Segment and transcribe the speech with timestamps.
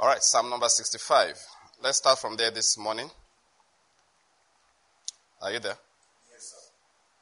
[0.00, 1.38] All right, Psalm number 65.
[1.82, 3.10] Let's start from there this morning.
[5.42, 5.76] Are you there?
[6.32, 6.56] Yes, sir.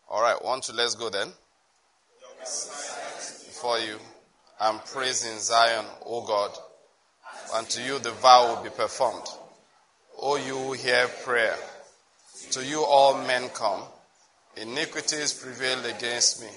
[0.08, 1.26] All right, one, two, let's go then.
[2.38, 3.96] Before you,
[4.60, 6.52] I'm praising Zion, O God,
[7.56, 9.26] and to you the vow will be performed.
[10.16, 11.56] O you who hear prayer,
[12.52, 13.82] to you all men come.
[14.56, 16.48] Iniquities prevail against me.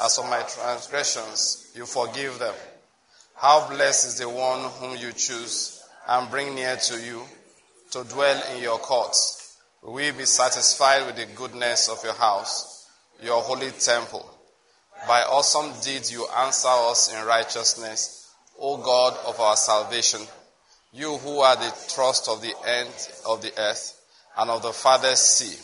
[0.00, 2.54] As for my transgressions, you forgive them.
[3.36, 7.22] How blessed is the one whom you choose and bring near to you
[7.90, 9.58] to dwell in your courts.
[9.82, 12.88] We be satisfied with the goodness of your house,
[13.22, 14.28] your holy temple?
[15.06, 20.22] By awesome deeds you answer us in righteousness, O God of our salvation.
[20.92, 24.00] You who are the trust of the end of the earth
[24.38, 25.58] and of the farthest sea,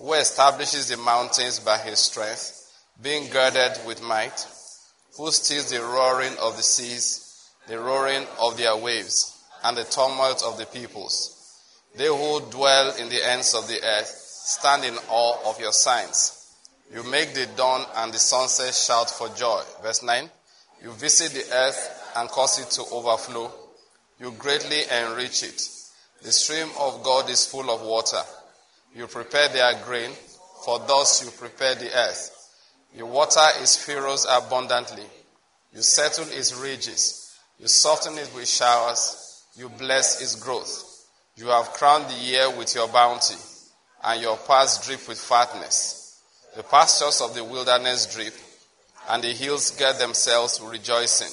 [0.00, 4.46] who establishes the mountains by his strength, being girded with might,
[5.16, 10.42] who stills the roaring of the seas, the roaring of their waves, and the tumult
[10.44, 11.30] of the peoples.
[11.96, 16.40] They who dwell in the ends of the earth stand in awe of your signs.
[16.92, 19.62] You make the dawn and the sunset shout for joy.
[19.82, 20.28] Verse 9.
[20.82, 23.50] You visit the earth and cause it to overflow.
[24.20, 25.62] You greatly enrich it.
[26.22, 28.20] The stream of God is full of water.
[28.94, 30.10] You prepare their grain,
[30.64, 32.33] for thus you prepare the earth.
[32.96, 35.04] You water its furrows abundantly.
[35.74, 37.36] You settle its ridges.
[37.58, 39.42] You soften it with showers.
[39.56, 41.06] You bless its growth.
[41.36, 43.34] You have crowned the year with your bounty,
[44.04, 46.20] and your paths drip with fatness.
[46.56, 48.34] The pastures of the wilderness drip,
[49.08, 51.32] and the hills gird themselves with rejoicing.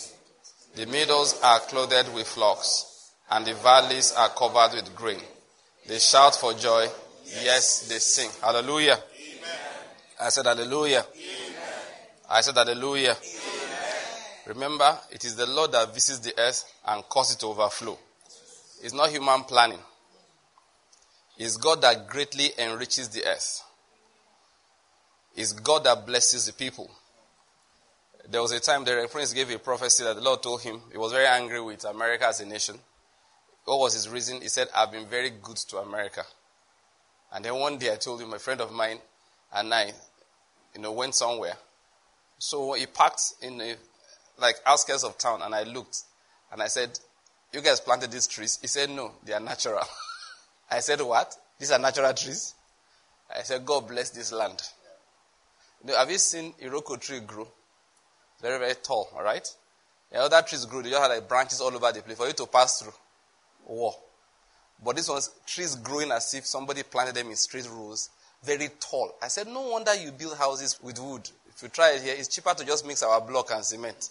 [0.76, 5.22] The meadows are clothed with flocks, and the valleys are covered with grain.
[5.88, 6.88] They shout for joy.
[7.44, 8.30] Yes, they sing.
[8.42, 8.98] Hallelujah.
[8.98, 9.58] Amen.
[10.20, 11.06] I said hallelujah.
[11.16, 11.51] Amen.
[12.32, 13.18] I said hallelujah.
[14.46, 17.98] Remember, it is the Lord that visits the earth and causes it to overflow.
[18.82, 19.80] It's not human planning.
[21.38, 23.62] It's God that greatly enriches the earth.
[25.36, 26.90] It's God that blesses the people.
[28.30, 30.98] There was a time the prince gave a prophecy that the Lord told him he
[30.98, 32.80] was very angry with America as a nation.
[33.66, 34.42] What was his reason?
[34.42, 36.24] He said, I've been very good to America.
[37.34, 39.00] And then one day I told him, a friend of mine
[39.54, 39.92] and I,
[40.74, 41.58] you know, went somewhere
[42.42, 43.76] so he parked in a,
[44.40, 46.02] like outskirts of town, and I looked,
[46.52, 47.00] and I said,
[47.54, 49.84] "You guys planted these trees?" He said, "No, they are natural."
[50.72, 51.36] I said, "What?
[51.60, 52.56] These are natural trees?"
[53.30, 54.60] I said, "God bless this land."
[55.84, 57.48] You know, have you seen Iroko tree grow?
[58.42, 59.10] Very, very tall.
[59.16, 59.48] All right.
[60.12, 62.34] The other trees grow; they just have like branches all over the place for you
[62.34, 62.94] to pass through.
[63.68, 63.96] War.
[64.84, 68.10] But this one's trees growing as if somebody planted them in straight rows,
[68.44, 69.14] very tall.
[69.22, 71.30] I said, no wonder you build houses with wood.
[71.62, 74.10] If you try it here, it's cheaper to just mix our block and cement.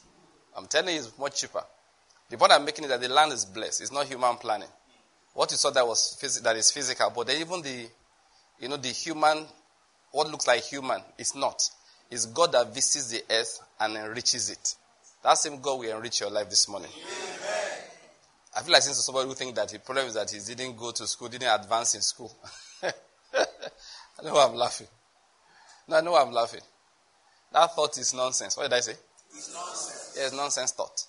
[0.57, 1.65] I'm telling you, it's much cheaper.
[2.29, 3.81] The point I'm making is that the land is blessed.
[3.81, 4.69] It's not human planning.
[5.35, 7.89] What you saw that was phys- that is physical, but even the,
[8.61, 9.47] you know, the human,
[10.13, 11.61] what looks like human, is not.
[12.09, 14.77] It's God that visits the earth and enriches it.
[15.25, 16.91] That same God will enrich your life this morning.
[16.95, 17.81] Amen.
[18.57, 20.93] I feel like since somebody who think that the problem is that he didn't go
[20.93, 22.33] to school, didn't advance in school.
[22.85, 22.93] I
[24.23, 24.87] know I'm laughing.
[25.89, 26.61] No, I know I'm laughing.
[27.53, 28.57] That thought is nonsense.
[28.57, 28.95] What did I say?
[29.31, 30.15] It's nonsense.
[30.17, 31.07] Yes, nonsense thought.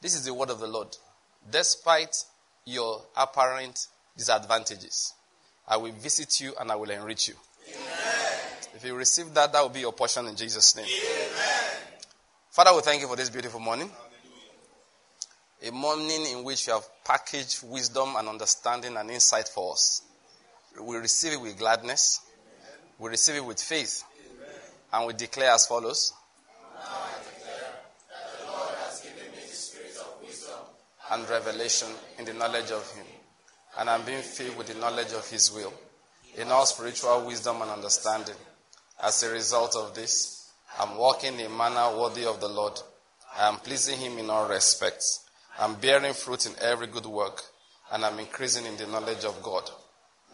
[0.00, 0.96] This is the word of the Lord.
[1.50, 2.24] Despite
[2.64, 3.86] your apparent
[4.16, 5.14] disadvantages,
[5.66, 7.34] I will visit you and I will enrich you.
[7.68, 7.86] Amen.
[8.74, 10.86] If you receive that, that will be your portion in Jesus' name.
[10.86, 11.76] Amen.
[12.50, 13.90] Father, we thank you for this beautiful morning.
[15.62, 15.68] Hallelujah.
[15.68, 20.02] A morning in which you have packaged wisdom and understanding and insight for us.
[20.80, 22.20] We receive it with gladness.
[22.98, 24.04] We receive it with faith.
[24.92, 26.12] And we declare as follows.
[26.76, 27.70] I declare
[28.08, 30.58] that the Lord has given me the of wisdom
[31.12, 33.06] and revelation in the knowledge of Him.
[33.78, 35.72] And I'm being filled with the knowledge of His will
[36.36, 38.34] in all spiritual wisdom and understanding.
[39.02, 42.78] As a result of this, I'm walking in a manner worthy of the Lord.
[43.38, 45.24] I am pleasing Him in all respects.
[45.58, 47.42] I'm bearing fruit in every good work,
[47.92, 49.70] and I'm increasing in the knowledge of God.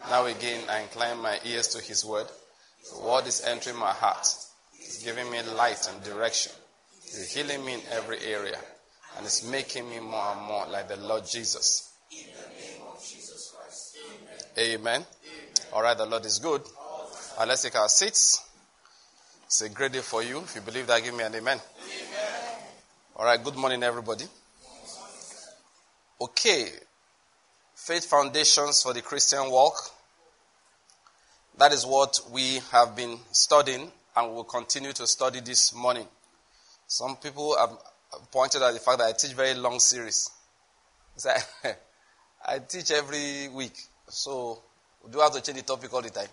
[0.09, 2.27] Now again, I incline my ears to His word.
[2.91, 4.27] The word is entering my heart
[4.87, 6.53] it's giving me light and direction.
[7.03, 8.57] It's healing me in every area.
[9.17, 11.93] And it's making me more and more like the Lord Jesus.
[12.09, 13.53] Jesus.
[14.57, 14.79] Amen.
[14.79, 15.05] Amen.
[15.73, 16.61] All right, the Lord is good.
[17.37, 18.41] Right, let's take our seats.
[19.45, 20.39] It's a great day for you.
[20.39, 21.59] If you believe that, give me an amen.
[21.59, 21.61] amen.
[23.17, 24.25] All right, good morning, everybody.
[26.21, 26.69] Okay,
[27.75, 29.75] faith foundations for the Christian walk.
[31.57, 36.07] That is what we have been studying and we will continue to study this morning.
[36.87, 37.69] Some people have
[38.31, 40.31] pointed out the fact that I teach very long series.
[41.23, 41.39] I,
[42.55, 43.77] I teach every week.
[44.07, 44.59] So
[45.05, 46.29] we do have to change the topic all the time?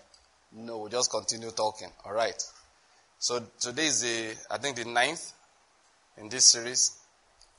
[0.53, 1.89] No, we'll just continue talking.
[2.07, 2.43] All right.
[3.19, 5.33] So today is the, I think the ninth
[6.17, 6.97] in this series,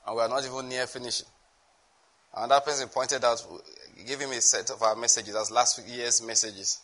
[0.07, 1.27] and we are not even near finishing.
[2.35, 3.45] Another person pointed out,
[4.07, 6.79] gave him a set of our messages as last year's messages.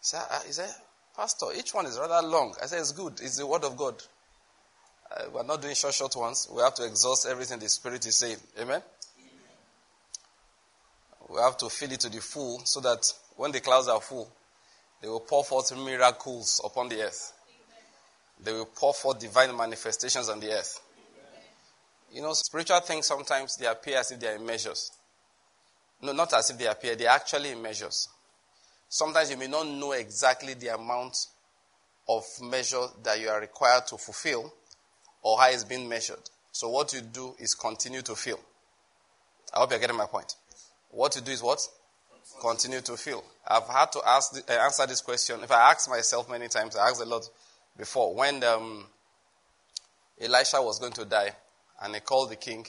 [0.00, 0.70] He said,
[1.16, 2.54] Pastor, each one is rather long.
[2.62, 3.20] I said, it's good.
[3.20, 3.94] It's the word of God.
[5.10, 6.48] Uh, we're not doing short, short ones.
[6.50, 8.38] We have to exhaust everything the Spirit is saying.
[8.58, 8.82] Amen?
[11.28, 14.30] We have to fill it to the full so that when the clouds are full,
[15.00, 17.32] they will pour forth miracles upon the earth.
[18.42, 20.80] They will pour forth divine manifestations on the earth.
[22.12, 24.92] You know, spiritual things sometimes they appear as if they are in measures.
[26.02, 28.08] No, not as if they appear, they are actually in measures.
[28.94, 31.16] Sometimes you may not know exactly the amount
[32.10, 34.52] of measure that you are required to fulfill
[35.22, 36.20] or how it's being measured.
[36.50, 38.38] So what you do is continue to fill.
[39.54, 40.34] I hope you're getting my point.
[40.90, 41.66] What you do is what?
[42.42, 43.24] Continue to fill.
[43.48, 45.40] I've had to ask, uh, answer this question.
[45.42, 47.26] If I ask myself many times, I asked a lot
[47.78, 48.14] before.
[48.14, 48.84] When um,
[50.20, 51.30] Elisha was going to die,
[51.80, 52.66] and he called the king,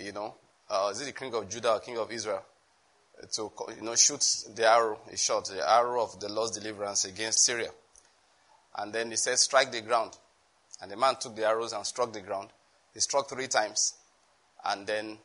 [0.00, 0.34] you know,
[0.68, 2.42] uh, is it the king of Judah or king of Israel,
[3.32, 4.24] to you know shoot
[4.54, 4.98] the arrow.
[5.10, 7.70] He shot the arrow of the Lord's deliverance against Syria,
[8.76, 10.16] and then he said, "Strike the ground."
[10.80, 12.50] And the man took the arrows and struck the ground.
[12.92, 13.94] He struck three times,
[14.64, 15.18] and then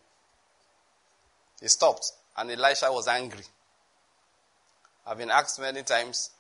[1.59, 2.11] he stopped.
[2.38, 3.43] And Elisha was angry.
[5.05, 6.31] I've been asked many times,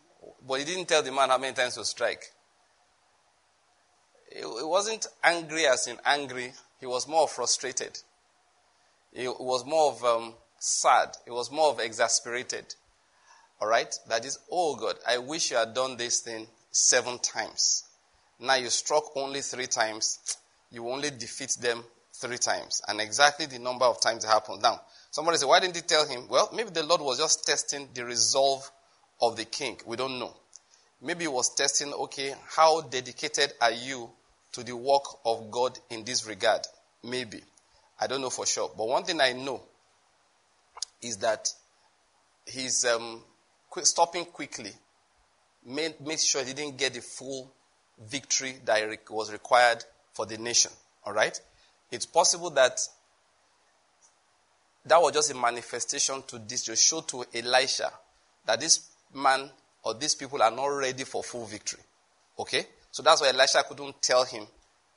[0.47, 2.31] but he didn't tell the man how many times to strike.
[4.33, 7.99] He wasn't angry as in angry, he was more frustrated.
[9.13, 12.75] He was more of um, sad, he was more of exasperated.
[13.59, 13.93] All right?
[14.07, 17.83] That is, oh God, I wish you had done this thing seven times.
[18.39, 20.37] Now you struck only three times,
[20.71, 22.81] you only defeat them three times.
[22.87, 24.61] And exactly the number of times it happened.
[24.61, 26.27] Now, somebody said, why didn't he tell him?
[26.29, 28.69] Well, maybe the Lord was just testing the resolve
[29.19, 29.77] of the king.
[29.85, 30.35] We don't know.
[31.01, 34.11] Maybe he was testing, okay, how dedicated are you
[34.51, 36.61] to the work of God in this regard?
[37.03, 37.41] Maybe.
[37.99, 38.71] I don't know for sure.
[38.77, 39.61] But one thing I know
[41.01, 41.49] is that
[42.45, 43.23] he's um,
[43.83, 44.71] stopping quickly
[45.65, 47.51] made, made sure he didn't get the full
[48.07, 49.83] victory that was required
[50.13, 50.71] for the nation.
[51.05, 51.39] All right?
[51.91, 52.79] It's possible that
[54.85, 57.91] that was just a manifestation to this, to show to Elisha
[58.45, 59.49] that this man
[59.83, 61.81] or these people are not ready for full victory.
[62.39, 62.65] Okay?
[62.91, 64.45] So that's why Elisha couldn't tell him,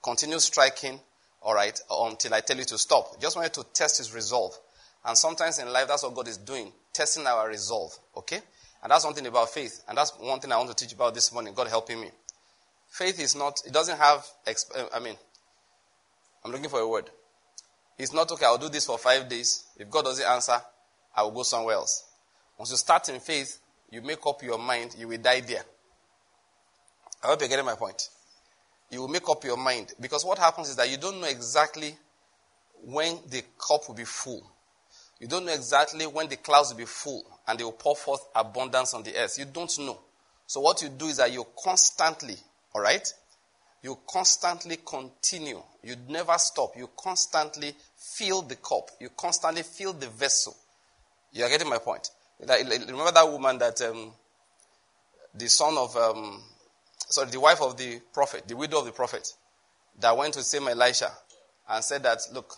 [0.02, 0.98] continue striking,
[1.42, 3.20] all right, until I tell you to stop.
[3.20, 4.58] Just wanted to test his resolve.
[5.04, 7.92] And sometimes in life, that's what God is doing, testing our resolve.
[8.16, 8.40] Okay?
[8.82, 9.82] And that's one thing about faith.
[9.88, 11.54] And that's one thing I want to teach about this morning.
[11.54, 12.10] God helping me.
[12.88, 15.16] Faith is not, it doesn't have, uh, I mean,
[16.44, 17.10] I'm looking for a word.
[17.98, 19.64] It's not, okay, I'll do this for five days.
[19.76, 20.60] If God doesn't answer,
[21.14, 22.04] I will go somewhere else.
[22.58, 23.58] Once you start in faith,
[23.90, 25.62] you make up your mind, you will die there.
[27.22, 28.08] I hope you're getting my point.
[28.90, 29.94] You will make up your mind.
[30.00, 31.96] Because what happens is that you don't know exactly
[32.82, 34.53] when the cup will be full.
[35.20, 38.26] You don't know exactly when the clouds will be full and they will pour forth
[38.34, 39.38] abundance on the earth.
[39.38, 40.00] You don't know.
[40.46, 42.36] So what you do is that you constantly
[42.74, 43.12] all right?
[43.82, 45.62] You constantly continue.
[45.82, 46.76] You never stop.
[46.76, 48.90] You constantly fill the cup.
[49.00, 50.56] You constantly fill the vessel.
[51.32, 52.10] You are getting my point.
[52.40, 54.12] Remember that woman that um,
[55.34, 56.42] the son of, um,
[56.96, 59.32] sorry, the wife of the prophet, the widow of the prophet,
[60.00, 61.10] that went to see Elisha
[61.68, 62.56] and said that, look,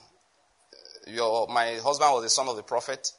[1.07, 3.13] your, my husband was the son of the prophet.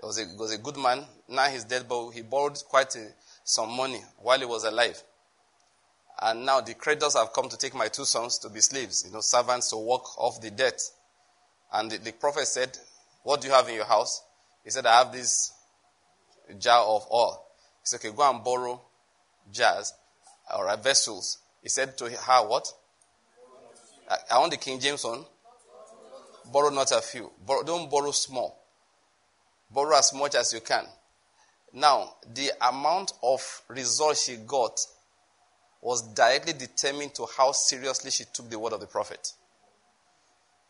[0.00, 1.04] He was a, was a good man.
[1.28, 3.08] Now he's dead, but he borrowed quite a,
[3.44, 5.02] some money while he was alive.
[6.20, 9.12] And now the creditors have come to take my two sons to be slaves, you
[9.12, 10.80] know, servants to work off the debt.
[11.72, 12.76] And the, the prophet said,
[13.22, 14.22] What do you have in your house?
[14.64, 15.52] He said, I have this
[16.58, 17.44] jar of oil.
[17.82, 18.80] He said, Okay, go and borrow
[19.52, 19.92] jars
[20.56, 21.38] or vessels.
[21.62, 22.72] He said to her, What?
[24.08, 25.24] I, I want the King James one.
[26.52, 27.30] Borrow not a few.
[27.44, 28.58] Borrow, don't borrow small.
[29.70, 30.84] Borrow as much as you can.
[31.72, 34.80] Now, the amount of result she got
[35.82, 39.32] was directly determined to how seriously she took the word of the prophet.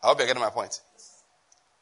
[0.03, 0.81] I hope you're getting my point.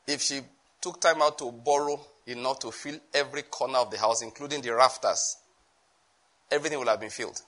[0.07, 0.41] If she
[0.81, 4.75] took time out to borrow enough to fill every corner of the house, including the
[4.75, 5.37] rafters,
[6.51, 7.41] everything would have been filled.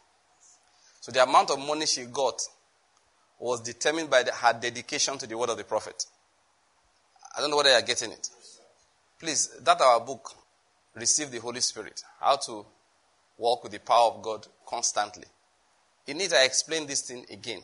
[1.01, 2.41] So the amount of money she got
[3.39, 6.07] was determined by the, her dedication to the word of the prophet.
[7.37, 8.31] I don't know whether you're getting it.
[9.19, 10.31] Please, that our book,
[10.95, 12.65] Receive the Holy Spirit, how to
[13.37, 15.27] walk with the power of God constantly.
[16.07, 17.61] You need to explain this thing again.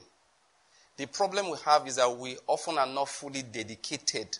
[0.98, 4.38] The problem we have is that we often are not fully dedicated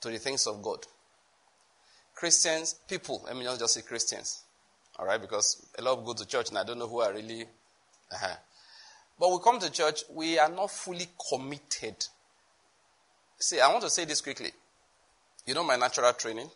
[0.00, 0.84] to the things of God.
[2.14, 4.42] Christians, people, let me not just say Christians,
[4.98, 7.12] all right, because a lot of go to church and I don't know who are
[7.12, 7.42] really.
[8.12, 8.36] Uh-huh.
[9.18, 12.04] But we come to church, we are not fully committed.
[13.42, 14.52] See, I want to say this quickly.
[15.46, 16.48] You know my natural training?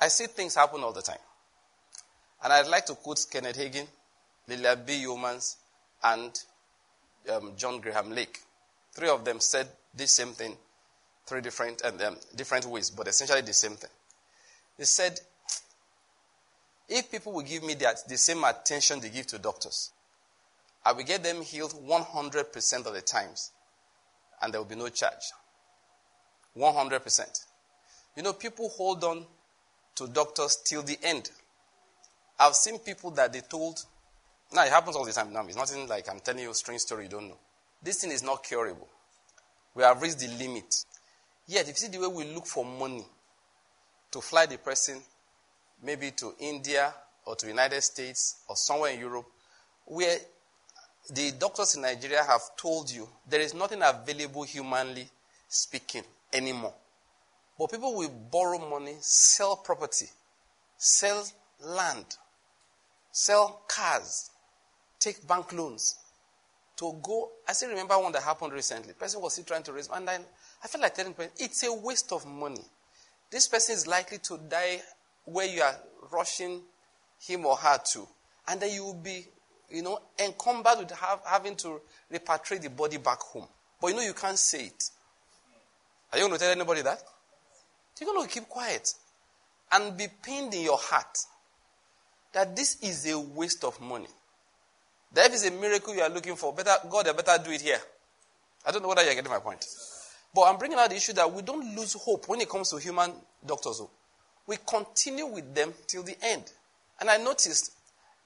[0.00, 1.18] I see things happen all the time.
[2.44, 3.88] And I'd like to quote Kenneth Hagin,
[4.46, 5.02] Lillian B.
[5.04, 5.56] Yeomans,
[6.04, 6.30] and
[7.34, 8.38] um, John Graham Lake.
[8.92, 9.66] Three of them said
[9.96, 10.56] the same thing,
[11.26, 13.90] three different and um, different ways, but essentially the same thing.
[14.78, 15.18] They said,
[16.88, 19.90] if people will give me that, the same attention they give to doctors,
[20.84, 23.50] I will get them healed 100% of the times,
[24.40, 25.32] and there will be no charge.
[26.56, 27.44] 100%.
[28.16, 29.26] You know, people hold on
[29.96, 31.30] to doctors till the end.
[32.38, 33.84] I've seen people that they told,
[34.52, 35.44] now it happens all the time now.
[35.46, 37.38] It's nothing like I'm telling you a strange story you don't know.
[37.82, 38.88] This thing is not curable.
[39.74, 40.84] We have reached the limit.
[41.46, 43.04] Yet, if you see the way we look for money
[44.12, 45.00] to fly the person
[45.82, 46.94] maybe to India
[47.26, 49.26] or to United States or somewhere in Europe,
[49.84, 50.16] where
[51.10, 55.06] the doctors in Nigeria have told you there is nothing available humanly
[55.48, 56.02] speaking
[56.34, 56.74] anymore.
[57.58, 60.06] But people will borrow money, sell property,
[60.76, 61.24] sell
[61.60, 62.16] land,
[63.12, 64.30] sell cars,
[64.98, 65.96] take bank loans
[66.76, 67.30] to go.
[67.48, 68.88] I still remember one that happened recently.
[68.88, 70.20] The person was still trying to raise, money, and then
[70.62, 72.64] I felt like telling people, it's a waste of money.
[73.30, 74.80] This person is likely to die
[75.24, 75.76] where you are
[76.12, 76.62] rushing
[77.20, 78.06] him or her to.
[78.48, 79.26] And then you will be,
[79.70, 81.80] you know, encumbered with have, having to
[82.12, 83.46] repatriate the body back home.
[83.80, 84.90] But you know you can't say it.
[86.14, 87.02] Are you going to tell anybody that?
[88.00, 88.94] You're going to keep quiet
[89.72, 91.18] and be pained in your heart
[92.32, 94.06] that this is a waste of money.
[95.12, 97.80] That if it's a miracle you are looking for, better God, better do it here.
[98.64, 99.66] I don't know whether you're getting my point.
[100.32, 102.76] But I'm bringing out the issue that we don't lose hope when it comes to
[102.76, 103.10] human
[103.44, 103.82] doctors.
[104.46, 106.52] We continue with them till the end.
[107.00, 107.72] And I noticed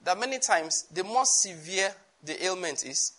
[0.03, 1.91] that many times, the more severe
[2.23, 3.13] the ailment is,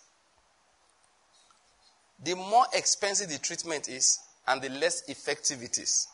[2.23, 6.07] the more expensive the treatment is, and the less effective it is.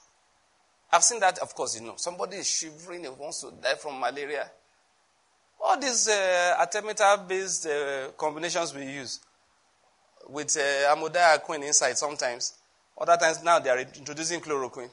[0.91, 1.95] I've seen that, of course, you know.
[1.97, 4.49] Somebody is shivering, he wants to die from malaria.
[5.59, 9.19] All these uh, artemether based uh, combinations we use
[10.29, 12.53] with uh, amodiaquine inside sometimes.
[12.97, 14.89] Other times now they are introducing chloroquine.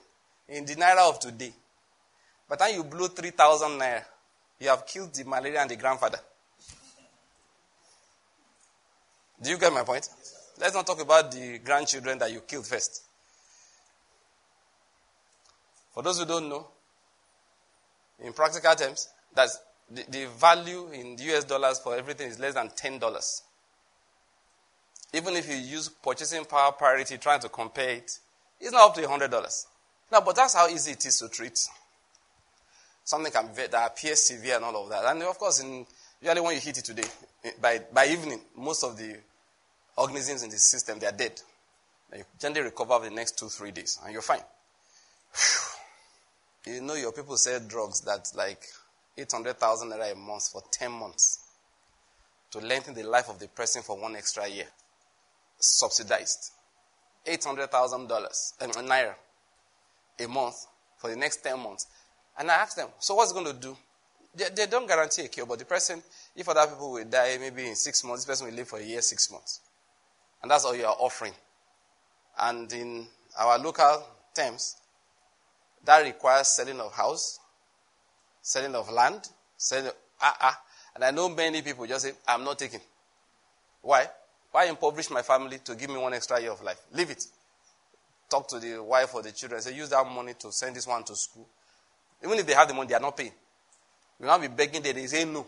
[0.49, 1.53] In the naira of today,
[2.49, 4.03] by the time you blow 3,000 naira,
[4.59, 6.19] you have killed the malaria and the grandfather.
[9.43, 10.09] Do you get my point?
[10.59, 13.04] Let's not talk about the grandchildren that you killed first.
[15.95, 16.67] For those who don't know,
[18.19, 19.59] in practical terms, that's
[19.91, 23.41] the, the value in US dollars for everything is less than $10.
[25.13, 28.19] Even if you use purchasing power parity trying to compare it,
[28.61, 29.67] it's not up to $100.
[30.11, 31.59] Now, but that's how easy it is to treat.
[33.05, 35.05] Something can be that appears severe and all of that.
[35.05, 35.87] And of course, in,
[36.21, 37.05] usually when you hit it today,
[37.45, 39.17] eh, by, by evening, most of the
[39.97, 41.41] organisms in the system, they are dead.
[42.11, 44.41] And you generally recover the next two, three days, and you're fine.
[46.67, 48.63] You know, your people sell drugs that like
[49.19, 51.41] 800,000 naira a month for 10 months
[52.51, 54.67] to lengthen the life of the person for one extra year.
[55.59, 56.53] Subsidized.
[57.27, 59.15] $800,000 eh, naira
[60.21, 60.67] a month
[60.97, 61.87] for the next 10 months.
[62.39, 63.77] And I asked them, so what's going to do?
[64.35, 66.03] They, they, don't guarantee a cure, but the person,
[66.35, 68.83] if other people will die maybe in six months, this person will live for a
[68.83, 69.61] year, six months.
[70.43, 71.33] And that's all you are offering.
[72.39, 73.07] And in
[73.39, 74.05] our local
[74.35, 74.77] terms,
[75.85, 77.39] that requires selling of house,
[78.43, 80.61] selling of land, selling ah ah.
[80.95, 82.81] And I know many people just say, I'm not taking.
[83.83, 84.07] Why?
[84.53, 86.81] Why impoverish my family to give me one extra year of life?
[86.93, 87.27] Leave it.
[88.31, 89.61] Talk to the wife or the children.
[89.61, 91.47] Say, use that money to send this one to school.
[92.25, 93.33] Even if they have the money, they are not paying.
[94.21, 94.95] You not be begging them.
[94.95, 95.45] They say no.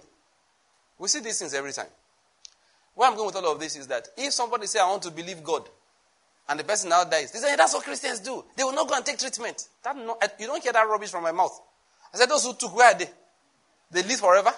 [0.99, 1.87] We see these things every time.
[2.95, 5.11] Where I'm going with all of this is that if somebody say, I want to
[5.11, 5.69] believe God,
[6.49, 7.33] and the person now dies.
[7.33, 8.45] They say, hey, that's what Christians do.
[8.57, 9.69] They will not go and take treatment.
[9.83, 11.61] That no, eh, you don't hear that rubbish from my mouth.
[12.15, 13.09] I said, those who took, where are they?
[13.91, 14.53] They live forever?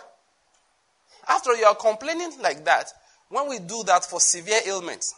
[1.28, 2.92] After you are complaining like that,
[3.28, 5.14] when we do that for severe ailments,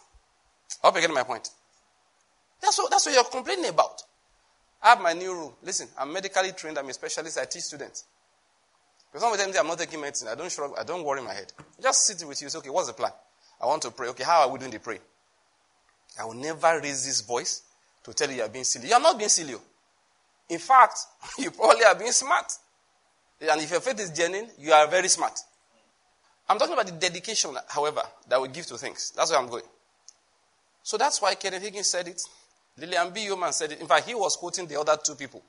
[0.82, 1.48] I hope you get my point.
[2.60, 4.02] That's what, that's what you're complaining about.
[4.82, 5.56] I have my new rule.
[5.62, 6.78] Listen, I'm medically trained.
[6.78, 7.38] I'm a specialist.
[7.38, 8.04] I teach students.
[9.10, 10.28] Because some of them say, I'm not taking medicine.
[10.28, 10.72] I don't shrug.
[10.78, 11.52] I don't worry my head.
[11.82, 12.48] Just sit with you.
[12.48, 13.12] Say, okay, what's the plan?
[13.60, 14.08] I want to pray.
[14.08, 15.00] Okay, how are we doing the pray?
[16.18, 17.62] I will never raise this voice
[18.04, 18.88] to tell you you are being silly.
[18.88, 19.54] You are not being silly.
[19.54, 19.62] Oh.
[20.48, 20.98] In fact,
[21.38, 22.52] you probably are being smart.
[23.40, 25.38] And if your faith is genuine, you are very smart.
[26.48, 29.12] I'm talking about the dedication, however, that we give to things.
[29.16, 29.64] That's where I'm going.
[30.82, 32.20] So that's why Kenneth Hagin said it.
[32.76, 33.24] Lillian B.
[33.24, 33.80] Yeoman said it.
[33.80, 35.42] In fact, he was quoting the other two people.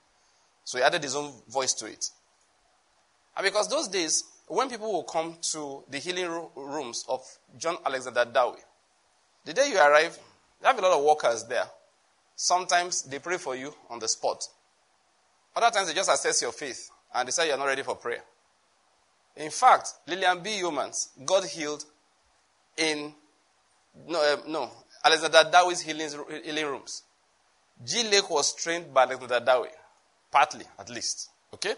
[0.63, 2.05] So he added his own voice to it.
[3.35, 7.21] And because those days, when people will come to the healing rooms of
[7.57, 8.59] John Alexander Dowie,
[9.45, 10.17] the day you arrive,
[10.61, 11.65] you have a lot of workers there.
[12.35, 14.47] Sometimes they pray for you on the spot.
[15.55, 18.23] Other times they just assess your faith and decide you're not ready for prayer.
[19.35, 20.61] In fact, Lillian B.
[20.61, 21.83] Yeomans got healed
[22.77, 23.13] in,
[24.07, 24.71] no, uh, no
[25.03, 26.09] Alexander Dowie's healing,
[26.43, 27.03] healing rooms.
[27.83, 28.03] G.
[28.03, 29.69] Lake was trained by Alexander Dowie,
[30.31, 31.29] partly at least.
[31.53, 31.73] Okay?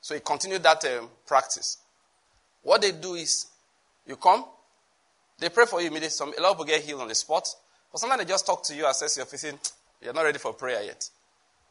[0.00, 1.78] So he continued that um, practice.
[2.62, 3.46] What they do is,
[4.06, 4.44] you come,
[5.38, 6.10] they pray for you immediately.
[6.10, 7.48] Some, a lot of people get healed on the spot.
[7.96, 9.72] But sometimes they just talk to you, assess your faith,
[10.02, 11.08] you're not ready for prayer yet.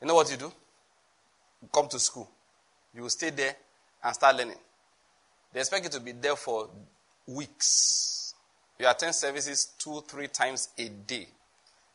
[0.01, 0.51] You know what you do?
[1.61, 2.27] You come to school.
[2.95, 3.55] You will stay there
[4.03, 4.57] and start learning.
[5.53, 6.67] They expect you to be there for
[7.27, 8.33] weeks.
[8.79, 11.27] You attend services two, three times a day.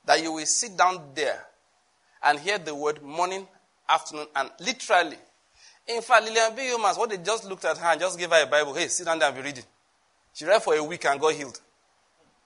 [0.04, 1.44] That you will sit down there
[2.22, 3.48] and hear the word morning,
[3.88, 5.18] afternoon, and literally.
[5.88, 6.62] In fact, Lillian B.
[6.62, 8.74] Yeomans, what they just looked at her and just gave her a Bible.
[8.74, 9.64] Hey, sit down there and be reading.
[10.32, 11.58] She read for a week and got healed.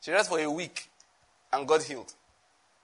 [0.01, 0.89] She read for a week
[1.55, 2.13] and got healed.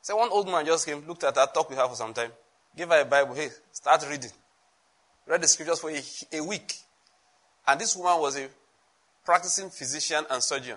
[0.02, 2.30] So one old man just came, looked at her, talked with her for some time,
[2.76, 3.34] gave her a Bible.
[3.34, 4.30] Hey, start reading.
[5.26, 6.74] Read the scriptures for a, a week.
[7.66, 8.48] And this woman was a
[9.24, 10.76] practicing physician and surgeon,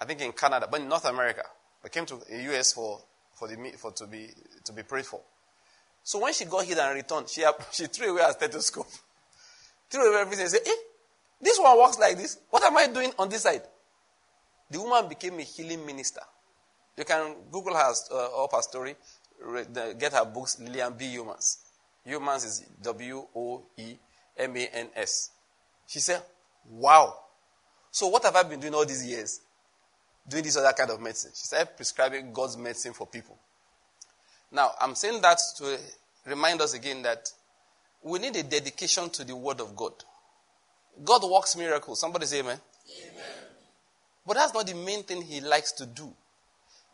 [0.00, 1.42] I think in Canada, but in North America.
[1.82, 3.00] But came to the US for,
[3.34, 4.28] for, the, for to, be,
[4.64, 5.20] to be prayed for.
[6.02, 8.88] So when she got healed and returned, she, she threw away her stethoscope.
[9.90, 10.76] threw away everything and said, eh,
[11.40, 12.38] this one works like this.
[12.50, 13.62] What am I doing on this side?
[14.70, 16.20] The woman became a healing minister.
[16.98, 18.96] You can Google her uh, up her story,
[19.96, 21.04] get her books, Lillian B.
[21.16, 21.58] Yeomans.
[22.04, 23.94] Yeomans is W O E
[24.36, 25.30] M A N S.
[25.86, 26.20] She said,
[26.68, 27.14] Wow.
[27.92, 29.40] So what have I been doing all these years?
[30.28, 31.30] Doing this other kind of medicine.
[31.34, 33.38] She started prescribing God's medicine for people.
[34.50, 35.78] Now, I'm saying that to
[36.26, 37.30] remind us again that
[38.02, 39.92] we need a dedication to the Word of God.
[41.04, 42.00] God works miracles.
[42.00, 42.58] Somebody say amen.
[43.02, 43.24] amen.
[44.26, 46.12] But that's not the main thing He likes to do.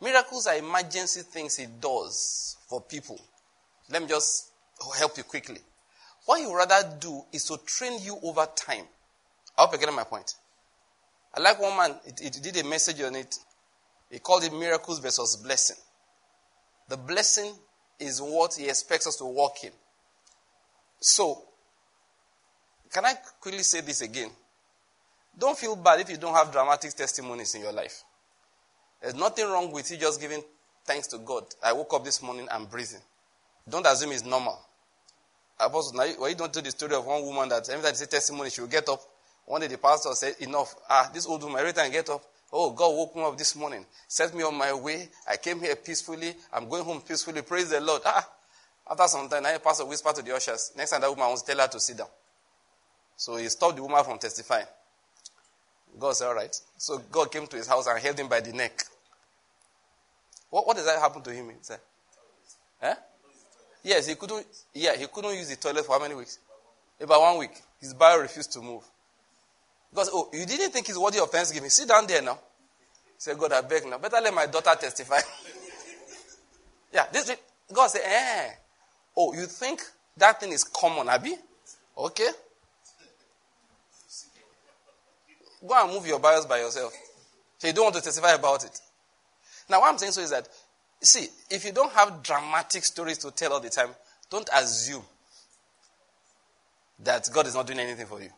[0.05, 3.19] Miracles are emergency things He does for people.
[3.89, 4.51] Let me just
[4.99, 5.57] help you quickly.
[6.25, 8.85] What he would rather do is to train you over time.
[9.57, 10.35] I hope you're getting my point.
[11.35, 13.35] I like one man, he, did a message on it.
[14.11, 15.77] He called it miracles versus blessing.
[16.87, 17.51] The blessing
[17.99, 19.71] is what he expects us to walk in.
[20.99, 21.43] So,
[22.93, 24.29] can I quickly say this again?
[25.37, 28.03] Don't feel bad if you don't have dramatic testimonies in your life.
[29.05, 30.43] There's nothing wrong with you just giving
[30.83, 31.43] thanks to God.
[31.63, 33.01] I woke up this morning and breathing.
[33.69, 34.59] Don't assume it's normal.
[35.59, 38.07] Apostle, now, why you don't tell the story of one woman that every time say
[38.07, 38.99] testimony, she will get up.
[39.45, 40.73] One day the pastor said, Enough.
[40.89, 43.55] Ah, this old woman, every time I get up, oh, God woke me up this
[43.55, 45.07] morning, set me on my way.
[45.29, 46.33] I came here peacefully.
[46.51, 47.43] I'm going home peacefully.
[47.43, 48.01] Praise the Lord.
[48.05, 48.27] Ah,
[48.89, 51.51] after some time, the pastor whispered to the ushers, next time that woman wants to
[51.51, 52.07] tell her to sit down.
[53.17, 54.65] So he stopped the woman from testifying.
[55.99, 56.59] God said, All right.
[56.79, 58.83] So God came to his house and held him by the neck.
[60.55, 61.51] What, what does that happen to him?
[61.59, 61.81] Said,
[62.81, 62.95] eh?
[63.83, 64.45] Yes, he couldn't.
[64.73, 66.39] Yeah, he couldn't use the toilet for how many weeks?
[66.97, 67.61] About one week.
[67.81, 68.81] His bowel refused to move.
[69.89, 71.69] Because oh, you didn't think he's worthy of thanksgiving.
[71.69, 72.39] Sit down there now.
[73.17, 73.97] Say, God, I beg now.
[73.97, 75.19] Better let my daughter testify.
[76.93, 77.35] yeah, this
[77.73, 78.51] God said, eh.
[79.17, 79.81] Oh, you think
[80.15, 81.35] that thing is common, Abby?
[81.97, 82.29] Okay.
[85.67, 86.93] Go and move your bowels by yourself.
[87.57, 88.79] So you don't want to testify about it.
[89.69, 90.47] Now, what I'm saying so is that
[91.01, 93.89] See, if you don't have dramatic stories to tell all the time,
[94.29, 95.03] don't assume
[97.03, 98.29] that God is not doing anything for you.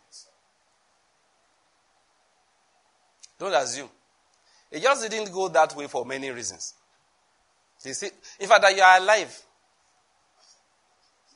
[3.39, 3.87] Don't assume.
[4.71, 6.73] It just didn't go that way for many reasons.
[7.85, 8.09] You see,
[8.39, 9.43] in fact, that you are alive.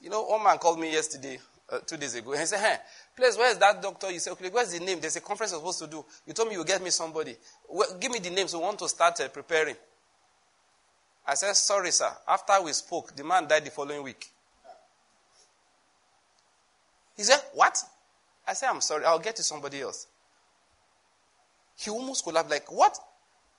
[0.01, 1.39] You know, one man called me yesterday,
[1.71, 2.75] uh, two days ago, and he said, Hey,
[3.21, 4.11] please, where's that doctor?
[4.11, 4.99] You say, Okay, where's the name?
[4.99, 6.03] There's a conference I'm supposed to do.
[6.25, 7.35] You told me you'll get me somebody.
[7.69, 9.75] Well, give me the name so we want to start uh, preparing.
[11.27, 12.09] I said, Sorry, sir.
[12.27, 14.25] After we spoke, the man died the following week.
[17.15, 17.77] He said, What?
[18.47, 19.05] I said, I'm sorry.
[19.05, 20.07] I'll get to somebody else.
[21.77, 22.97] He almost collapsed, like, What?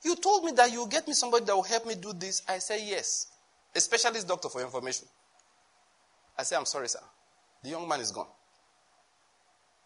[0.05, 2.43] You told me that you'll get me somebody that will help me do this.
[2.49, 3.29] I said, Yes.
[3.77, 5.07] A specialist doctor for information.
[6.37, 6.99] I said, I'm sorry, sir.
[7.63, 8.27] The young man is gone.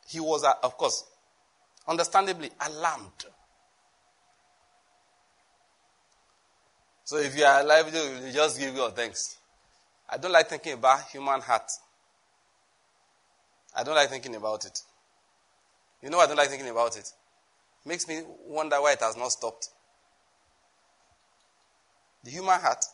[0.06, 1.04] He was, uh, of course,
[1.86, 3.26] understandably alarmed.
[7.04, 9.38] So if you are alive, you just give your thanks.
[10.08, 11.70] I don't like thinking about human heart.
[13.74, 14.80] I don't like thinking about it.
[16.02, 17.10] You know I don't like thinking about it?
[17.84, 19.68] Makes me wonder why it has not stopped.
[22.24, 22.84] The human heart.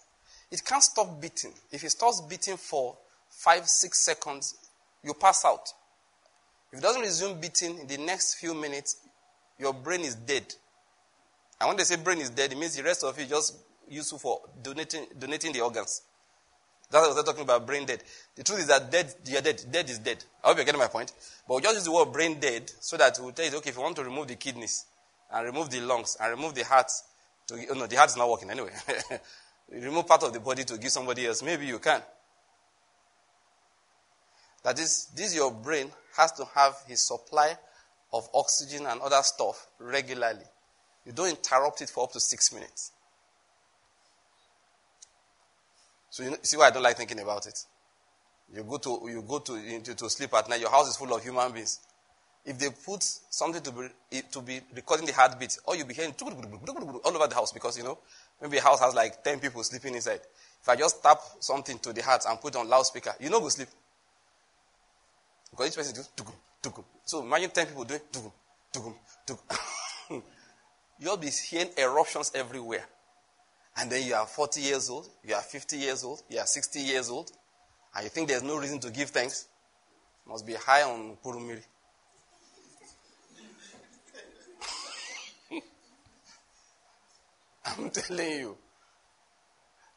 [0.51, 1.53] it can't stop beating.
[1.70, 2.98] If it stops beating for
[3.31, 4.57] five, six seconds,
[5.03, 5.72] you pass out.
[6.72, 8.96] If it doesn't resume beating in the next few minutes,
[9.58, 10.54] your brain is dead.
[11.61, 13.58] And when they say brain is dead, it means the rest of you just
[13.88, 16.02] useful for donating, donating the organs.
[16.90, 18.02] That's what they're talking about, brain dead.
[18.35, 19.62] The truth is that dead, you're dead.
[19.70, 20.24] Dead is dead.
[20.42, 21.12] I hope you're getting my point.
[21.46, 23.76] But we just use the word brain dead so that we'll tell you, okay, if
[23.76, 24.87] you want to remove the kidneys
[25.32, 26.90] and remove the lungs and remove the heart,
[27.48, 28.72] to, oh no, the heart is not working anyway.
[29.70, 31.42] remove part of the body to give somebody else.
[31.42, 32.02] Maybe you can.
[34.64, 37.57] That is, this your brain has to have his supply
[38.12, 40.44] of oxygen and other stuff regularly.
[41.05, 42.92] You don't interrupt it for up to six minutes.
[46.11, 47.59] So you see why I don't like thinking about it.
[48.55, 50.61] You go to you go to, to, to sleep at night.
[50.61, 51.81] Your house is full of human beings.
[52.44, 56.14] If they put something to be to be recording the heartbeat, or you'll be hearing
[56.20, 57.98] all over the house because you know
[58.42, 60.20] maybe a house has like ten people sleeping inside.
[60.61, 63.48] If I just tap something to the heart and put on loudspeaker, you know go
[63.48, 63.68] sleep.
[65.52, 68.32] Because each person do So imagine ten people doing tugum,
[68.72, 68.94] tugum,
[69.26, 70.22] tugum.
[70.98, 72.84] You'll be hearing eruptions everywhere.
[73.76, 76.80] And then you are 40 years old, you are 50 years old, you are 60
[76.80, 77.30] years old,
[77.94, 79.46] and you think there's no reason to give thanks.
[80.26, 81.62] Must be high on Purumiri.
[87.66, 88.56] I'm telling you.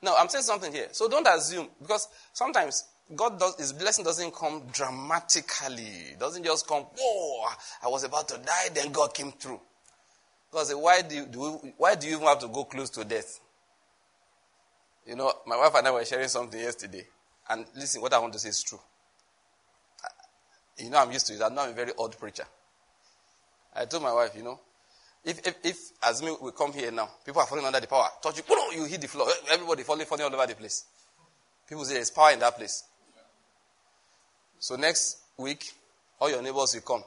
[0.01, 0.87] No, I'm saying something here.
[0.91, 6.11] So don't assume, because sometimes God does, His blessing doesn't come dramatically.
[6.11, 7.47] It doesn't just come, whoa,
[7.83, 9.59] I was about to die, then God came through.
[10.49, 13.03] Because why do you, do we, why do you even have to go close to
[13.03, 13.39] death?
[15.05, 17.05] You know, my wife and I were sharing something yesterday.
[17.49, 18.79] And listen, what I want to say is true.
[20.79, 21.41] You know, I'm used to it.
[21.41, 22.45] I'm not a very odd preacher.
[23.75, 24.59] I told my wife, you know,
[25.23, 28.07] if, if, if as me, we come here now, people are falling under the power.
[28.21, 29.27] Touch you, you hit the floor.
[29.51, 30.85] Everybody falling, falling all over the place.
[31.67, 32.83] People say there's power in that place.
[34.59, 35.71] So next week,
[36.19, 37.03] all your neighbors will come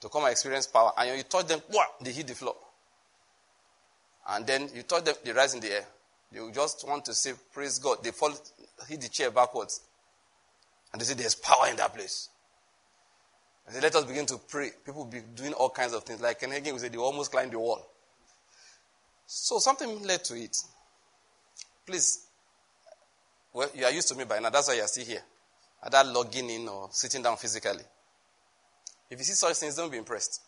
[0.00, 0.92] to come and experience power.
[0.96, 1.60] And you touch them,
[2.00, 2.56] they hit the floor.
[4.28, 5.84] And then you touch them, they rise in the air.
[6.32, 8.02] They just want to say, Praise God.
[8.04, 8.32] They fall,
[8.88, 9.80] hit the chair backwards.
[10.92, 12.28] And they say, There's power in that place.
[13.66, 14.70] And they let us begin to pray.
[14.84, 16.20] People will be doing all kinds of things.
[16.20, 17.86] Like Ken Hagin, we say, they almost climbed the wall.
[19.26, 20.56] So something led to it.
[21.86, 22.26] Please,
[23.52, 24.50] well, you are used to me by now.
[24.50, 25.22] That's why you are still here.
[25.82, 27.84] Either logging in or sitting down physically.
[29.08, 30.40] If you see such things, don't be impressed.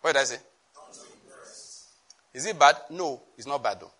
[0.00, 0.38] What did I say?
[0.74, 1.88] Don't be impressed.
[2.34, 2.76] Is it bad?
[2.90, 3.92] No, it's not bad though.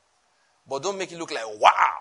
[0.69, 1.95] But don't make it look like, wow,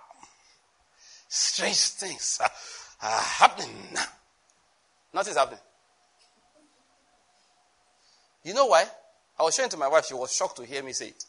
[1.27, 4.03] strange things are, are happening now.
[5.13, 5.59] Nothing's happening.
[8.43, 8.85] You know why?
[9.39, 11.25] I was showing to my wife, she was shocked to hear me say it.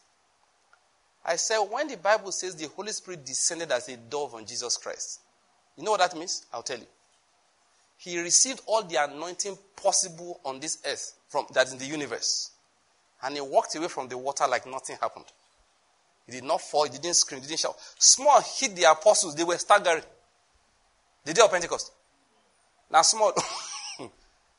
[1.23, 4.77] I said, when the Bible says the Holy Spirit descended as a dove on Jesus
[4.77, 5.19] Christ,
[5.79, 6.45] you know what that means?
[6.51, 6.85] I'll tell you.
[7.97, 12.51] He received all the anointing possible on this earth from that's in the universe.
[13.23, 15.25] And he walked away from the water like nothing happened.
[16.25, 17.75] He did not fall, he didn't scream, he didn't shout.
[17.97, 20.03] Small hit the apostles, they were staggering.
[21.23, 21.93] The day of Pentecost.
[22.91, 23.33] Now, small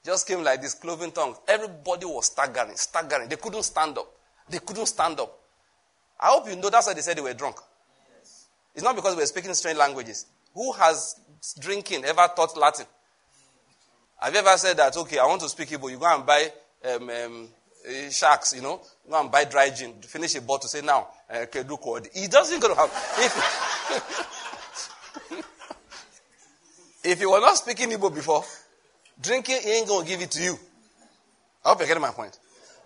[0.04, 1.36] just came like this, cloven tongue.
[1.46, 3.28] Everybody was staggering, staggering.
[3.28, 4.10] They couldn't stand up.
[4.48, 5.38] They couldn't stand up.
[6.18, 7.56] I hope you know that's why they said they were drunk.
[8.18, 8.46] Yes.
[8.74, 10.26] It's not because we were speaking strange languages.
[10.54, 11.16] Who has
[11.58, 12.86] drinking ever taught Latin?
[14.20, 16.52] Have you ever said that, okay, I want to speak Igbo, you go and buy
[16.94, 17.48] um, um,
[17.88, 21.46] uh, sharks, you know, go and buy dry gin, finish a bottle, say now, uh,
[21.46, 22.08] Kedu code.
[22.12, 22.90] He doesn't going to have.
[23.18, 23.34] If,
[27.04, 28.44] if you were not speaking Igbo before,
[29.20, 30.58] drinking he ain't going to give it to you.
[31.64, 32.38] I hope you're getting my point.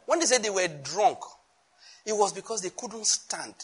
[0.06, 1.18] When they said they were drunk,
[2.06, 3.54] it was because they couldn't stand.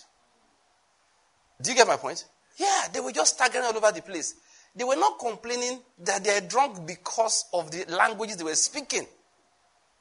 [1.63, 2.25] Do you get my point?
[2.57, 4.35] Yeah, they were just staggering all over the place.
[4.75, 9.07] They were not complaining that they are drunk because of the languages they were speaking.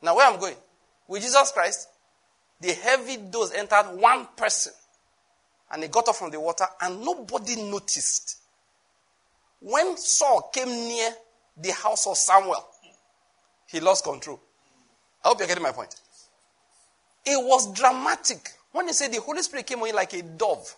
[0.01, 0.55] Now, where I'm going?
[1.07, 1.87] With Jesus Christ,
[2.61, 4.73] the heavy dose entered one person.
[5.71, 8.37] And he got up from the water, and nobody noticed.
[9.59, 11.11] When Saul came near
[11.57, 12.65] the house of Samuel,
[13.67, 14.39] he lost control.
[15.23, 15.95] I hope you're getting my point.
[17.25, 18.49] It was dramatic.
[18.71, 20.75] When he said the Holy Spirit came on him like a dove.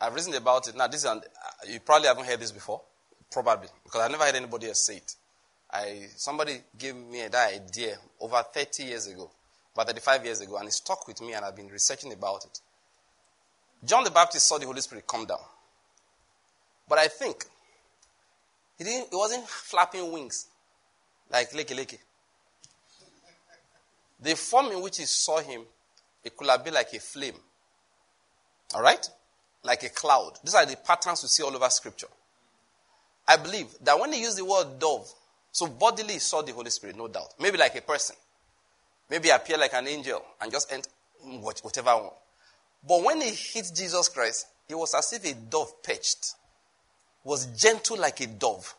[0.00, 0.76] I've reasoned about it.
[0.76, 2.82] Now, this is an, uh, you probably haven't heard this before.
[3.30, 3.68] Probably.
[3.82, 5.14] Because I never heard anybody else say it.
[5.72, 9.30] I, somebody gave me that idea over 30 years ago,
[9.74, 12.60] about 35 years ago, and it stuck with me, and I've been researching about it.
[13.84, 15.38] John the Baptist saw the Holy Spirit come down.
[16.88, 17.44] But I think
[18.78, 20.46] he, didn't, he wasn't flapping wings
[21.30, 21.98] like Leke Leke.
[24.20, 25.62] The form in which he saw him,
[26.22, 27.34] it could have been like a flame.
[28.74, 29.06] All right?
[29.64, 30.38] Like a cloud.
[30.44, 32.06] These are the patterns we see all over scripture.
[33.26, 35.10] I believe that when he used the word dove,
[35.50, 37.34] so bodily saw the Holy Spirit, no doubt.
[37.40, 38.16] Maybe like a person.
[39.10, 40.90] Maybe appear like an angel and just enter
[41.40, 42.10] whatever one.
[42.86, 46.34] But when he hit Jesus Christ, it was as if a dove perched.
[47.24, 48.74] Was gentle like a dove.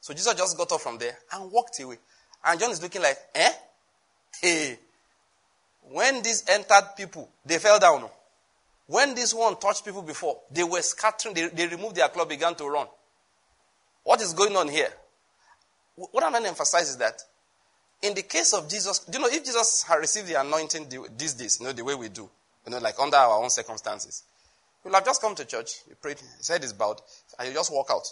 [0.00, 1.98] So Jesus just got up from there and walked away.
[2.44, 3.52] And John is looking like, eh?
[4.40, 4.78] Hey.
[5.90, 8.08] When these entered people, they fell down.
[8.88, 12.54] When this one touched people before, they were scattering, they, they removed their cloth, began
[12.54, 12.86] to run.
[14.02, 14.88] What is going on here?
[15.94, 17.22] What I'm going to emphasize is that
[18.00, 21.34] in the case of Jesus, do you know, if Jesus had received the anointing these
[21.34, 22.30] days, you know, the way we do,
[22.64, 24.22] you know, like under our own circumstances,
[24.82, 27.02] he would have just come to church, he prayed, his head is bowed,
[27.38, 28.06] and he just walk out.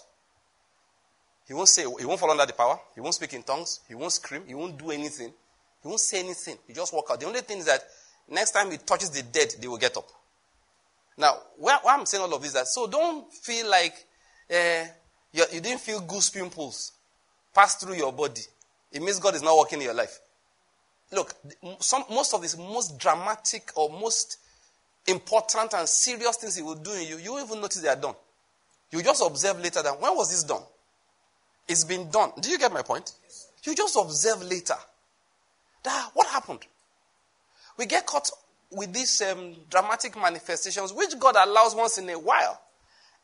[1.47, 3.95] He won't say, he won't fall under the power, he won't speak in tongues, he
[3.95, 5.31] won't scream, he won't do anything,
[5.81, 7.19] he won't say anything, he just walk out.
[7.19, 7.81] The only thing is that
[8.29, 10.07] next time he touches the dead, they will get up.
[11.17, 13.93] Now, why, I'm saying all of this is that, so don't feel like
[14.51, 14.85] uh,
[15.33, 16.91] you, you didn't feel goose pimples
[17.57, 18.41] pass through your body.
[18.91, 20.19] It means God is not working in your life.
[21.11, 21.33] Look,
[21.79, 24.37] some, most of these most dramatic or most
[25.07, 27.95] important and serious things He will do in you, you won't even notice they are
[27.95, 28.13] done.
[28.91, 30.61] You just observe later that when was this done?
[31.67, 32.31] It's been done.
[32.39, 33.11] Do you get my point?
[33.63, 34.75] You just observe later.
[35.83, 36.59] That what happened?
[37.77, 38.29] We get caught
[38.71, 42.61] with these um, dramatic manifestations, which God allows once in a while.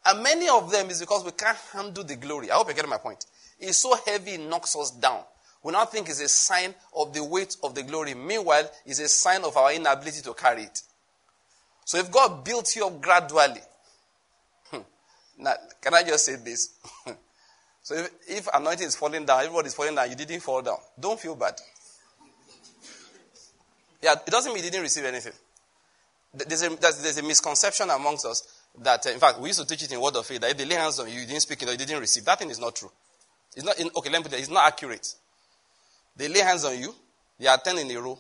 [0.06, 2.52] And many of them is because we can't handle the glory.
[2.52, 3.26] I hope you get my point.
[3.60, 5.22] It's so heavy, it knocks us down.
[5.64, 8.14] We now think it's a sign of the weight of the glory.
[8.14, 10.82] Meanwhile, it's a sign of our inability to carry it.
[11.86, 13.62] So if God built you up gradually,
[15.38, 16.76] now, can I just say this?
[17.82, 20.78] so if, if anointing is falling down, everybody is falling down, you didn't fall down.
[21.00, 21.56] Don't feel bad.
[24.04, 25.32] Yeah, it doesn't mean you didn't receive anything.
[26.34, 28.44] There's a, there's a misconception amongst us
[28.80, 30.58] that, uh, in fact, we used to teach it in Word of Faith that if
[30.58, 32.26] they lay hands on you, you didn't speak it or you didn't receive.
[32.26, 32.92] That thing is not true.
[33.56, 35.08] It's not, in, okay, let me put it, it's not accurate.
[36.18, 36.94] They lay hands on you,
[37.40, 38.20] they are 10 in a row,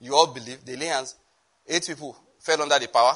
[0.00, 1.14] you all believe, they lay hands,
[1.68, 3.14] eight people fell under the power.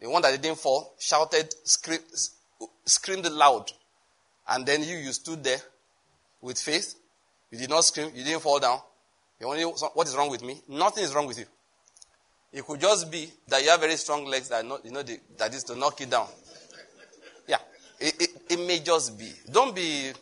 [0.00, 2.02] The one that didn't fall shouted, screamed,
[2.84, 3.70] screamed loud.
[4.48, 5.60] And then you, you stood there
[6.40, 6.94] with faith.
[7.50, 8.80] You did not scream, you didn't fall down.
[9.40, 10.60] You only, what is wrong with me?
[10.68, 11.44] Nothing is wrong with you.
[12.52, 15.18] It could just be that you have very strong legs that not, you know the,
[15.36, 16.26] that is to knock you down.
[17.46, 17.58] Yeah,
[18.00, 19.30] it, it, it may just be.
[19.50, 20.12] Don't be,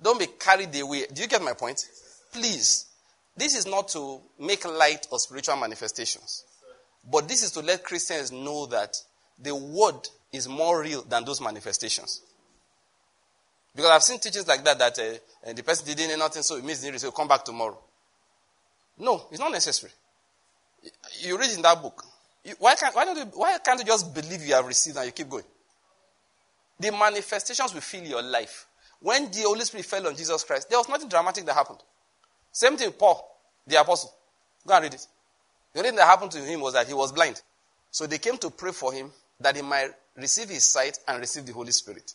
[0.00, 1.06] don't be carried away.
[1.12, 1.84] Do you get my point?
[2.32, 2.86] Please,
[3.36, 6.44] this is not to make light of spiritual manifestations,
[7.10, 8.96] but this is to let Christians know that
[9.40, 12.22] the word is more real than those manifestations.
[13.74, 16.64] Because I've seen teachings like that that uh, the person didn't know nothing, so it
[16.64, 17.78] means he will come back tomorrow.
[18.98, 19.92] No, it's not necessary.
[21.20, 22.04] You read in that book.
[22.58, 25.12] Why can't, why, don't you, why can't you just believe you have received and you
[25.12, 25.44] keep going?
[26.80, 28.66] The manifestations will fill your life.
[29.00, 31.78] When the Holy Spirit fell on Jesus Christ, there was nothing dramatic that happened.
[32.50, 33.24] Same thing, with Paul,
[33.66, 34.12] the apostle.
[34.66, 35.06] Go and read it.
[35.72, 37.40] The only thing that happened to him was that he was blind.
[37.90, 41.46] So they came to pray for him that he might receive his sight and receive
[41.46, 42.14] the Holy Spirit.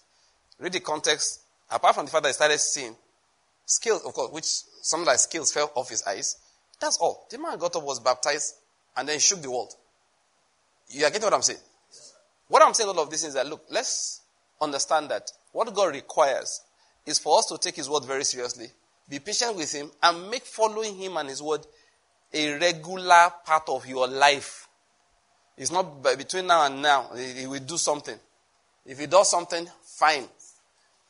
[0.60, 1.42] Read the context.
[1.70, 2.96] Apart from the fact that he started seeing,
[3.66, 4.46] skills, of course, which
[4.82, 6.38] some like skills fell off his eyes.
[6.84, 7.26] That's all.
[7.30, 8.56] The man got up, was baptized,
[8.98, 9.74] and then shook the world.
[10.90, 11.62] You are getting what I'm saying?
[12.50, 14.20] What I'm saying all of this is that, look, let's
[14.60, 16.60] understand that what God requires
[17.06, 18.68] is for us to take His word very seriously,
[19.08, 21.66] be patient with Him, and make following Him and His word
[22.34, 24.68] a regular part of your life.
[25.58, 27.12] It's not between now and now.
[27.16, 28.20] He will do something.
[28.86, 30.26] If He does something, fine.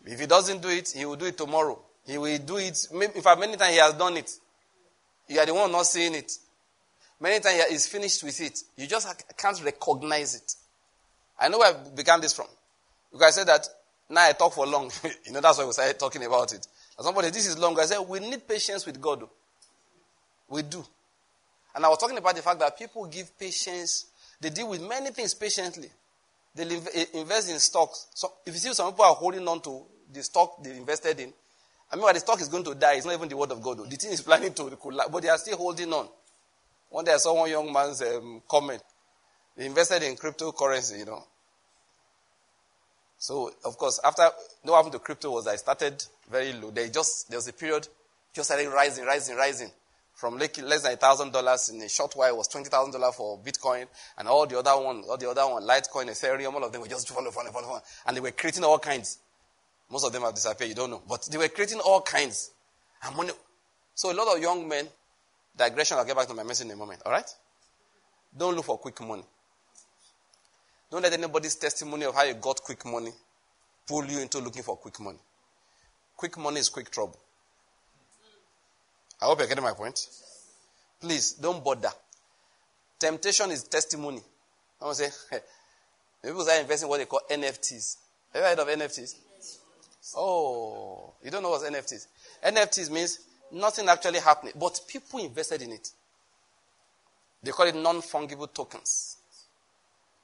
[0.06, 1.80] If He doesn't do it, He will do it tomorrow.
[2.06, 2.78] He will do it.
[2.92, 4.30] In fact, many times He has done it.
[5.28, 6.32] You are the one not seeing it.
[7.20, 8.60] Many times he's finished with it.
[8.76, 9.08] You just
[9.38, 10.56] can't recognize it.
[11.40, 12.48] I know where I began this from.
[13.12, 13.68] Because I said that
[14.10, 14.92] now I talk for long.
[15.26, 16.68] you know, that's why we started talking about it.
[17.00, 17.80] Somebody, this is long.
[17.80, 19.24] I said, we need patience with God.
[20.50, 20.84] We do.
[21.76, 24.06] And I was talking about the fact that people give patience.
[24.40, 25.90] They deal with many things patiently.
[26.56, 26.64] They
[27.14, 28.08] invest in stocks.
[28.14, 31.34] So if you see some people are holding on to the stock they invested in,
[31.94, 32.96] I mean, the stock is going to die.
[32.96, 33.78] It's not even the word of God.
[33.78, 33.86] Though.
[33.86, 36.08] The thing is planning to collapse, but they are still holding on.
[36.90, 38.82] One day I saw one young man's um, comment.
[39.56, 41.24] They invested in cryptocurrency, you know.
[43.20, 44.28] So, of course, after
[44.64, 46.72] what happened to crypto was I started very low.
[46.72, 47.88] They just there was a period
[48.34, 49.70] just started rising, rising, rising.
[50.16, 53.38] From less than thousand dollars in a short while it was twenty thousand dollars for
[53.40, 53.86] Bitcoin
[54.18, 56.88] and all the other one, all the other one, Litecoin, Ethereum, all of them were
[56.88, 57.84] just falling, falling, falling, falling.
[58.08, 59.20] And they were creating all kinds.
[59.94, 61.04] Most of them have disappeared, you don't know.
[61.08, 62.50] But they were creating all kinds.
[63.94, 64.88] So a lot of young men,
[65.56, 67.30] digression, I'll get back to my message in a moment, all right?
[68.36, 69.24] Don't look for quick money.
[70.90, 73.12] Don't let anybody's testimony of how you got quick money
[73.88, 75.20] pull you into looking for quick money.
[76.18, 77.20] Quick money is quick trouble.
[79.22, 80.08] I hope you're getting my point.
[81.00, 81.92] Please don't bother.
[82.98, 84.22] Temptation is testimony.
[84.82, 85.38] I want to say,
[86.24, 87.98] people are investing in what they call NFTs.
[88.34, 89.16] Have you heard of NFTs?
[90.16, 92.08] Oh, you don't know what NFTs?
[92.46, 93.20] NFTs means
[93.52, 95.90] nothing actually happening, but people invested in it.
[97.42, 99.18] They call it non-fungible tokens.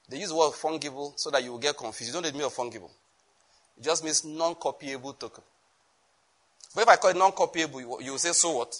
[0.10, 2.14] They use the word fungible so that you will get confused.
[2.14, 2.90] You don't need me of fungible.
[3.78, 5.44] It just means non-copyable token.
[6.74, 8.74] But if I call it non-copyable, you, you will say, so what?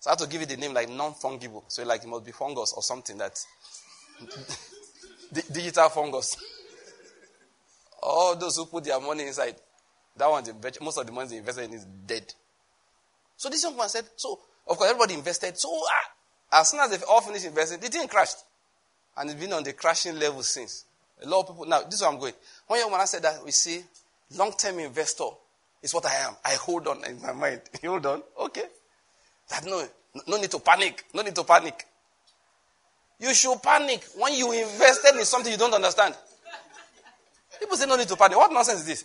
[0.00, 1.64] So I have to give it the name like non-fungible.
[1.68, 3.44] So like it must be fungus or something that
[5.52, 6.36] digital fungus.
[8.02, 9.56] All those who put their money inside,
[10.16, 12.32] that one's one, most of the money they invested in is dead.
[13.36, 15.58] So this young man said, so of course everybody invested.
[15.58, 18.38] So ah, as soon as they all finished investing, the thing crashed.
[19.16, 20.84] And it's been on the crashing level since.
[21.22, 22.34] A lot of people, now this is where I'm going.
[22.66, 23.82] One young man said that we see
[24.36, 25.28] long-term investor
[25.82, 26.34] is what I am.
[26.44, 27.62] I hold on in my mind.
[27.84, 28.22] Hold on?
[28.40, 28.64] Okay.
[29.50, 29.86] That no,
[30.26, 31.04] no need to panic.
[31.14, 31.86] No need to panic.
[33.18, 36.14] You should panic when you invested in something you don't understand.
[37.58, 38.36] People say no need to panic.
[38.36, 39.04] What nonsense is this?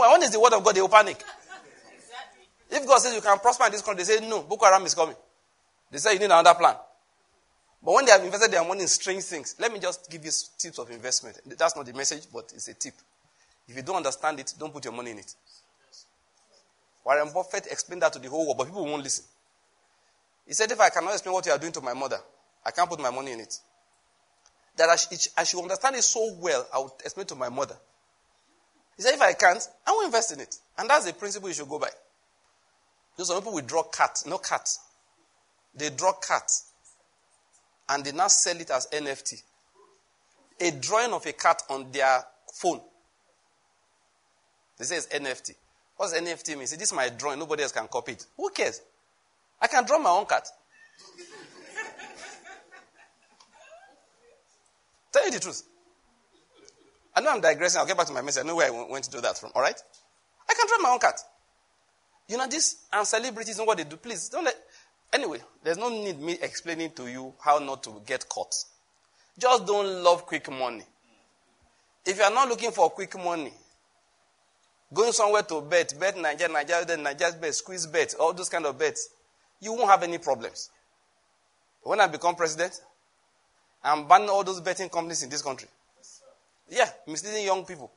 [0.00, 1.22] When is the word of God, they will panic.
[2.70, 4.94] If God says you can prosper in this country, they say no, Boko Haram is
[4.94, 5.16] coming.
[5.90, 6.74] They say you need another plan.
[7.82, 10.30] But when they have invested their money in strange things, let me just give you
[10.58, 11.38] tips of investment.
[11.58, 12.94] That's not the message, but it's a tip.
[13.68, 15.34] If you don't understand it, don't put your money in it.
[17.04, 19.24] Warren Buffett explained that to the whole world, but people won't listen.
[20.46, 22.18] He said, if I cannot explain what you are doing to my mother,
[22.64, 23.58] I can't put my money in it.
[24.76, 24.96] That I,
[25.40, 27.76] I should understand it so well, I would explain to my mother.
[28.96, 30.56] He said, if I can't, I will invest in it.
[30.78, 31.90] And that's the principle you should go by.
[33.14, 34.68] Because some people will draw cat, no cat.
[35.74, 36.50] They draw cat
[37.88, 39.42] and they now sell it as NFT.
[40.60, 42.80] A drawing of a cat on their phone.
[44.78, 45.54] They say it's NFT.
[45.96, 46.66] What does NFT mean?
[46.66, 47.38] See, this is my drawing.
[47.38, 48.26] Nobody else can copy it.
[48.36, 48.80] Who cares?
[49.60, 50.46] I can draw my own cat.
[55.12, 55.62] Tell you the truth.
[57.16, 57.80] I know I'm digressing.
[57.80, 58.44] I'll get back to my message.
[58.44, 59.50] I know where I went to do that from.
[59.54, 59.80] All right?
[60.48, 61.20] I can draw my own cat.
[62.28, 63.96] You know, this and celebrities know what they do.
[63.96, 64.56] Please don't let.
[65.12, 68.54] Anyway, there's no need me explaining to you how not to get caught.
[69.38, 70.84] Just don't love quick money.
[72.06, 73.52] If you are not looking for quick money,
[74.92, 78.66] going somewhere to bet, bet Nigeria, Nigeria, then Nigeria's bet, squeeze bet, all those kind
[78.66, 79.08] of bets,
[79.60, 80.70] you won't have any problems.
[81.82, 82.80] When I become president,
[83.82, 85.68] I'm banning all those betting companies in this country.
[86.70, 87.90] Yeah, misleading young people.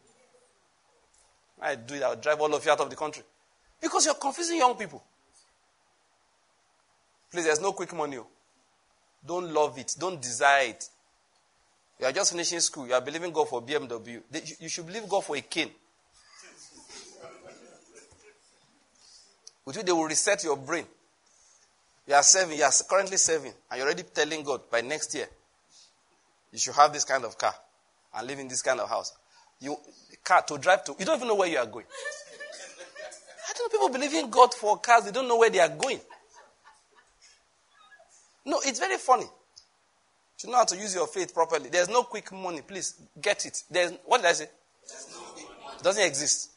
[1.61, 3.23] I do it, I'll drive all of you out of the country.
[3.81, 5.03] Because you're confusing young people.
[7.31, 8.17] Please, there's no quick money.
[8.17, 8.27] Oh.
[9.25, 9.95] Don't love it.
[9.99, 10.89] Don't desire it.
[11.99, 12.87] You are just finishing school.
[12.87, 14.21] You are believing God for BMW.
[14.59, 15.71] You should believe God for a cane.
[19.65, 20.85] With you, they will reset your brain.
[22.07, 25.27] You are serving, you are currently serving, and you're already telling God by next year,
[26.53, 27.53] you should have this kind of car
[28.15, 29.13] and live in this kind of house.
[29.59, 29.75] You
[30.23, 31.85] car to drive to, you don't even know where you are going.
[33.49, 35.69] I don't know people believe in God for cars, they don't know where they are
[35.69, 35.99] going.
[38.45, 39.25] No, it's very funny.
[40.43, 41.69] You know how to use your faith properly.
[41.69, 42.61] There's no quick money.
[42.61, 43.63] Please get it.
[43.69, 44.43] There's what did I say?
[44.45, 46.51] It doesn't exist.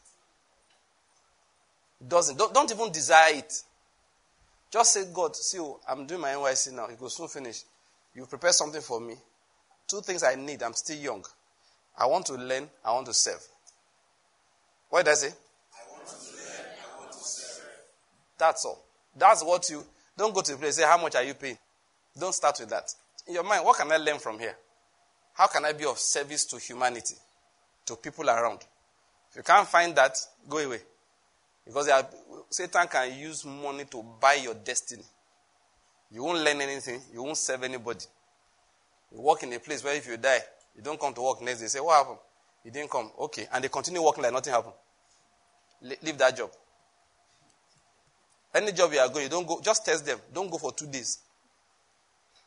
[2.01, 2.37] It doesn't.
[2.37, 3.53] Don't, don't even desire it.
[4.71, 6.87] Just say, God, see, oh, I'm doing my NYSC now.
[6.87, 7.63] It will soon finish.
[8.15, 9.15] You prepare something for me.
[9.89, 10.63] Two things I need.
[10.63, 11.25] I'm still young.
[11.99, 12.69] I want to learn.
[12.85, 13.41] I want to serve.
[14.89, 15.35] What does I say?
[15.35, 16.67] I want to learn.
[16.67, 17.65] I want to serve.
[18.39, 18.85] That's all.
[19.17, 19.85] That's what you.
[20.17, 21.59] Don't go to the place say, How much are you paying?
[22.19, 22.93] Don't start with that.
[23.27, 24.57] In your mind, what can I learn from here?
[25.35, 27.15] How can I be of service to humanity,
[27.87, 28.61] to people around?
[29.31, 30.17] If you can't find that,
[30.49, 30.81] go away.
[31.65, 32.07] Because are,
[32.49, 35.05] Satan can use money to buy your destiny.
[36.11, 38.05] You won't learn anything, you won't serve anybody.
[39.13, 40.41] You work in a place where if you die,
[40.77, 41.67] you don't come to work next day.
[41.67, 42.19] Say, What happened?
[42.65, 43.11] You didn't come.
[43.19, 43.49] Okay.
[43.53, 44.75] And they continue working like nothing happened.
[46.03, 46.51] leave that job.
[48.55, 50.19] Any job you are going, you don't go, just test them.
[50.33, 51.19] Don't go for two days.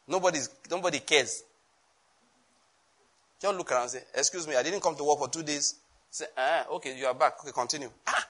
[0.08, 1.44] Nobody's, nobody cares.
[3.42, 5.76] Just look around and say, Excuse me, I didn't come to work for two days.
[6.10, 7.40] Say, ah, okay, you are back.
[7.42, 7.90] Okay, continue.
[8.06, 8.28] Ah!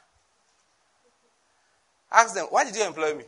[2.11, 3.23] Ask them, why did you employ me?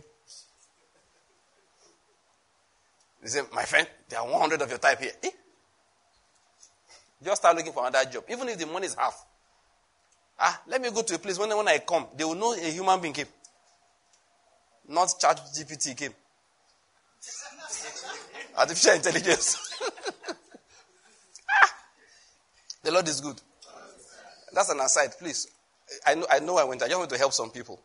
[3.21, 5.11] They say, my friend, there are 100 of your type here.
[5.23, 5.29] Eh?
[7.23, 9.25] Just start looking for another job, even if the money is half.
[10.39, 12.71] Ah, let me go to a place when, when I come, they will know a
[12.71, 13.27] human being came.
[14.87, 16.13] Not chat GPT came.
[18.57, 19.79] Artificial intelligence.
[21.63, 21.73] ah.
[22.83, 23.41] The Lord is good.
[24.53, 25.47] That's an aside, please.
[26.05, 26.83] I know I know I went.
[26.83, 27.79] I just want to help some people.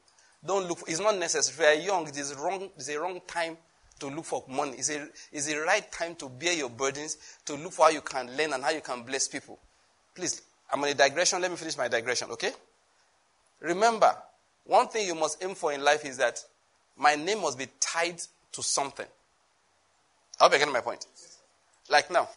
[0.45, 0.81] Don't look.
[0.87, 1.77] it's not necessary.
[1.77, 2.71] If you are young, it is wrong.
[2.77, 3.57] It's a wrong time
[4.01, 4.73] to look for money.
[4.73, 8.01] It's a it's the right time to bear your burdens, to look for how you
[8.01, 9.59] can learn and how you can bless people.
[10.15, 10.43] Please,
[10.73, 11.41] I'm on a digression.
[11.41, 12.53] Let me finish my digression, okay?
[13.61, 14.15] Remember,
[14.65, 16.43] one thing you must aim for in life is that
[16.97, 18.21] my name must be tied
[18.53, 19.07] to something.
[20.39, 21.07] I hope you're getting my point.
[21.89, 22.29] Like now,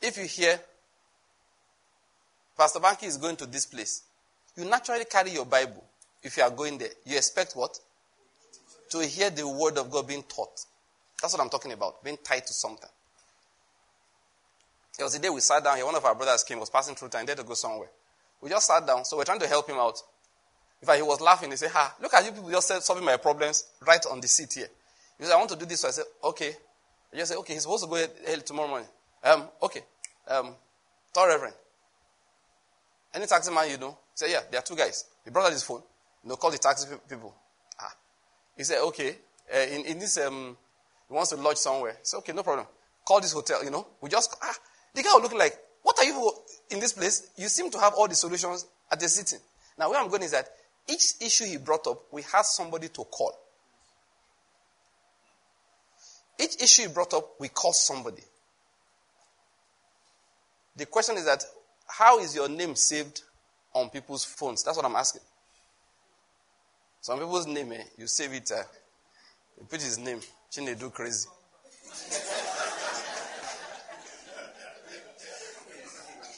[0.00, 0.60] if you hear
[2.56, 4.02] Pastor Banky is going to this place,
[4.56, 5.82] you naturally carry your Bible.
[6.22, 7.78] If you are going there, you expect what?
[8.90, 10.66] To hear the word of God being taught.
[11.20, 12.88] That's what I'm talking about, being tied to something.
[14.96, 16.94] There was a day we sat down here, one of our brothers came, was passing
[16.94, 17.88] through town, he had to go somewhere.
[18.40, 20.00] We just sat down, so we're trying to help him out.
[20.80, 21.50] In fact, he was laughing.
[21.50, 24.52] He said, Ha, look at you people just solving my problems right on the seat
[24.54, 24.68] here.
[25.18, 25.80] He said, I want to do this.
[25.80, 26.56] So I said, Okay.
[27.12, 28.88] I just said, Okay, he's supposed to go ahead tomorrow morning.
[29.22, 29.80] Um, okay.
[30.26, 30.54] Um,
[31.12, 31.54] tall Reverend.
[33.12, 33.90] Any taxi man you know?
[33.90, 35.04] He said, Yeah, there are two guys.
[35.24, 35.82] He brought out his phone.
[36.24, 37.34] You know, call the taxi people.
[37.78, 37.94] Ah.
[38.56, 39.16] He said, Okay.
[39.54, 40.56] Uh, in, in this, um,
[41.10, 41.92] he wants to lodge somewhere.
[41.92, 42.66] He said, Okay, no problem.
[43.04, 43.84] Call this hotel, you know.
[44.00, 44.54] We just, ah.
[44.94, 46.32] The guy was looking like, What are you
[46.70, 47.30] in this place?
[47.36, 49.40] You seem to have all the solutions at the sitting.
[49.76, 50.48] Now, where I'm going is that
[50.88, 53.32] each issue he brought up, we had somebody to call.
[56.38, 58.22] Each issue he brought up, we call somebody.
[60.76, 61.44] The question is that
[61.88, 63.22] how is your name saved
[63.74, 64.62] on people's phones?
[64.62, 65.22] That's what I'm asking.
[67.00, 68.62] Some people's name, eh, you save it, uh,
[69.58, 70.20] you put his name,
[70.52, 71.28] do crazy.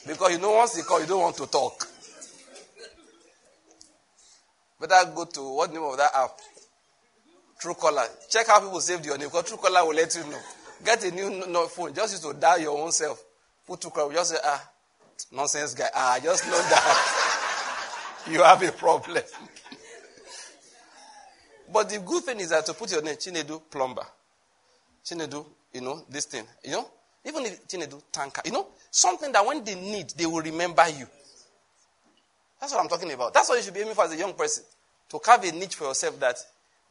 [0.07, 1.87] because you know, once you call, you don't want to talk.
[4.79, 6.31] Better go to what name of that app?
[7.59, 8.07] True Truecaller.
[8.29, 10.39] Check how people saved your name because Truecaller will let you know.
[10.85, 11.93] Get a new phone.
[11.93, 13.23] Just use to dial your own self.
[13.65, 14.13] Put Truecaller.
[14.13, 14.69] Just say, ah,
[15.31, 15.89] nonsense guy.
[15.95, 19.23] Ah, just know that you have a problem.
[21.73, 24.05] But the good thing is that to put your name, Chinedu plumber.
[25.03, 26.45] Chinedu, you know, this thing.
[26.63, 26.89] You know?
[27.25, 28.41] Even if Chinedu tanker.
[28.45, 28.67] You know?
[28.91, 31.07] Something that when they need, they will remember you.
[32.59, 33.33] That's what I'm talking about.
[33.33, 34.63] That's what you should be aiming for as a young person.
[35.09, 36.37] To carve a niche for yourself that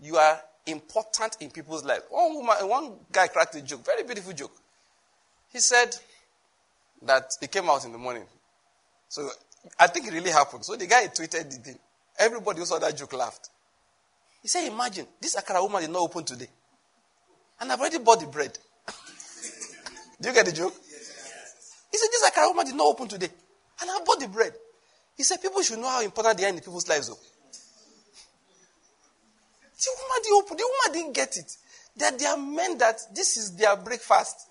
[0.01, 2.05] you are important in people's lives.
[2.11, 4.53] One, woman, one guy cracked a joke, very beautiful joke.
[5.53, 5.97] He said
[7.03, 8.25] that he came out in the morning.
[9.09, 9.29] So
[9.79, 10.65] I think it really happened.
[10.65, 11.79] So the guy tweeted the thing.
[12.19, 13.51] Everybody who saw that joke laughed.
[14.43, 16.49] He said, Imagine, this Akara woman did not open today.
[17.61, 18.59] And I've already bought the bread.
[20.21, 20.75] Do you get the joke?
[21.93, 23.29] He said, This Akara woman did not open today.
[23.81, 24.53] And I bought the bread.
[25.17, 27.09] He said people should know how important they are in the people's lives.
[27.09, 27.19] Though.
[29.79, 31.57] The woman, the, the woman didn't get it.
[31.97, 34.49] That there are men that this is their breakfast.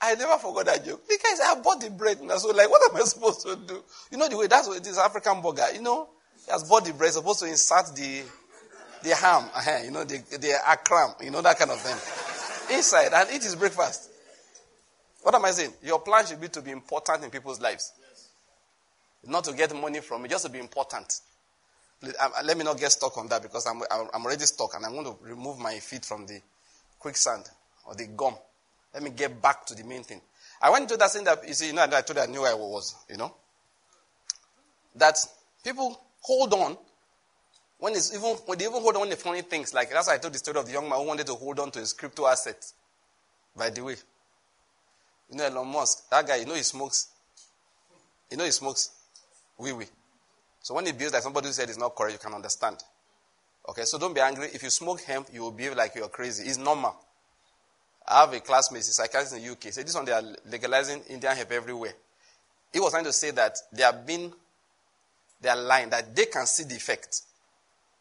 [0.00, 1.02] I never forgot that joke.
[1.08, 2.18] Because I bought the bread.
[2.18, 3.82] And so, like, what am I supposed to do?
[4.10, 6.08] You know the way that's what this African burger, you know,
[6.44, 8.22] he has bought the bread, supposed to insert the
[9.04, 12.76] the ham, uh-huh, you know, the, the akara, you know, that kind of thing.
[12.76, 14.10] Inside and eat his breakfast.
[15.22, 15.74] What am I saying?
[15.82, 17.92] Your plan should be to be important in people's lives.
[19.26, 21.20] Not to get money from it, just to be important.
[22.02, 24.92] Um, let me not get stuck on that because I'm, I'm already stuck and I'm
[24.92, 26.40] going to remove my feet from the
[26.98, 27.48] quicksand
[27.86, 28.34] or the gum.
[28.92, 30.20] Let me get back to the main thing.
[30.60, 32.42] I went to that thing that, you see, you know, I told you I knew
[32.42, 33.34] where I was, you know.
[34.96, 35.16] That
[35.62, 36.76] people hold on
[37.78, 39.74] when it's even, when they even hold on to funny things.
[39.74, 41.60] Like, that's why I told the story of the young man who wanted to hold
[41.60, 42.64] on to his crypto asset.
[43.56, 43.96] By the way.
[45.30, 47.08] You know Elon Musk, that guy, you know he smokes.
[48.30, 48.90] You know he smokes.
[49.58, 49.86] Oui, oui.
[50.60, 52.78] So when he builds like somebody who said it's not correct, you can understand.
[53.68, 54.48] Okay, so don't be angry.
[54.52, 56.48] If you smoke hemp, you will behave like you're crazy.
[56.48, 56.96] It's normal.
[58.06, 59.72] I have a classmate, he's a psychiatrist in the UK.
[59.72, 61.94] Said this one they are legalizing Indian hemp everywhere.
[62.72, 64.32] He was trying to say that they have been,
[65.44, 67.20] they are lying, that they can see the effect.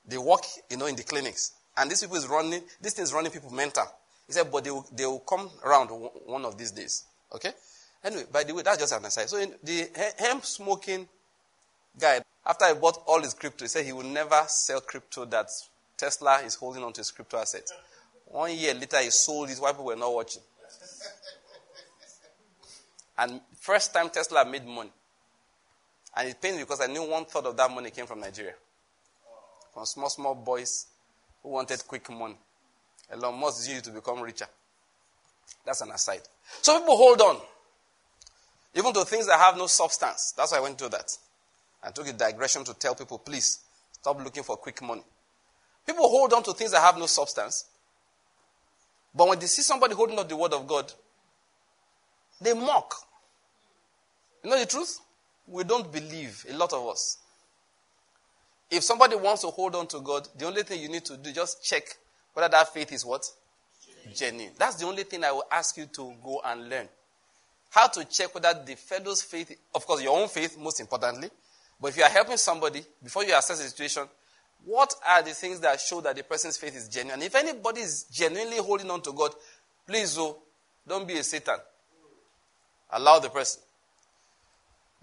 [0.07, 1.51] They work, you know, in the clinics.
[1.77, 3.85] And these people is running, this thing is running people mental.
[4.27, 5.87] He said, but they will, they will come around
[6.25, 7.03] one of these days.
[7.35, 7.51] Okay?
[8.03, 9.29] Anyway, by the way, that's just an aside.
[9.29, 11.07] So the hemp smoking
[11.99, 15.49] guy, after he bought all his crypto, he said he will never sell crypto that
[15.97, 17.69] Tesla is holding on to his crypto asset.
[18.25, 20.41] One year later, he sold it while people were not watching.
[23.15, 24.89] And first time Tesla made money.
[26.16, 28.53] And it pains me because I knew one third of that money came from Nigeria.
[29.74, 30.88] From small, small boys
[31.41, 32.38] who wanted quick money.
[33.11, 34.47] Elon Musk used to become richer.
[35.66, 36.22] That's an aside.
[36.61, 37.38] So people hold on.
[38.76, 40.34] Even to things that have no substance.
[40.36, 41.09] That's why I went to that.
[41.84, 43.59] I took a digression to tell people, please,
[43.91, 45.03] stop looking for quick money.
[45.86, 47.66] People hold on to things that have no substance.
[49.14, 50.91] But when they see somebody holding up the word of God,
[52.41, 52.93] they mock.
[54.43, 54.99] You know the truth?
[55.47, 57.17] We don't believe, a lot of us.
[58.71, 61.31] If somebody wants to hold on to God, the only thing you need to do
[61.31, 61.83] just check
[62.33, 63.29] whether that faith is what?
[64.15, 64.53] Genuine.
[64.57, 66.87] That's the only thing I will ask you to go and learn.
[67.69, 71.29] How to check whether the fellow's faith, of course, your own faith, most importantly,
[71.79, 74.03] but if you are helping somebody, before you assess the situation,
[74.63, 77.21] what are the things that show that the person's faith is genuine?
[77.21, 79.31] If anybody is genuinely holding on to God,
[79.85, 80.37] please, oh,
[80.87, 81.57] don't be a Satan.
[82.91, 83.62] Allow the person.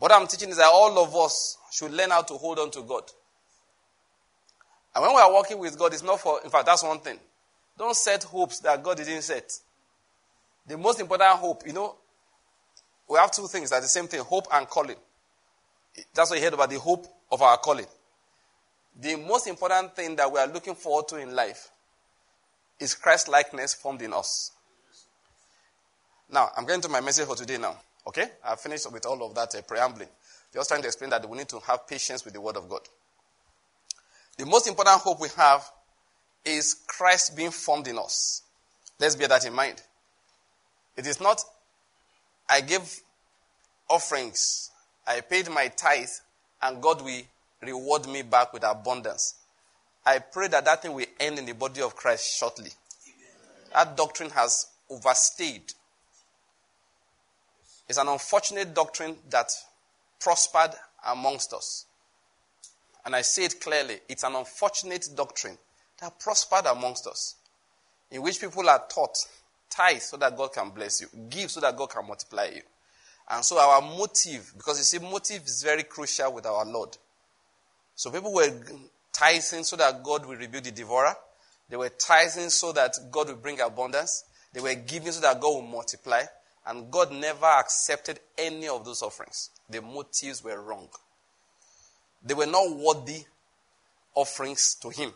[0.00, 2.82] What I'm teaching is that all of us should learn how to hold on to
[2.82, 3.02] God.
[4.94, 7.18] And when we are working with God, it's not for, in fact, that's one thing.
[7.78, 9.52] Don't set hopes that God didn't set.
[10.66, 11.96] The most important hope, you know,
[13.10, 14.96] we have two things that the same thing hope and calling.
[16.14, 17.86] That's what you heard about the hope of our calling.
[18.98, 21.70] The most important thing that we are looking forward to in life
[22.78, 24.52] is Christ likeness formed in us.
[26.30, 27.76] Now, I'm getting to my message for today now.
[28.06, 28.26] Okay?
[28.44, 30.08] I've finished with all of that uh, preambling.
[30.52, 32.80] Just trying to explain that we need to have patience with the Word of God.
[34.36, 35.68] The most important hope we have
[36.44, 38.42] is Christ being formed in us.
[38.98, 39.82] Let's bear that in mind.
[40.96, 41.42] It is not,
[42.48, 43.00] I gave
[43.88, 44.70] offerings,
[45.06, 46.08] I paid my tithe,
[46.62, 47.22] and God will
[47.62, 49.34] reward me back with abundance.
[50.04, 52.70] I pray that that thing will end in the body of Christ shortly.
[53.72, 55.72] That doctrine has overstayed.
[57.90, 59.50] It's an unfortunate doctrine that
[60.20, 60.70] prospered
[61.08, 61.86] amongst us.
[63.04, 65.58] And I say it clearly it's an unfortunate doctrine
[66.00, 67.34] that prospered amongst us,
[68.12, 69.16] in which people are taught
[69.68, 72.62] tithe so that God can bless you, give so that God can multiply you.
[73.28, 76.96] And so our motive, because you see, motive is very crucial with our Lord.
[77.96, 78.52] So people were
[79.12, 81.16] tithing so that God will rebuke the devourer.
[81.68, 84.26] They were tithing so that God will bring abundance.
[84.52, 86.22] They were giving so that God will multiply.
[86.70, 89.50] And God never accepted any of those offerings.
[89.68, 90.88] The motives were wrong.
[92.24, 93.24] They were not worthy
[94.14, 95.12] offerings to Him.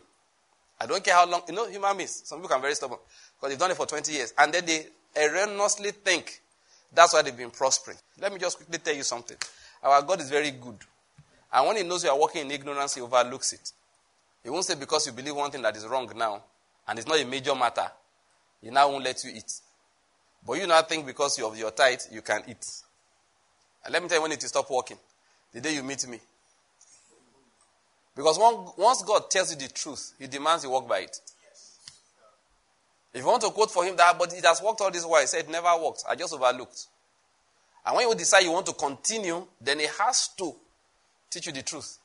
[0.81, 2.99] I don't care how long, you know, human beings, some people can very stubborn
[3.37, 4.33] because they've done it for 20 years.
[4.37, 4.85] And then they
[5.15, 6.41] erroneously think
[6.93, 7.97] that's why they've been prospering.
[8.19, 9.37] Let me just quickly tell you something.
[9.81, 10.79] Our God is very good.
[11.53, 13.71] And when he knows you are walking in ignorance, he overlooks it.
[14.43, 16.43] He won't say because you believe one thing that is wrong now,
[16.85, 17.89] and it's not a major matter,
[18.61, 19.61] he now won't let you eat.
[20.45, 22.65] But you now think because of your tithe, you can eat.
[23.83, 24.97] And let me tell you when it will stop working.
[25.53, 26.19] The day you meet me.
[28.15, 31.19] Because once God tells you the truth, he demands you walk by it.
[33.13, 35.21] If you want to quote for him that, but it has worked all this while,
[35.21, 36.03] he said it never worked.
[36.07, 36.87] I just overlooked.
[37.85, 40.53] And when you decide you want to continue, then he has to
[41.29, 41.97] teach you the truth.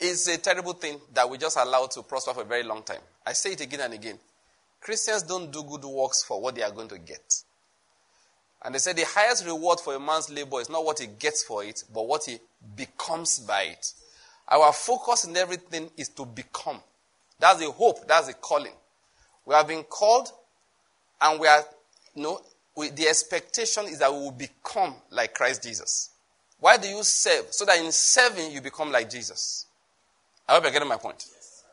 [0.00, 3.00] It's a terrible thing that we just allow to prosper for a very long time.
[3.26, 4.18] I say it again and again.
[4.82, 7.42] Christians don't do good works for what they are going to get.
[8.64, 11.42] And they say the highest reward for a man's labor is not what he gets
[11.42, 12.38] for it, but what he
[12.76, 13.92] becomes by it.
[14.48, 16.80] Our focus in everything is to become.
[17.38, 18.72] That's the hope, that's the calling.
[19.46, 20.30] We have been called,
[21.20, 21.64] and we are,
[22.14, 22.40] you know,
[22.76, 26.10] we, the expectation is that we will become like Christ Jesus.
[26.60, 27.46] Why do you serve?
[27.50, 29.66] So that in serving you become like Jesus.
[30.48, 31.24] I hope you're getting my point.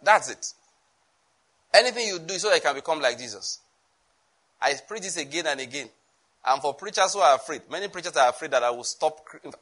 [0.01, 0.53] That's it.
[1.73, 3.59] Anything you do so that you can become like Jesus.
[4.61, 5.87] I preach this again and again.
[6.45, 9.19] And for preachers who are afraid, many preachers are afraid that I will stop.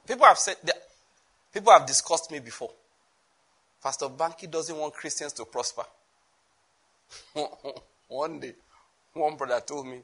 [0.07, 0.55] People have said,
[1.53, 2.71] people have discussed me before.
[3.81, 5.83] Pastor Banky doesn't want Christians to prosper.
[8.07, 8.53] one day,
[9.13, 10.01] one brother told me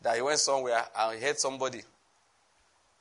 [0.00, 1.82] that he went somewhere and he heard somebody,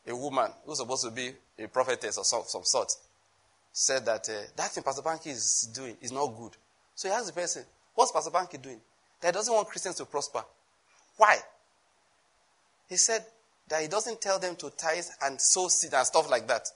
[0.08, 2.92] a woman who's supposed to be a prophetess or some, some sort,
[3.72, 6.52] said that uh, that thing Pastor Banky is doing is not good.
[6.96, 7.64] So he asked the person,
[7.96, 8.80] What's Pastor Banky doing?
[9.22, 10.44] That doesn't want Christians to prosper.
[11.18, 11.38] Why?
[12.90, 13.26] He said
[13.70, 16.68] that he doesn't tell them to tithe and sow seed and stuff like that.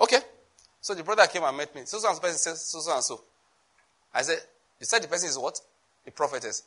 [0.00, 0.18] Okay.
[0.80, 1.82] So the brother came and met me.
[1.84, 3.20] So so and so so and so.
[4.14, 4.38] I said,
[4.78, 5.60] You said the person is what?
[6.06, 6.62] A prophetess.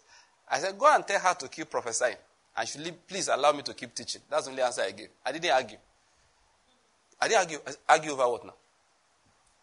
[0.50, 2.16] I said, Go and tell her to keep prophesying.
[2.56, 4.22] And she please allow me to keep teaching.
[4.30, 5.10] That's the only answer I gave.
[5.26, 5.78] I didn't argue.
[7.20, 7.60] I didn't argue,
[7.90, 8.54] argue over what now?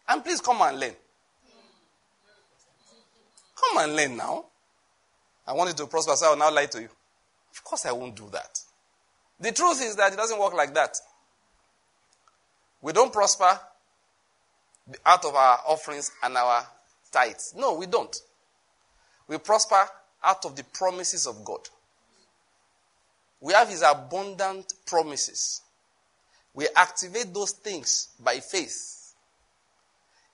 [0.09, 0.93] And please come and learn.
[3.61, 4.45] Come and learn now.
[5.47, 6.89] I want you to prosper, so I will now lie to you.
[7.51, 8.59] Of course, I won't do that.
[9.39, 10.97] The truth is that it doesn't work like that.
[12.81, 13.59] We don't prosper
[15.05, 16.65] out of our offerings and our
[17.11, 17.53] tithes.
[17.57, 18.15] No, we don't.
[19.27, 19.83] We prosper
[20.23, 21.69] out of the promises of God.
[23.39, 25.61] We have His abundant promises.
[26.53, 29.13] We activate those things by faith.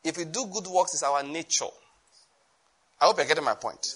[0.04, 1.66] If we do good works, it's our nature.
[3.00, 3.94] I hope you're getting my point.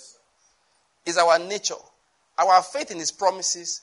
[1.05, 1.75] It's our nature.
[2.37, 3.81] Our faith in His promises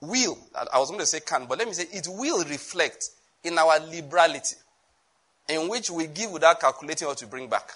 [0.00, 0.38] will,
[0.72, 3.10] I was going to say can, but let me say it will reflect
[3.44, 4.56] in our liberality,
[5.48, 7.72] in which we give without calculating what to bring back.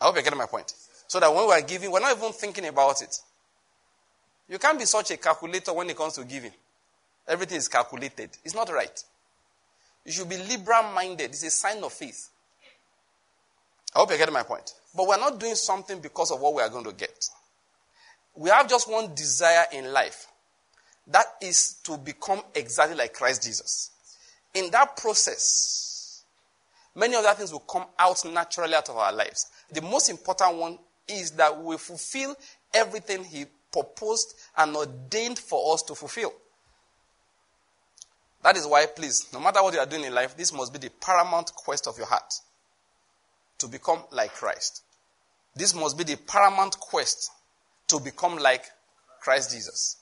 [0.00, 0.72] I hope you're getting my point.
[1.06, 3.18] So that when we are giving, we're not even thinking about it.
[4.48, 6.52] You can't be such a calculator when it comes to giving.
[7.26, 8.30] Everything is calculated.
[8.44, 9.04] It's not right.
[10.04, 11.30] You should be liberal minded.
[11.30, 12.30] It's a sign of faith.
[13.94, 14.74] I hope you're getting my point.
[14.94, 17.28] But we're not doing something because of what we are going to get.
[18.34, 20.26] We have just one desire in life
[21.08, 23.90] that is to become exactly like Christ Jesus.
[24.54, 26.24] In that process,
[26.94, 29.46] many other things will come out naturally out of our lives.
[29.72, 30.78] The most important one
[31.08, 32.36] is that we fulfill
[32.74, 36.32] everything He proposed and ordained for us to fulfill.
[38.42, 40.78] That is why, please, no matter what you are doing in life, this must be
[40.78, 42.32] the paramount quest of your heart
[43.58, 44.82] to become like Christ.
[45.54, 47.30] This must be the paramount quest
[47.88, 48.64] to become like
[49.20, 49.96] Christ Jesus.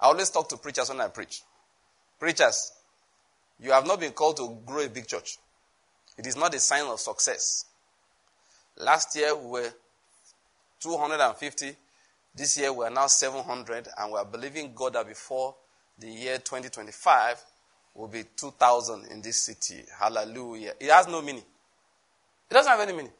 [0.00, 1.42] I always talk to preachers when I preach.
[2.18, 2.72] Preachers,
[3.60, 5.38] you have not been called to grow a big church.
[6.18, 7.66] It is not a sign of success.
[8.78, 9.72] Last year we were
[10.80, 11.76] 250.
[12.34, 15.54] This year we are now 700, and we are believing God that before
[15.98, 17.40] the year 2025
[17.94, 19.84] will be 2,000 in this city.
[19.98, 20.72] Hallelujah.
[20.80, 21.44] It has no meaning.
[22.52, 23.12] It doesn't have any meaning.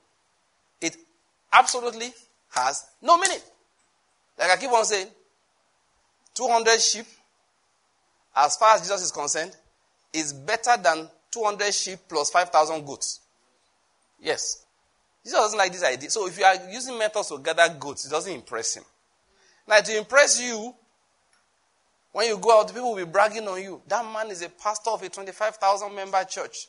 [0.78, 0.94] It
[1.50, 2.12] absolutely
[2.50, 3.38] has no meaning.
[4.38, 5.06] Like I keep on saying,
[6.34, 7.06] 200 sheep,
[8.36, 9.56] as far as Jesus is concerned,
[10.12, 13.20] is better than 200 sheep plus 5,000 goats.
[14.20, 14.66] Yes.
[15.24, 16.10] Jesus doesn't like this idea.
[16.10, 18.84] So if you are using methods to gather goats, it doesn't impress him.
[19.66, 20.74] Now, to impress you,
[22.12, 23.80] when you go out, people will be bragging on you.
[23.86, 26.68] That man is a pastor of a 25,000 member church.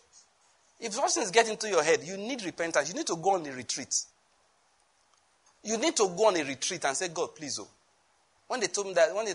[0.84, 2.90] If those things get into your head, you need repentance.
[2.90, 4.04] You need to go on a retreat.
[5.64, 7.68] You need to go on a retreat and say, God, please, oh,
[8.48, 9.32] when they told me that, when they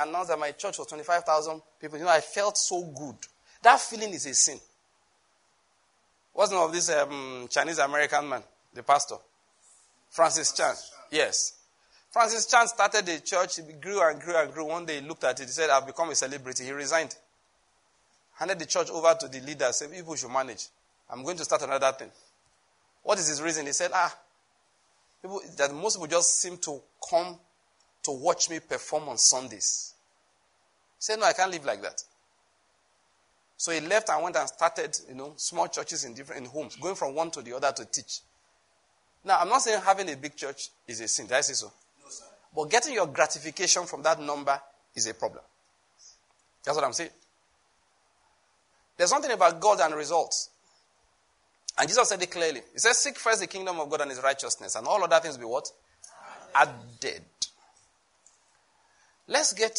[0.00, 3.16] announced that my church was 25,000 people, you know, I felt so good.
[3.62, 4.60] That feeling is a sin.
[6.32, 9.16] What's the name of this um, Chinese American man, the pastor?
[10.08, 10.74] Francis Chan.
[11.10, 11.54] Yes.
[12.12, 14.66] Francis Chan started the church, it grew and grew and grew.
[14.66, 16.64] One day he looked at it, he said, I've become a celebrity.
[16.64, 17.16] He resigned.
[18.34, 20.68] Handed the church over to the leader, said, People should manage.
[21.12, 22.10] I'm going to start another thing.
[23.02, 23.66] What is his reason?
[23.66, 24.16] He said, Ah,
[25.20, 27.36] people, that most people just seem to come
[28.04, 29.92] to watch me perform on Sundays.
[30.98, 32.02] He said, No, I can't live like that.
[33.58, 36.76] So he left and went and started, you know, small churches in different in homes,
[36.76, 38.20] going from one to the other to teach.
[39.24, 41.26] Now, I'm not saying having a big church is a sin.
[41.26, 41.66] Did I say so?
[41.66, 42.24] No, sir.
[42.56, 44.58] But getting your gratification from that number
[44.96, 45.44] is a problem.
[46.64, 47.10] That's what I'm saying.
[48.96, 50.50] There's something about God and results.
[51.78, 52.60] And Jesus said it clearly.
[52.72, 55.36] He says, Seek first the kingdom of God and his righteousness, and all other things
[55.36, 55.70] will be what?
[56.54, 57.22] Added.
[59.28, 59.78] Let's get,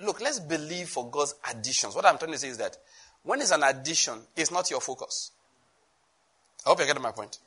[0.00, 1.96] look, let's believe for God's additions.
[1.96, 2.76] What I'm trying to say is that
[3.24, 5.32] when it's an addition, it's not your focus.
[6.64, 7.38] I hope you're getting my point.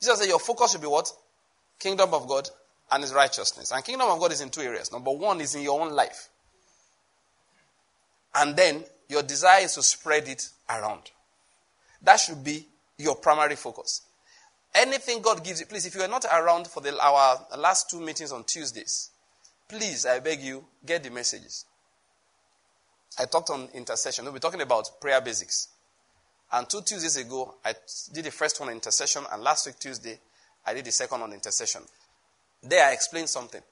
[0.00, 1.10] Jesus said your focus should be what?
[1.78, 2.48] Kingdom of God
[2.90, 3.72] and his righteousness.
[3.72, 4.92] And kingdom of God is in two areas.
[4.92, 6.28] Number one is in your own life.
[8.34, 11.10] And then your desire is to spread it around.
[12.02, 12.66] That should be
[12.98, 14.02] your primary focus.
[14.74, 18.00] Anything God gives you, please, if you are not around for the, our last two
[18.00, 19.10] meetings on Tuesdays,
[19.72, 21.64] Please, I beg you, get the messages.
[23.18, 24.26] I talked on intercession.
[24.26, 25.68] We'll be talking about prayer basics.
[26.52, 27.72] And two Tuesdays ago, I
[28.12, 30.18] did the first one on intercession, and last week, Tuesday,
[30.66, 31.80] I did the second on intercession.
[32.62, 33.62] There, I explained something.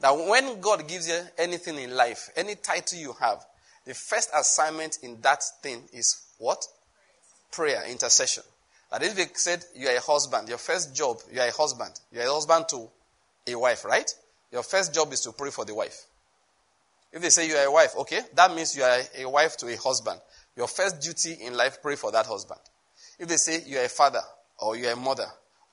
[0.00, 3.44] That when God gives you anything in life, any title you have,
[3.84, 6.64] the first assignment in that thing is what?
[7.50, 8.44] Prayer, intercession.
[8.90, 11.92] That if they said you are a husband, your first job, you are a husband.
[12.12, 12.88] You are a husband to
[13.46, 14.12] a wife, right?
[14.50, 16.06] Your first job is to pray for the wife.
[17.12, 19.68] If they say you are a wife, okay, that means you are a wife to
[19.68, 20.20] a husband.
[20.56, 22.60] Your first duty in life, pray for that husband.
[23.18, 24.22] If they say you are a father
[24.58, 25.26] or you are a mother,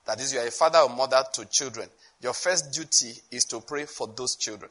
[0.06, 1.88] that is, you are a father or mother to children,
[2.20, 4.70] your first duty is to pray for those children.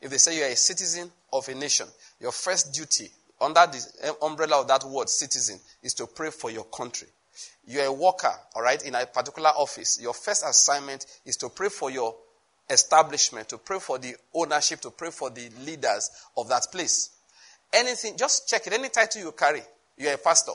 [0.00, 1.88] If they say you are a citizen of a nation,
[2.20, 3.10] your first duty
[3.40, 7.08] under the umbrella of that word citizen is to pray for your country.
[7.68, 10.00] You are a worker, all right, in a particular office.
[10.00, 12.16] Your first assignment is to pray for your
[12.70, 17.10] establishment, to pray for the ownership, to pray for the leaders of that place.
[17.70, 18.72] Anything, just check it.
[18.72, 19.60] Any title you carry,
[19.98, 20.52] you're a pastor.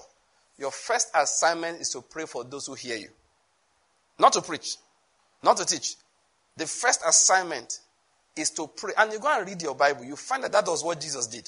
[0.57, 3.09] Your first assignment is to pray for those who hear you.
[4.17, 4.77] Not to preach,
[5.43, 5.95] not to teach.
[6.57, 7.79] The first assignment
[8.35, 8.93] is to pray.
[8.97, 11.47] And you go and read your Bible, you find that that was what Jesus did.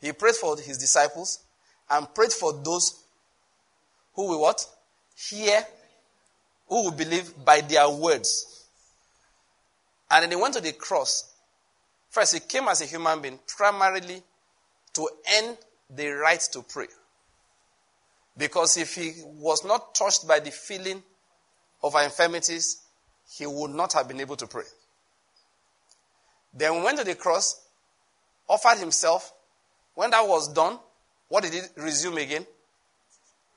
[0.00, 1.40] He prayed for his disciples
[1.90, 3.04] and prayed for those
[4.18, 4.66] who will what?
[5.14, 5.64] Hear,
[6.66, 8.64] who will believe by their words.
[10.10, 11.28] And then he went to the cross
[12.08, 14.22] First, he came as a human being primarily
[14.94, 15.56] to earn
[15.90, 16.86] the right to pray.
[18.36, 21.02] Because if he was not touched by the feeling
[21.82, 22.82] of our infirmities,
[23.30, 24.64] he would not have been able to pray.
[26.54, 27.60] Then we went to the cross,
[28.48, 29.32] offered himself.
[29.94, 30.78] When that was done,
[31.28, 32.46] what did he resume again?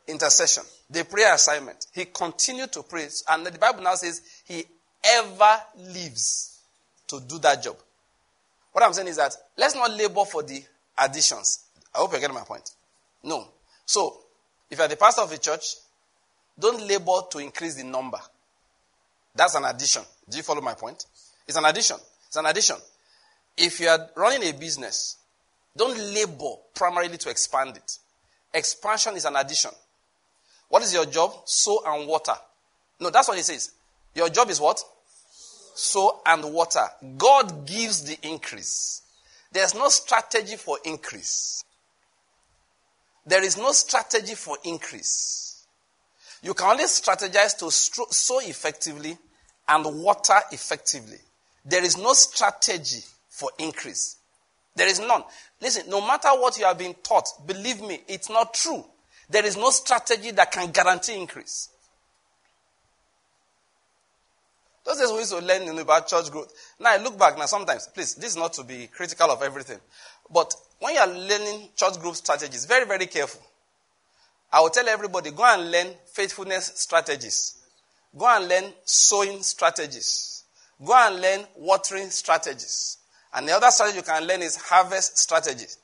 [0.08, 0.64] Intercession.
[0.90, 1.88] The prayer assignment.
[1.94, 3.08] He continued to pray.
[3.30, 4.64] And the Bible now says he
[5.04, 6.60] ever lives
[7.08, 7.78] to do that job.
[8.72, 10.64] What I'm saying is that let's not labor for the
[10.98, 11.66] additions.
[11.94, 12.70] I hope you're getting my point.
[13.24, 13.48] No.
[13.86, 14.22] So,
[14.70, 15.76] if you're the pastor of a church,
[16.58, 18.20] don't labor to increase the number.
[19.36, 20.04] That's an addition.
[20.30, 21.06] Do you follow my point?
[21.48, 21.98] It's an addition.
[22.28, 22.78] It's an addition.
[23.58, 25.18] If you are running a business,
[25.76, 27.98] don't labor primarily to expand it.
[28.54, 29.72] Expansion is an addition.
[30.72, 31.34] What is your job?
[31.44, 32.32] Sow and water.
[33.02, 33.72] No, that's what he says.
[34.16, 34.82] Your job is what?
[35.76, 36.86] Sow and water.
[37.18, 39.02] God gives the increase.
[39.52, 41.66] There's no strategy for increase.
[43.26, 45.68] There is no strategy for increase.
[46.42, 49.18] You can only strategize to sow effectively
[49.68, 51.20] and water effectively.
[51.66, 54.16] There is no strategy for increase.
[54.78, 55.24] There is none.
[55.60, 58.86] Listen, no matter what you have been taught, believe me, it's not true.
[59.32, 61.70] There is no strategy that can guarantee increase.
[64.84, 66.54] Those days we used to learn about church growth.
[66.78, 69.78] Now I look back now sometimes, please, this is not to be critical of everything.
[70.30, 73.42] But when you are learning church growth strategies, very, very careful.
[74.52, 77.56] I will tell everybody, go and learn faithfulness strategies.
[78.18, 80.44] Go and learn sowing strategies.
[80.84, 82.98] Go and learn watering strategies.
[83.34, 85.78] And the other strategy you can learn is harvest strategies.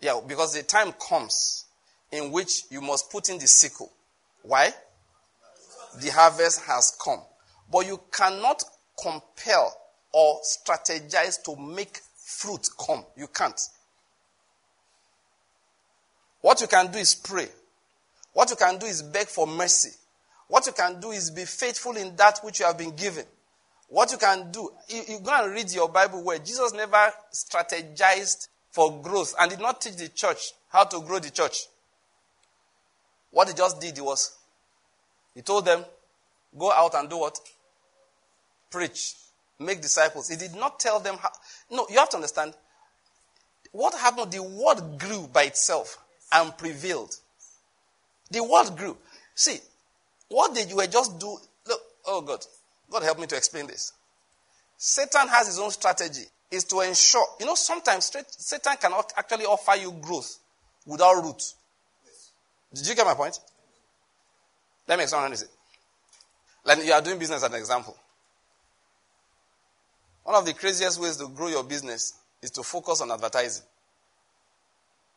[0.00, 1.66] Yeah, because the time comes
[2.12, 3.92] in which you must put in the sickle.
[4.42, 4.72] Why?
[6.00, 7.20] The harvest has come.
[7.70, 8.62] But you cannot
[9.00, 9.74] compel
[10.12, 13.04] or strategize to make fruit come.
[13.16, 13.60] You can't.
[16.40, 17.48] What you can do is pray.
[18.32, 19.90] What you can do is beg for mercy.
[20.46, 23.24] What you can do is be faithful in that which you have been given.
[23.88, 28.48] What you can do, you, you go and read your Bible where Jesus never strategized
[28.70, 31.66] for growth and did not teach the church how to grow the church.
[33.30, 34.36] What he just did was,
[35.34, 35.84] he told them,
[36.56, 37.38] go out and do what?
[38.70, 39.14] Preach.
[39.58, 40.28] Make disciples.
[40.28, 41.30] He did not tell them how.
[41.70, 42.54] No, you have to understand.
[43.72, 44.32] What happened?
[44.32, 45.98] The word grew by itself
[46.32, 47.14] and prevailed.
[48.30, 48.96] The word grew.
[49.34, 49.58] See,
[50.28, 51.36] what did you just do?
[51.66, 52.44] Look, oh God,
[52.90, 53.92] God help me to explain this.
[54.76, 56.24] Satan has his own strategy.
[56.50, 60.38] Is to ensure, you know, sometimes Satan cannot actually offer you growth
[60.86, 61.42] without root.
[62.72, 63.38] Did you get my point?
[64.86, 65.46] Let me explain this.
[66.64, 67.96] Like you are doing business as an example.
[70.24, 73.64] One of the craziest ways to grow your business is to focus on advertising,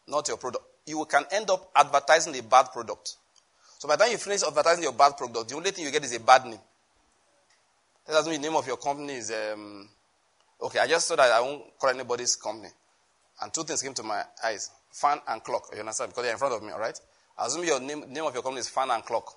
[0.07, 0.63] not your product.
[0.85, 3.17] You can end up advertising a bad product.
[3.77, 6.03] So by the time you finish advertising your bad product, the only thing you get
[6.03, 6.59] is a bad name.
[8.07, 9.31] That doesn't mean the name of your company is.
[9.31, 9.89] Um,
[10.61, 12.69] okay, I just saw that I won't call anybody's company.
[13.41, 15.69] And two things came to my eyes fan and clock.
[15.73, 16.11] You understand?
[16.11, 16.99] Because they're in front of me, all right?
[17.41, 19.35] Assume your name, name of your company is fan and clock.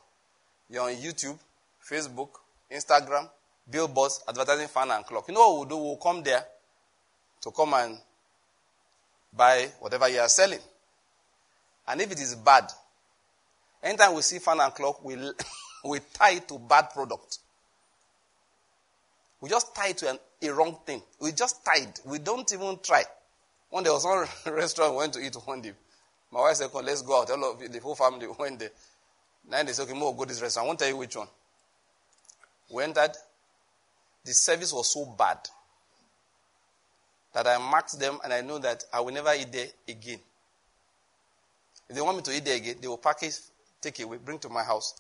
[0.69, 1.39] You're on YouTube,
[1.83, 2.29] Facebook,
[2.71, 3.31] Instagram,
[3.71, 5.27] billboards, advertising fan and clock.
[5.29, 5.85] You know what we'll do?
[5.85, 6.45] We'll come there
[7.41, 7.99] to come and
[9.35, 10.59] buy whatever you are selling.
[11.89, 12.71] And if it is bad,
[13.83, 15.17] anytime we see fan and clock, we,
[15.85, 17.39] we tie it to bad product.
[19.41, 21.03] We just tie it to an, a wrong thing.
[21.21, 22.01] We just tied.
[22.05, 23.03] We don't even try.
[23.03, 25.73] Day, there was one restaurant we went to eat one day.
[26.35, 27.31] My wife said, "Come, let's go out.
[27.31, 28.71] All of the whole family went there.
[29.49, 30.65] They said, okay, more go to this restaurant.
[30.65, 31.29] I won't tell you which one.
[32.71, 33.13] We entered.
[34.25, 35.39] The service was so bad
[37.35, 40.19] that I marked them and I know that I will never eat there again.
[41.89, 43.35] If they want me to eat there again, they will package,
[43.81, 44.95] take it away, bring to my house,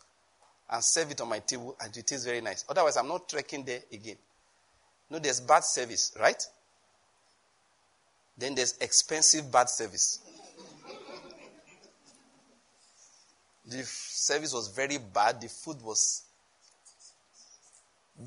[0.70, 2.64] and serve it on my table, and it is very nice.
[2.68, 4.16] Otherwise, I'm not trekking there again.
[5.10, 6.46] No, there's bad service, right?
[8.38, 10.20] Then there's expensive bad service.
[13.66, 15.40] The service was very bad.
[15.40, 16.22] The food was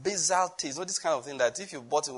[0.03, 0.75] bizarre taste.
[0.75, 2.13] You know, this kind of thing that if you bought it,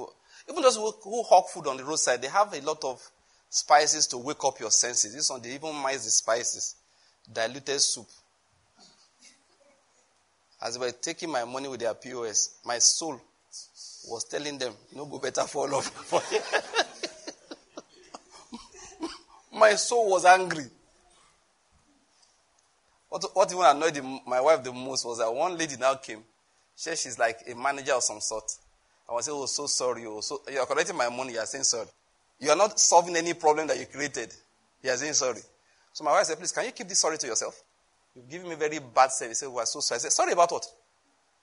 [0.50, 3.02] even those who, who hawk food on the roadside, they have a lot of
[3.50, 5.14] spices to wake up your senses.
[5.14, 6.76] This one, they even mice the spices.
[7.32, 8.08] Diluted soup.
[10.62, 13.22] As they were taking my money with their POS, my soul
[14.10, 16.14] was telling them, no go better fall off.
[19.54, 20.66] my soul was angry.
[23.10, 26.24] What, what even annoyed my wife the most was that one lady now came.
[26.76, 28.52] She she's like a manager of some sort.
[29.10, 30.06] I was say, oh, so sorry.
[30.06, 31.34] Oh, so you are collecting my money.
[31.34, 31.88] You are saying sorry.
[32.40, 34.34] You are not solving any problem that you created.
[34.84, 35.42] You are saying sorry.
[35.92, 37.62] So my wife said, please, can you keep this sorry to yourself?
[38.16, 39.42] You've given me very bad service.
[39.42, 39.98] We are so sorry.
[39.98, 40.66] I said, sorry about what?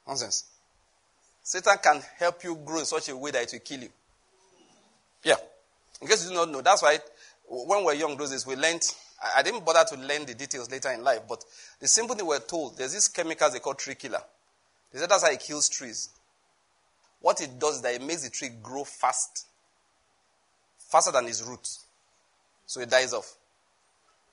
[0.07, 0.45] Nonsense.
[1.43, 3.89] Satan can help you grow in such a way that it will kill you.
[5.23, 5.37] Yeah.
[6.01, 6.99] In case you do not know, that's why
[7.49, 8.83] when we were young, those days, we learned.
[9.35, 11.43] I didn't bother to learn the details later in life, but
[11.81, 14.21] the simple thing we were told there's these chemicals they call tree killer.
[14.93, 16.11] They said that's how it kills trees.
[17.21, 19.47] What it does is that it makes the tree grow fast,
[20.79, 21.85] faster than its roots.
[22.67, 23.35] So it dies off.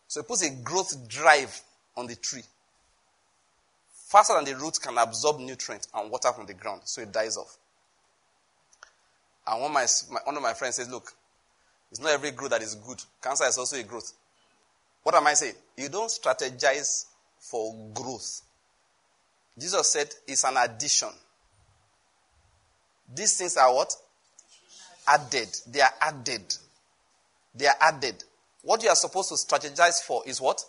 [0.07, 1.61] So it puts a growth drive
[1.95, 2.43] on the tree.
[3.93, 6.81] Faster than the roots can absorb nutrients and water from the ground.
[6.85, 7.57] So it dies off.
[9.47, 11.13] And one, my, my, one of my friends says, Look,
[11.93, 12.99] it's not every growth that is good.
[13.21, 14.13] Cancer is also a growth.
[15.03, 15.53] What am I saying?
[15.77, 17.05] You don't strategize
[17.37, 18.41] for growth.
[19.59, 21.09] Jesus said it's an addition.
[23.13, 23.95] These things are what?
[25.07, 25.55] Added.
[25.67, 26.41] They are added.
[27.53, 28.23] They are added.
[28.63, 30.65] What you are supposed to strategize for is what?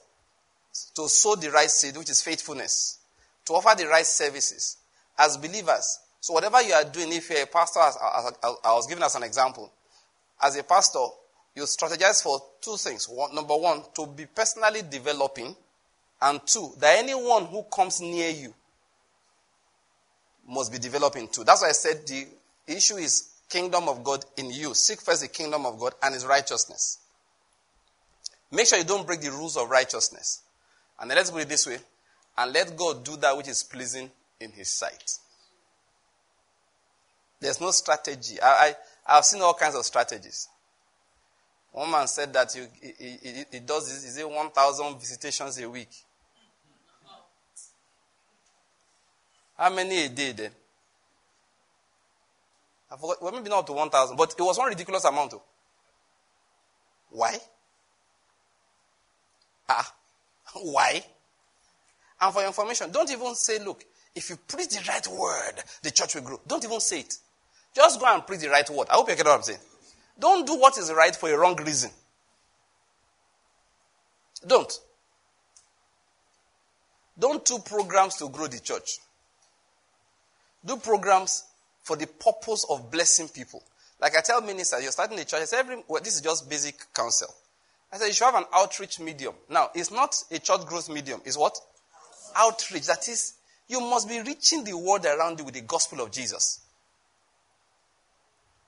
[0.97, 2.99] To sow the right seed, which is faithfulness.
[3.47, 4.77] To offer the right services.
[5.18, 6.01] As believers.
[6.20, 7.97] So whatever you are doing, if you're a pastor, as
[8.62, 9.72] I was giving us an example.
[10.43, 11.05] As a pastor,
[11.55, 13.09] you strategize for two things.
[13.09, 15.55] One, number one, to be personally developing.
[16.20, 18.55] And two, that anyone who comes near you
[20.47, 21.45] must be developing too.
[21.45, 22.26] That's why I said the
[22.66, 24.74] issue is kingdom of God in you.
[24.74, 26.99] Seek first the kingdom of God and his righteousness.
[28.51, 30.43] Make sure you don't break the rules of righteousness.
[31.01, 31.78] And let's put it this way.
[32.37, 34.11] And let God do that which is pleasing
[34.41, 35.18] in his sight.
[37.41, 38.41] There's no strategy.
[38.41, 38.74] I, I,
[39.05, 40.48] have seen all kinds of strategies.
[41.72, 45.90] One man said that he, he, he does this, is it 1,000 visitations a week?
[49.59, 50.50] How many a day then?
[52.90, 53.22] I forgot.
[53.22, 55.32] Well, maybe not to 1,000, but it was one ridiculous amount.
[55.32, 55.42] Though.
[57.11, 57.36] Why?
[59.68, 59.94] Ah,
[60.62, 61.05] why?
[62.20, 63.84] And for information, don't even say, look,
[64.14, 66.40] if you preach the right word, the church will grow.
[66.46, 67.16] Don't even say it.
[67.75, 68.89] Just go and preach the right word.
[68.91, 69.59] I hope you get what I'm saying.
[70.18, 71.91] Don't do what is right for a wrong reason.
[74.47, 74.72] Don't.
[77.18, 78.99] Don't do programs to grow the church.
[80.64, 81.45] Do programs
[81.83, 83.62] for the purpose of blessing people.
[84.01, 85.43] Like I tell ministers, you're starting a church.
[85.43, 87.29] I say, every, well, this is just basic counsel.
[87.93, 89.35] I said, you should have an outreach medium.
[89.49, 91.20] Now, it's not a church growth medium.
[91.25, 91.57] It's what?
[92.37, 92.87] Outreach.
[92.87, 93.35] That is,
[93.68, 96.61] you must be reaching the world around you with the gospel of Jesus.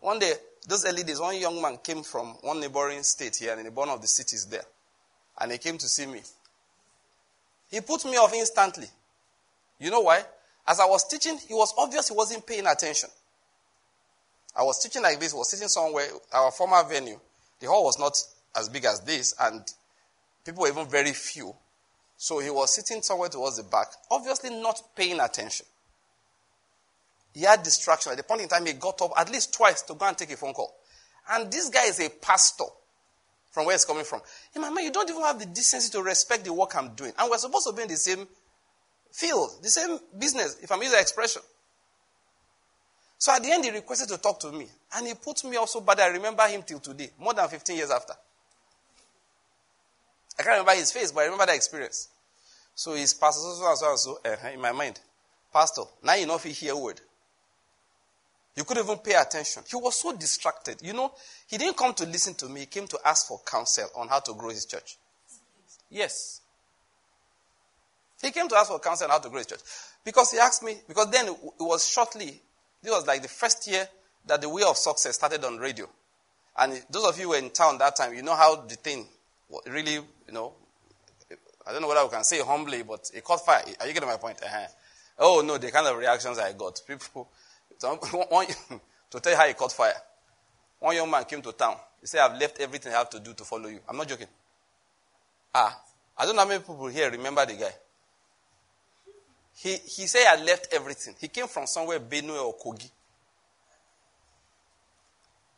[0.06, 0.34] One day,
[0.68, 4.00] those early days, one young man came from one neighboring state here in one of
[4.00, 4.62] the cities there.
[5.40, 6.20] And he came to see me.
[7.72, 8.86] He put me off instantly.
[9.80, 10.22] You know why?
[10.64, 13.08] As I was teaching, it was obvious he wasn't paying attention.
[14.56, 17.18] I was teaching like this, was sitting somewhere, our former venue.
[17.58, 18.16] The hall was not
[18.54, 19.64] as big as this, and
[20.44, 21.52] people were even very few.
[22.16, 25.66] So he was sitting somewhere towards the back, obviously not paying attention.
[27.36, 28.12] He had distraction.
[28.12, 30.32] At the point in time, he got up at least twice to go and take
[30.32, 30.74] a phone call.
[31.30, 32.64] And this guy is a pastor
[33.50, 34.22] from where he's coming from.
[34.54, 37.12] Hey, my man, you don't even have the decency to respect the work I'm doing.
[37.18, 38.26] And we're supposed to be in the same
[39.12, 41.42] field, the same business, if I'm using the expression.
[43.18, 44.68] So at the end, he requested to talk to me.
[44.94, 47.76] And he put me off so bad I remember him till today, more than 15
[47.76, 48.14] years after.
[50.38, 52.08] I can't remember his face, but I remember the experience.
[52.74, 55.00] So he's pastor, so, so, so, so, uh, in my mind.
[55.52, 56.98] Pastor, now you know if he hear a word.
[58.56, 59.62] You couldn't even pay attention.
[59.68, 60.78] He was so distracted.
[60.82, 61.12] You know,
[61.46, 62.60] he didn't come to listen to me.
[62.60, 64.96] He came to ask for counsel on how to grow his church.
[65.90, 66.40] Yes.
[68.22, 69.60] He came to ask for counsel on how to grow his church.
[70.04, 72.40] Because he asked me, because then it was shortly,
[72.82, 73.86] this was like the first year
[74.26, 75.86] that the way of success started on radio.
[76.58, 79.06] And those of you who were in town that time, you know how the thing
[79.66, 80.54] really, you know,
[81.66, 83.62] I don't know whether we can say humbly, but it caught fire.
[83.80, 84.42] Are you getting my point?
[84.42, 84.66] Uh-huh.
[85.18, 86.80] Oh no, the kind of reactions I got.
[86.86, 87.28] People,
[88.28, 88.46] one,
[89.10, 89.94] to tell you how it caught fire.
[90.78, 91.76] One young man came to town.
[92.00, 93.80] He said, I've left everything I have to do to follow you.
[93.88, 94.28] I'm not joking.
[95.54, 95.80] Ah,
[96.18, 97.72] I don't know how many people here remember the guy.
[99.54, 101.14] He, he said, I left everything.
[101.18, 102.90] He came from somewhere, Benue or Kogi.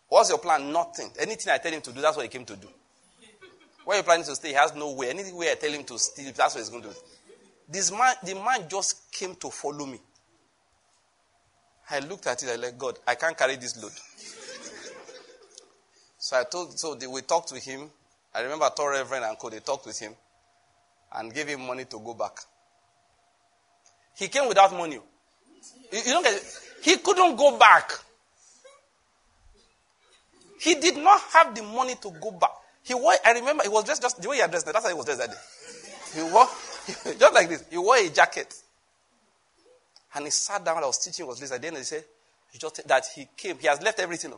[0.09, 0.73] What's your plan?
[0.73, 1.11] Nothing.
[1.19, 2.69] Anything I tell him to do, that's what he came to do.
[3.85, 5.11] Where you planning to stay, he has no way.
[5.11, 6.95] Anywhere I tell him to stay, that's what he's going to do.
[7.69, 10.01] This man, the man just came to follow me.
[11.91, 13.93] I looked at it, I like, God, I can't carry this load.
[16.19, 17.91] so I told, so we talked to him.
[18.35, 20.15] I remember I told Reverend Uncle, They talked with him
[21.15, 22.39] and gave him money to go back.
[24.17, 24.97] He came without money.
[24.97, 25.03] You,
[25.93, 26.43] you don't get.
[26.83, 27.93] He couldn't go back.
[30.61, 32.51] He did not have the money to go back.
[32.83, 34.67] He wore, I remember, he was dressed just the way he dressed.
[34.67, 36.21] That's how he was dressed that day.
[36.21, 36.47] He wore,
[37.19, 38.55] just like this, he wore a jacket.
[40.19, 41.65] And he sat down, and I was teaching, was listening.
[41.65, 42.05] At the he said,
[42.59, 44.33] just, that he came, he has left everything.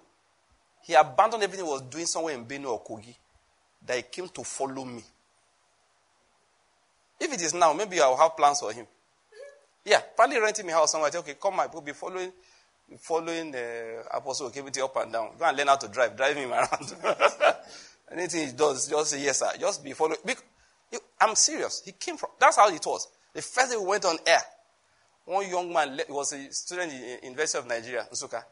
[0.82, 3.14] He abandoned everything he was doing somewhere in Benue or Kogi.
[3.86, 5.02] That he came to follow me.
[7.18, 8.86] If it is now, maybe I'll have plans for him.
[9.82, 11.08] Yeah, probably renting me house somewhere.
[11.08, 12.30] I say, okay, come, I will be following
[12.98, 15.30] following uh, Apostle Okebiti up and down.
[15.38, 16.14] Go and learn how to drive.
[16.14, 16.94] Drive him around.
[18.12, 19.50] Anything he does, just say yes, sir.
[19.58, 20.18] Just be following.
[21.18, 21.80] I'm serious.
[21.82, 22.28] He came from.
[22.38, 23.08] That's how it was.
[23.32, 24.42] The first day we went on air,
[25.30, 28.42] one young man was a student in the University of Nigeria, Nsukka.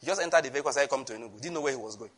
[0.00, 1.96] He just entered the vehicle and said, "Come to Enugu." Didn't know where he was
[1.96, 2.10] going.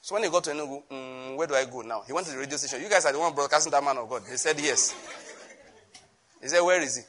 [0.00, 2.02] So when he got to Enugu, mm, where do I go now?
[2.06, 2.82] He went to the radio station.
[2.82, 4.22] You guys are the one broadcasting that man of God.
[4.28, 4.94] He said yes.
[6.42, 7.02] He said, "Where is he?"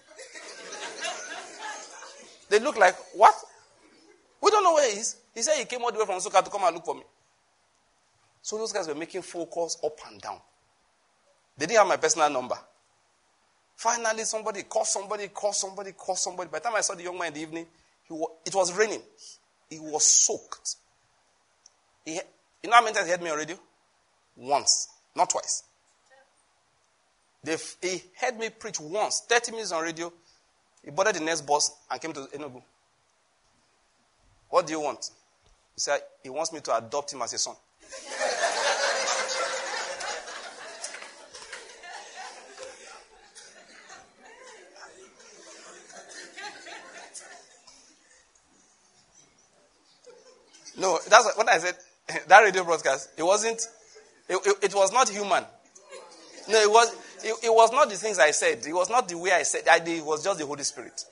[2.49, 3.35] They look like, what?
[4.41, 5.17] We don't know where he is.
[5.33, 7.03] He said he came all the way from Nsukka to come and look for me.
[8.41, 10.39] So those guys were making phone calls up and down.
[11.57, 12.57] They didn't have my personal number.
[13.77, 16.49] Finally, somebody called somebody, called somebody, called somebody.
[16.49, 17.67] By the time I saw the young man in the evening,
[18.09, 19.01] was, it was raining.
[19.69, 20.75] He was soaked.
[22.03, 22.13] He,
[22.63, 23.55] you know how many times he heard me on radio?
[24.35, 25.63] Once, not twice.
[27.43, 30.11] They, he heard me preach once, 30 minutes on radio,
[30.83, 32.63] he boarded the next bus and came to Enugu.
[34.49, 35.11] What do you want?
[35.75, 37.55] He said, he wants me to adopt him as a son.
[50.77, 51.75] No, that's what I said.
[52.27, 53.61] That radio broadcast, it wasn't,
[54.29, 55.43] it, it, it was not human.
[56.47, 58.65] No, it was, it, it, was not the things I said.
[58.65, 59.63] It was not the way I said.
[59.65, 61.03] It was just the Holy Spirit.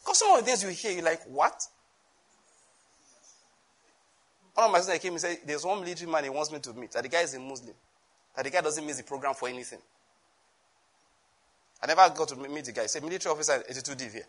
[0.00, 1.66] Because some of the things you hear, you're like, what?
[4.54, 6.74] One of my sisters came and said, there's one military man he wants me to
[6.74, 6.92] meet.
[6.92, 7.74] That the guy is a Muslim.
[8.36, 9.78] That the guy doesn't miss the program for anything.
[11.82, 12.82] I never got to meet the guy.
[12.82, 14.22] He said, military officer 82 DV here.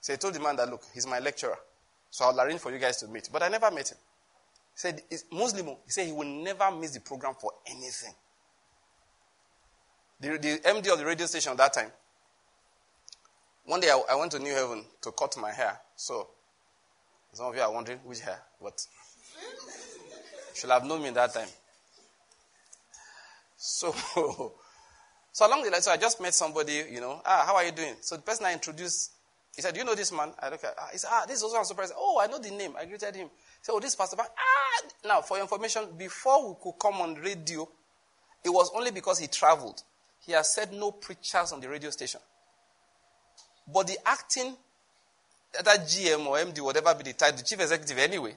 [0.00, 1.56] So he told the man that, look, he's my lecturer.
[2.10, 3.28] So I'll arrange for you guys to meet.
[3.32, 3.98] But I never met him
[4.74, 8.14] He said, Muslim, he said he will never miss the program for anything.
[10.20, 11.90] The, the MD of the radio station at that time,
[13.64, 15.78] one day I, I, went to New Haven to cut my hair.
[15.96, 16.28] So,
[17.32, 18.84] some of you are wondering which hair, but
[20.54, 21.48] should have known me that time.
[23.56, 23.92] So,
[25.32, 27.72] so along the line, so I just met somebody, you know, ah, how are you
[27.72, 27.94] doing?
[28.00, 29.12] So the person I introduced,
[29.56, 30.30] he said, do you know this man?
[30.38, 31.92] I look at, ah, he said, ah, this is also I'm surprised.
[31.96, 32.74] Oh, I know the name.
[32.78, 33.28] I greeted him.
[33.62, 37.68] So oh, this Pastor ah, now for your information, before we could come on radio,
[38.44, 39.82] it was only because he traveled.
[40.24, 42.20] He has said no preachers on the radio station.
[43.72, 44.56] But the acting,
[45.52, 48.36] that GM or MD, whatever be the title, the chief executive anyway,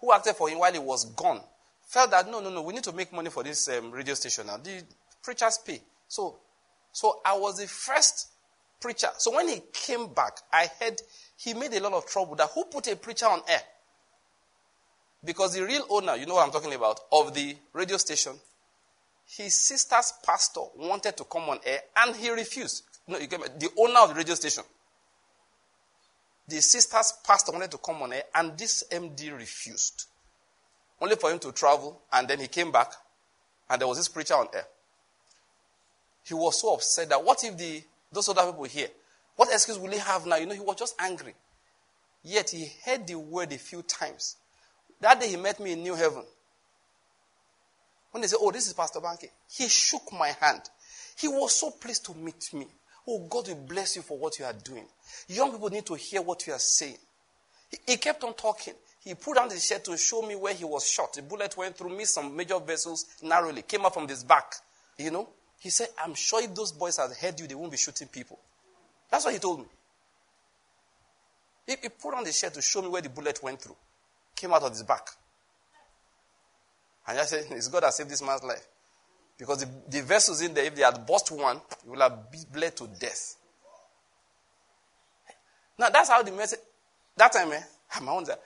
[0.00, 1.40] who acted for him while he was gone,
[1.86, 4.46] felt that no, no, no, we need to make money for this um, radio station
[4.46, 4.56] now.
[4.56, 4.82] The
[5.22, 5.80] preachers pay.
[6.06, 6.38] So,
[6.92, 8.28] so I was the first
[8.80, 9.08] preacher.
[9.18, 11.00] So when he came back, I heard
[11.36, 12.34] he made a lot of trouble.
[12.36, 13.62] That who put a preacher on air?
[15.24, 18.34] Because the real owner, you know what I'm talking about, of the radio station,
[19.26, 22.84] his sister's pastor wanted to come on air and he refused.
[23.06, 24.64] No, the owner of the radio station.
[26.46, 30.06] The sister's pastor wanted to come on air and this MD refused.
[31.00, 32.92] Only for him to travel and then he came back
[33.68, 34.66] and there was this preacher on air.
[36.24, 38.88] He was so upset that what if the those other people here,
[39.36, 40.36] what excuse will he have now?
[40.36, 41.34] You know, he was just angry.
[42.22, 44.36] Yet he heard the word a few times.
[45.00, 46.24] That day he met me in New Haven.
[48.10, 50.62] When they said, Oh, this is Pastor Banky, he shook my hand.
[51.16, 52.66] He was so pleased to meet me.
[53.06, 54.86] Oh, God will bless you for what you are doing.
[55.28, 56.98] Young people need to hear what you are saying.
[57.70, 58.74] He, he kept on talking.
[59.04, 61.14] He pulled down his shirt to show me where he was shot.
[61.14, 64.52] The bullet went through me, some major vessels narrowly, came up from his back.
[64.98, 65.28] You know?
[65.58, 68.38] He said, I'm sure if those boys had heard you, they won't be shooting people.
[69.10, 69.66] That's what he told me.
[71.66, 73.76] He, he put on the shirt to show me where the bullet went through
[74.38, 75.10] came out of his back.
[77.06, 78.66] And I said, It's God that saved this man's life.
[79.36, 82.18] Because the, the vessels in there, if they had burst one, he would have
[82.52, 83.36] bled to death.
[85.78, 86.58] Now, that's how the message,
[87.16, 87.60] that time, eh,
[87.94, 88.40] I'm on that.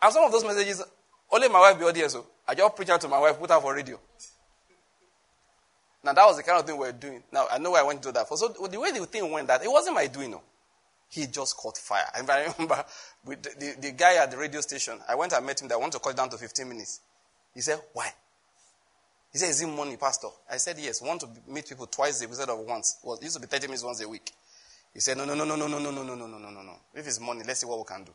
[0.00, 0.82] And some of those messages,
[1.30, 2.12] only my wife be audience.
[2.12, 3.98] So I just preach out to my wife, put her for radio.
[6.02, 7.22] Now, that was the kind of thing we are doing.
[7.32, 8.36] Now, I know I went to do that for.
[8.36, 10.42] So, the way the thing went, that it wasn't my doing, no.
[11.10, 12.06] He just caught fire.
[12.16, 12.84] And I remember
[13.24, 15.70] with the, the, the, guy at the radio station, I went and met him.
[15.72, 17.00] I want to cut it down to 15 minutes.
[17.52, 18.12] He said, Why?
[19.32, 20.28] He said, Is it money, Pastor?
[20.50, 21.02] I said, Yes.
[21.02, 22.98] want to meet people twice a week instead of once.
[23.02, 24.32] Well, it used to be 30 minutes once a week.
[24.92, 26.76] He said, no, no, no, no, no, no, no, no, no, no, no, no, no.
[26.94, 28.12] If it's money, let's see what we can do.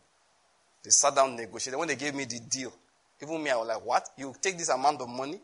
[0.84, 1.80] They sat down, negotiated.
[1.80, 2.74] When they gave me the deal,
[3.22, 4.10] even me, I was like, what?
[4.18, 5.40] You take this amount of money?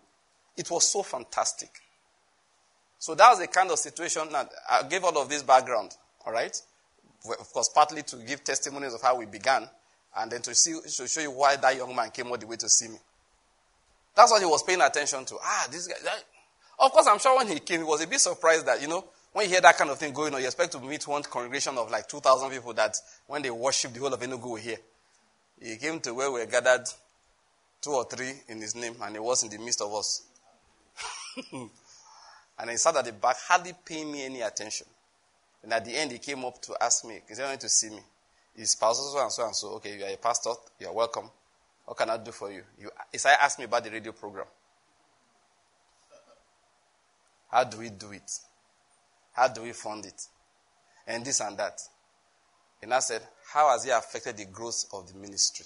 [0.57, 1.69] It was so fantastic.
[3.02, 4.32] So that was the kind of situation.
[4.32, 6.56] Now, I gave all of this background, all right?
[7.39, 9.68] Of course, partly to give testimonies of how we began,
[10.18, 12.58] and then to, see, to show you why that young man came all the way
[12.58, 12.97] to see me.
[14.16, 15.36] That's what he was paying attention to.
[15.41, 15.95] Ah, this guy.
[16.04, 16.24] That.
[16.78, 19.04] Of course, I'm sure when he came, he was a bit surprised that, you know,
[19.34, 21.80] when you hear that kind of thing going on, you expect to meet one congregation
[21.80, 22.95] of like 2,000 people that
[23.26, 24.78] when they worship, the whole of Enugu hear.
[25.60, 26.86] He came to where we were gathered,
[27.82, 30.22] two or three in his name, and he was in the midst of us.
[32.60, 34.88] and he sat at the back, hardly paying me any attention.
[35.64, 37.99] And at the end, he came up to ask me, he wanted to see me.
[38.56, 39.68] His pastor, so and so and so.
[39.76, 41.30] Okay, you are a pastor, you are welcome.
[41.86, 42.64] What can I do for you?
[42.80, 42.89] you
[43.20, 44.45] started asking me about the radio program.
[47.49, 48.32] How do we do it?
[49.34, 50.28] How do we fund it?
[51.08, 51.82] And this and that.
[52.82, 53.22] And I said,
[53.54, 55.66] How has it affected the growth of the ministry?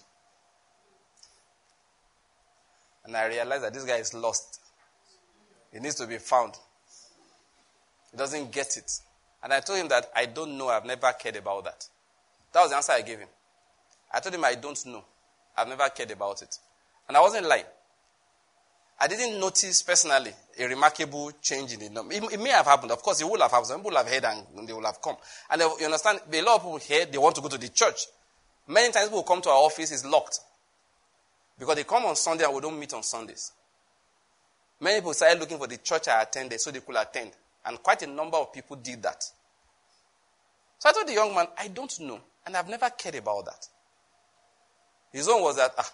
[3.06, 4.60] And I realized that this guy is lost.
[5.72, 6.54] He needs to be found.
[8.16, 8.90] He doesn't get it.
[9.44, 11.86] And I told him that I don't know, I've never cared about that.
[12.54, 13.28] That was the answer I gave him.
[14.14, 15.04] I told him I don't know.
[15.58, 16.58] I've never cared about it.
[17.10, 17.66] And I wasn't lying.
[19.02, 22.14] I didn't notice personally a remarkable change in the number.
[22.14, 22.94] It, it, may have happened.
[22.94, 23.68] Of course, it would have happened.
[23.68, 25.18] Some people have heard and they will have come.
[25.52, 27.68] And they, you understand, a lot of people here, they want to go to the
[27.68, 28.06] church.
[28.70, 30.40] Many times people come to our office, it's locked.
[31.60, 33.52] Because they come on Sunday and we don't meet on Sundays.
[34.80, 37.32] Many people started looking for the church I attended so they could attend.
[37.66, 39.24] And quite a number of people did that.
[40.80, 42.20] So I told the young man, I don't know.
[42.46, 43.68] And I've never cared about that.
[45.12, 45.92] His own was that, ah,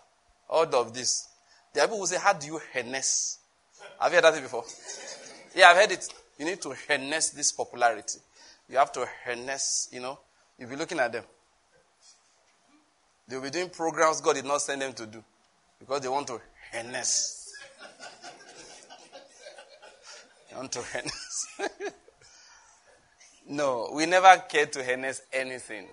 [0.49, 1.28] all of this.
[1.74, 3.39] The people who say, How do you harness?
[3.99, 4.65] Have you heard that before?
[5.55, 6.07] yeah, I've heard it.
[6.38, 8.19] You need to harness this popularity.
[8.67, 10.19] You have to harness, you know.
[10.57, 11.24] You'll be looking at them.
[13.28, 15.24] They'll be doing programs God did not send them to do
[15.80, 16.41] because they want to
[16.74, 17.53] harness.
[20.58, 21.47] Want harness.
[23.47, 25.88] no, we never cared to harness anything.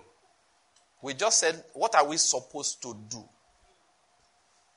[1.01, 3.23] We just said, what are we supposed to do?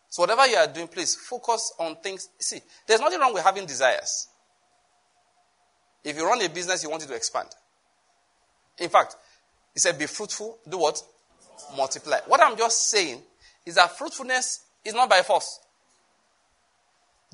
[0.09, 2.28] So, whatever you are doing, please focus on things.
[2.39, 4.28] See, there's nothing wrong with having desires.
[6.05, 7.49] If you run a business, you want it to expand.
[8.78, 9.16] In fact,
[9.72, 11.03] he said, be fruitful, do what?
[11.76, 12.18] Multiply.
[12.26, 13.22] What I'm just saying
[13.64, 15.61] is that fruitfulness is not by force.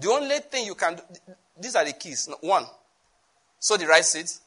[0.00, 1.02] The only thing you can do,
[1.60, 2.28] these are the keys.
[2.40, 2.64] One,
[3.58, 4.40] sow the right seeds,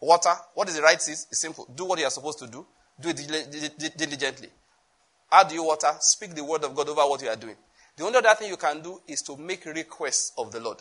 [0.00, 0.32] water.
[0.54, 1.26] What is the right seeds?
[1.30, 1.68] It's simple.
[1.74, 2.64] Do what you are supposed to do.
[3.00, 4.48] Do it diligently.
[5.30, 5.90] How do you water?
[5.98, 7.56] Speak the word of God over what you are doing.
[7.96, 10.78] The only other thing you can do is to make requests of the Lord.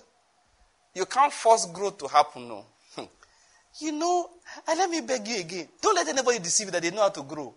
[0.94, 2.66] You can't force growth to happen, no.
[2.96, 3.06] Hmm.
[3.80, 4.30] You know,
[4.68, 5.68] and let me beg you again.
[5.82, 7.56] Don't let anybody deceive you that they know how to grow.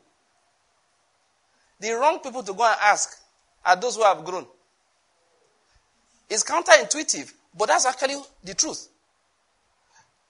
[1.80, 3.18] The wrong people to go and ask
[3.62, 4.46] are those who have grown.
[6.28, 8.88] It's counterintuitive, but that's actually the truth.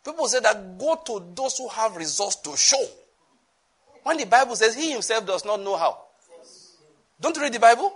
[0.04, 2.84] People say that go to those who have results to show.
[4.02, 5.98] When the Bible says he himself does not know how.
[7.20, 7.92] Don't you read the Bible?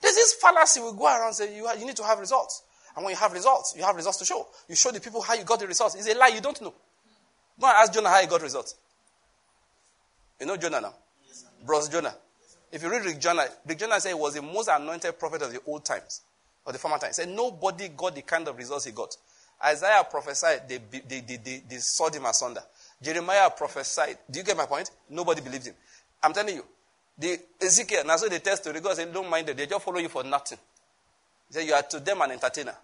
[0.00, 2.62] There's this fallacy we go around and say you, you need to have results.
[2.94, 4.46] And when you have results, you have results to show.
[4.68, 5.94] You show the people how you got the results.
[5.96, 6.74] It's a lie you don't know.
[7.58, 8.76] Go and ask Jonah how he got results.
[10.40, 10.94] You know Jonah now?
[11.26, 12.14] Yes, Bros Jonah.
[12.70, 15.52] If you read Rick Jonah, Rick Jonah said he was the most anointed prophet of
[15.52, 16.22] the old times,
[16.66, 17.16] or the former times.
[17.16, 19.16] He said nobody got the kind of results he got.
[19.64, 22.62] Isaiah prophesied, they, they, they, they, they sawed him asunder.
[23.00, 24.18] Jeremiah prophesied.
[24.30, 24.90] Do you get my point?
[25.08, 25.74] Nobody believed him.
[26.22, 26.64] I'm telling you.
[27.16, 28.80] The Ezekiel, now so they test story.
[28.80, 29.56] God said, don't mind them.
[29.56, 30.58] They just follow you for nothing.
[31.48, 32.74] He said, you are to them an entertainer.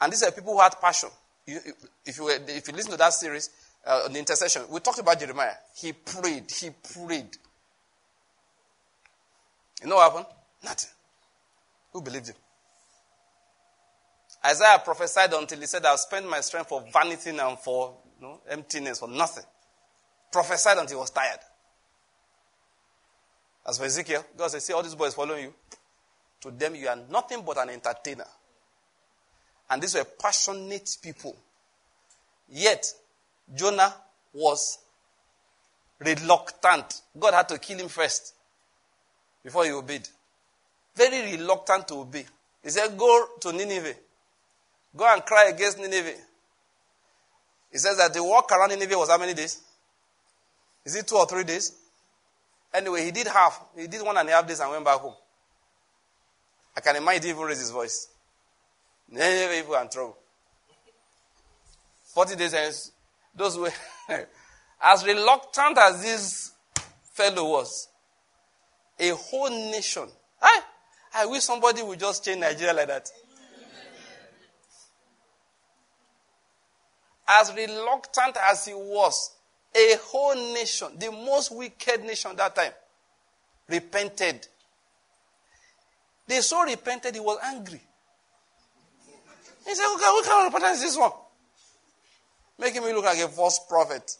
[0.00, 1.10] And these are people who had passion.
[1.46, 1.60] You,
[2.04, 3.50] if, you if you listen to that series
[3.86, 5.54] uh, on the intercession, we talked about Jeremiah.
[5.76, 6.50] He prayed.
[6.50, 7.36] He prayed.
[9.80, 10.26] You know what happened?
[10.64, 10.90] Nothing.
[11.92, 12.36] Who believed him?
[14.44, 18.98] Isaiah prophesied until he said, I'll spend my strength for vanity and for no, emptiness
[18.98, 19.44] for nothing.
[20.32, 21.38] Prophesied until he was tired.
[23.66, 25.54] As for Ezekiel, God said, See all these boys following you.
[26.40, 28.26] To them, you are nothing but an entertainer.
[29.70, 31.36] And these were passionate people.
[32.48, 32.84] Yet,
[33.54, 33.94] Jonah
[34.32, 34.78] was
[36.00, 37.02] reluctant.
[37.18, 38.34] God had to kill him first
[39.44, 40.08] before he obeyed.
[40.94, 42.26] Very reluctant to obey.
[42.62, 43.94] He said, Go to Nineveh.
[44.96, 46.14] Go and cry against Nineveh.
[47.70, 49.60] He says that the walk around Nineveh was how many days?
[50.84, 51.72] Is it two or three days?
[52.74, 53.60] Anyway, he did half.
[53.76, 55.14] He did one and a half days and went back home.
[56.76, 58.08] I can imagine he even raise his voice.
[59.08, 60.16] Nineveh people are in trouble.
[62.14, 62.92] 40 days hence,
[63.34, 63.72] those were,
[64.82, 66.52] as reluctant as this
[67.12, 67.88] fellow was,
[68.98, 70.08] A whole nation.
[70.40, 70.60] I,
[71.14, 73.10] I wish somebody would just change Nigeria like that.
[77.28, 79.30] As reluctant as he was,
[79.74, 82.72] a whole nation, the most wicked nation that time,
[83.68, 84.46] repented.
[86.26, 87.80] They so repented, he was angry.
[89.66, 91.12] He said, okay, what kind of repentance is this one?
[92.58, 94.16] Making me look like a false prophet.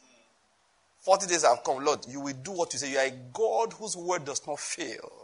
[1.00, 1.84] 40 days have come.
[1.84, 2.92] Lord, you will do what you say.
[2.92, 5.21] You are a God whose word does not fail.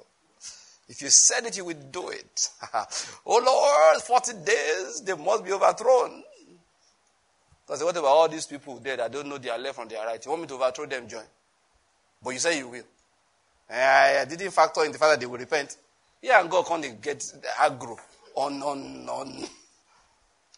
[0.88, 2.48] If you said it, you will do it.
[3.26, 6.22] oh Lord, 40 days, they must be overthrown.
[7.66, 10.24] Because what about all these people there that don't know their left from their right?
[10.24, 11.24] You want me to overthrow them, join?
[12.22, 12.84] But you say you will.
[13.70, 15.76] I, I didn't factor in the fact that they will repent.
[16.22, 17.18] Yeah, and God can't get
[17.58, 17.98] aggro
[18.34, 19.44] on, on, on.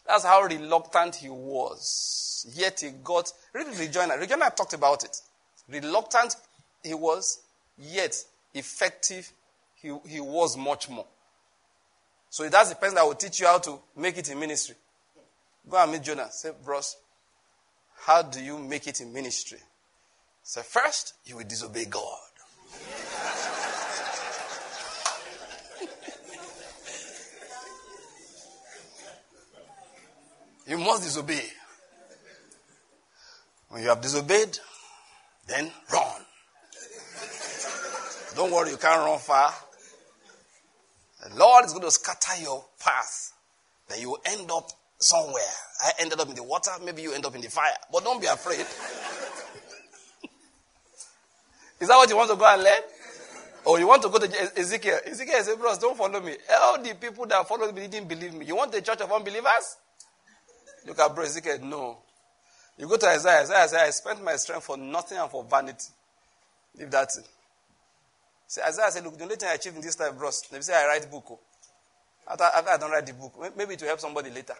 [0.07, 2.47] That's how reluctant he was.
[2.55, 3.67] Yet he got, read.
[3.77, 5.17] Rejoinder I talked about it.
[5.69, 6.37] Reluctant
[6.83, 7.41] he was,
[7.77, 8.15] yet
[8.53, 9.31] effective
[9.81, 11.07] he, he was much more.
[12.29, 14.75] So that's the person that will teach you how to make it in ministry.
[15.69, 16.31] Go and meet Jonah.
[16.31, 16.95] Say, bros,
[18.05, 19.59] how do you make it in ministry?
[20.43, 22.17] Say, first, you will disobey God.
[30.67, 31.43] you must disobey.
[33.69, 34.57] When you have disobeyed,
[35.47, 36.21] then run.
[38.35, 39.53] Don't worry, you can't run far.
[41.21, 43.33] The Lord is going to scatter your path.
[43.87, 45.43] Then you will end up somewhere.
[45.83, 47.73] I ended up in the water, maybe you end up in the fire.
[47.91, 48.59] But don't be afraid.
[51.79, 52.81] is that what you want to go and learn?
[53.65, 54.99] Or you want to go to Ezekiel?
[55.05, 56.35] Ezekiel said, bros, don't follow me.
[56.59, 58.45] All the people that followed me didn't believe me.
[58.45, 59.77] You want the church of unbelievers?
[60.87, 61.99] Look at bro Ezekiel, no.
[62.77, 65.89] You go to Isaiah, Isaiah said, I spent my strength for nothing and for vanity.
[66.77, 67.09] Leave that.
[68.51, 70.73] See, Isaiah said, look, the only thing I achieved in this life, bros, they say
[70.73, 71.23] I write book.
[71.31, 71.39] Oh.
[72.27, 74.55] After, I don't write the book, maybe to help somebody later.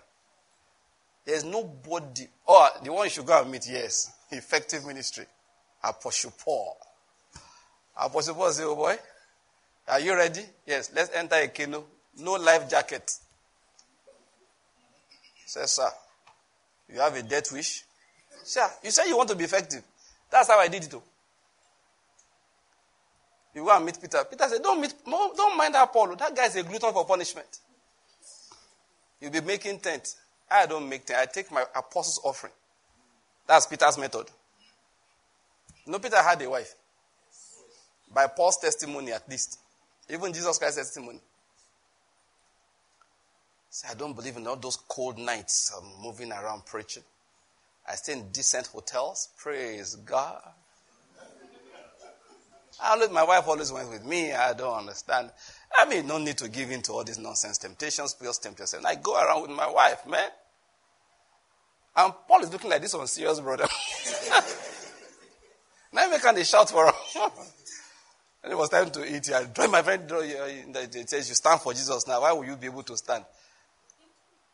[1.26, 2.26] There's nobody.
[2.48, 4.10] Oh, the one you should go and meet, yes.
[4.32, 5.26] Effective ministry.
[5.84, 6.78] Apostle Paul.
[7.98, 8.96] Apostle Paul say, oh boy,
[9.90, 10.46] are you ready?
[10.66, 11.84] Yes, let's enter a canoe.
[12.18, 13.12] No life jacket.
[15.48, 15.90] Say, sir,
[16.94, 17.84] you have a death wish?
[18.42, 19.84] Sir, you say you want to be effective.
[20.30, 20.92] That's how I did it.
[20.92, 21.04] Too.
[23.54, 24.24] You go and meet Peter.
[24.30, 26.16] Peter said, don't meet, don't mind that Paul.
[26.16, 27.60] That guy is a glutton for punishment.
[29.20, 30.16] You'll be making tent.
[30.50, 31.20] I don't make tent.
[31.20, 32.54] I take my apostles' offering.
[33.48, 34.28] That's Peter's method.
[35.86, 36.74] No, Peter had a wife.
[38.14, 39.60] By Paul's testimony, at least.
[40.10, 41.20] Even Jesus Christ's testimony.
[43.90, 45.72] I don't believe in all those cold nights
[46.02, 47.04] moving around preaching.
[47.88, 49.30] I stay in decent hotels.
[49.38, 50.42] Praise God.
[52.84, 54.34] Always, my wife always went with me.
[54.34, 55.32] I don't understand.
[55.78, 58.16] I mean, no need to give in to all these nonsense temptations.
[58.22, 58.86] Just tempt yourself.
[58.86, 60.30] I go around with my wife, man.
[61.96, 63.68] And Paul is looking like this on serious brother.
[65.94, 66.94] now me can they shout for him.
[68.44, 69.32] and it was time to eat.
[69.32, 70.04] I joined my friend.
[70.10, 72.22] It says you stand for Jesus now.
[72.22, 73.26] Why will you be able to stand?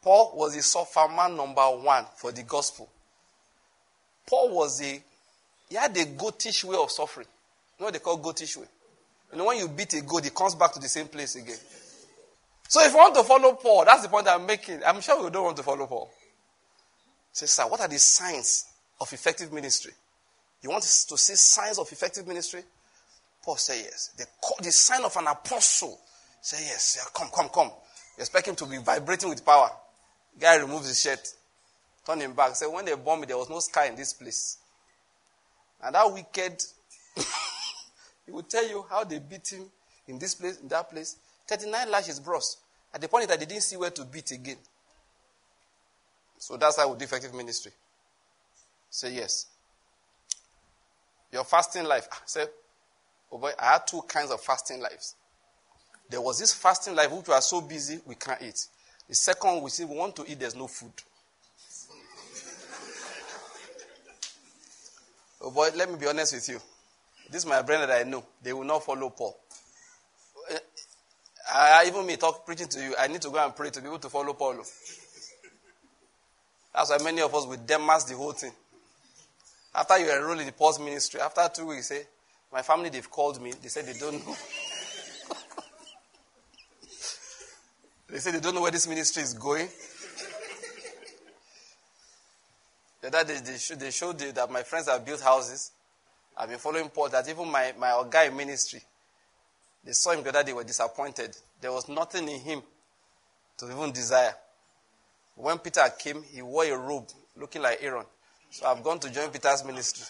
[0.02, 2.90] Paul was the suffer man number one for the gospel.
[4.26, 5.02] Paul was a
[5.70, 7.28] he had a goatish way of suffering.
[7.78, 8.66] You know what they call goatish way?
[9.32, 11.58] You know, when you beat a goat, it comes back to the same place again.
[12.68, 14.82] So if you want to follow Paul, that's the point I'm making.
[14.86, 16.10] I'm sure we don't want to follow Paul.
[17.32, 18.66] Say, sir, what are the signs
[19.00, 19.92] of effective ministry?
[20.62, 22.62] You want to see signs of effective ministry?
[23.44, 24.12] Paul say yes.
[24.18, 24.26] The,
[24.64, 26.00] the sign of an apostle.
[26.42, 26.98] Say yes.
[26.98, 27.72] Yeah, come, come, come.
[28.18, 29.70] You expect him to be vibrating with power.
[30.40, 31.28] Guy removes his shirt,
[32.06, 32.56] turn him back.
[32.56, 34.58] Say, when they bombed me, there was no sky in this place.
[35.82, 36.64] And that wicked
[38.28, 39.66] He will tell you how they beat him
[40.08, 41.16] in this place, in that place.
[41.48, 42.58] 39 lashes bros.
[42.94, 44.58] At the point that they didn't see where to beat again.
[46.38, 47.72] So that's how we do effective ministry.
[48.90, 49.48] Say yes.
[51.32, 52.08] Your fasting life.
[52.12, 52.46] Ah, say,
[53.32, 55.16] oh boy, I had two kinds of fasting lives.
[56.10, 58.68] There was this fasting life which we are so busy we can't eat.
[59.08, 60.92] The second, we see we want to eat, there's no food.
[65.42, 66.60] oh boy, let me be honest with you.
[67.30, 68.24] This is my brother that I know.
[68.42, 69.38] They will not follow Paul.
[70.52, 70.58] Uh,
[71.54, 73.88] I, even me talk preaching to you, I need to go and pray to be
[73.88, 74.56] able to follow Paul.
[76.74, 78.52] That's why many of us will demask the whole thing.
[79.76, 82.04] After you enroll in the Paul's ministry, after two weeks, say,
[82.52, 83.52] my family they've called me.
[83.62, 84.36] They said they don't know.
[88.10, 89.68] they said they don't know where this ministry is going.
[93.02, 95.72] that they, they, showed, they showed that my friends have built houses.
[96.38, 98.82] I've been following Paul that even my, my guy ministry,
[99.84, 101.36] They saw him the other day, were disappointed.
[101.62, 102.62] There was nothing in him
[103.58, 104.34] to even desire.
[105.36, 108.06] When Peter came, he wore a robe looking like Aaron.
[108.52, 110.06] So I've gone to join Peter's ministry.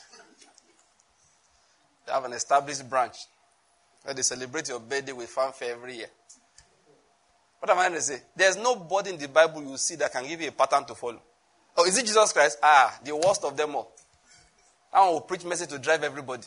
[2.06, 3.18] They have an established branch
[4.04, 6.08] where they celebrate your birthday with fanfare every year.
[7.60, 8.22] What am I going to say?
[8.36, 11.22] There's nobody in the Bible you see that can give you a pattern to follow.
[11.76, 12.58] Oh, is it Jesus Christ?
[12.64, 13.92] Ah, the worst of them all.
[14.94, 16.44] That one will preach message to drive everybody.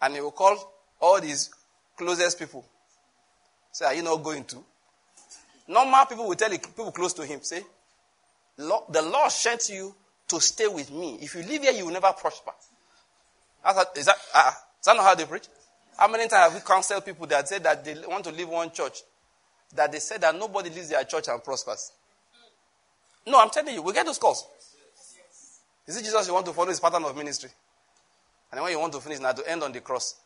[0.00, 1.50] And he will call all these
[1.96, 2.64] closest people.
[3.72, 4.56] Say, are you not going to?
[5.68, 7.62] Normal people will tell people close to him, say,
[8.56, 9.94] the Lord sent you
[10.28, 11.18] to stay with me.
[11.20, 12.52] If you live here, you will never prosper.
[13.62, 14.50] That's is, that, uh,
[14.80, 15.48] is that not how they preach?
[15.96, 18.70] How many times have we counseled people that say that they want to leave one
[18.70, 19.00] church?
[19.74, 21.92] That they said that nobody leaves their church and prospers.
[23.26, 24.46] No, I'm telling you, we get those calls.
[25.86, 27.50] Is it Jesus you want to follow his pattern of ministry?
[28.52, 30.16] And when you want to finish, now to end on the cross.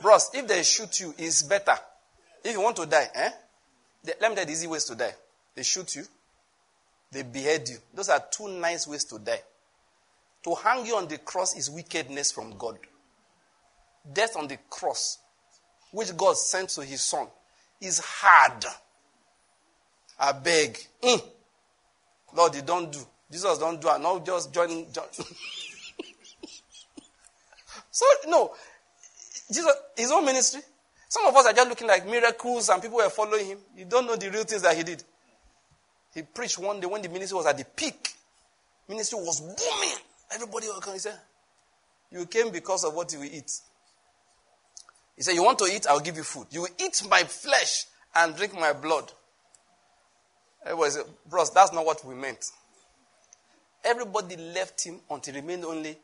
[0.00, 1.74] Bros, if they shoot you, it's better.
[2.42, 3.30] If you want to die, eh?
[4.02, 5.12] They, let me tell you the easy ways to die.
[5.54, 6.04] They shoot you,
[7.12, 7.76] they behead you.
[7.94, 9.42] Those are two nice ways to die.
[10.44, 12.78] To hang you on the cross is wickedness from God.
[14.10, 15.18] Death on the cross,
[15.90, 17.26] which God sent to his son,
[17.80, 18.64] is hard.
[20.18, 20.78] I beg.
[21.02, 21.22] Mm.
[22.34, 23.00] Lord, you don't do.
[23.30, 24.00] Jesus don't do it.
[24.00, 24.86] Not just join.
[24.92, 25.04] join.
[27.90, 28.52] so, no.
[29.48, 30.62] Jesus, his own ministry.
[31.08, 33.58] Some of us are just looking like miracles and people were following him.
[33.76, 35.02] You don't know the real things that he did.
[36.14, 38.10] He preached one day when the ministry was at the peak.
[38.88, 39.96] Ministry was booming.
[40.32, 40.96] Everybody was coming.
[40.96, 41.18] He said,
[42.10, 43.50] You came because of what you eat.
[45.16, 45.86] He said, You want to eat?
[45.88, 46.46] I'll give you food.
[46.50, 49.12] You will eat my flesh and drink my blood.
[50.64, 52.44] Everybody said, Bros, that's not what we meant.
[53.84, 55.96] Everybody left him until remained only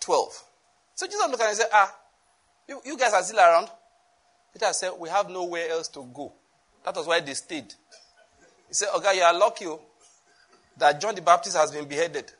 [0.00, 0.44] 12.
[0.94, 1.94] So Jesus looked at him and said, Ah,
[2.68, 3.68] you, you guys are still around?
[4.52, 6.32] Peter said, We have nowhere else to go.
[6.84, 7.72] That was why they stayed.
[8.68, 9.80] He said, Okay, you are lucky oh,
[10.78, 12.32] that John the Baptist has been beheaded.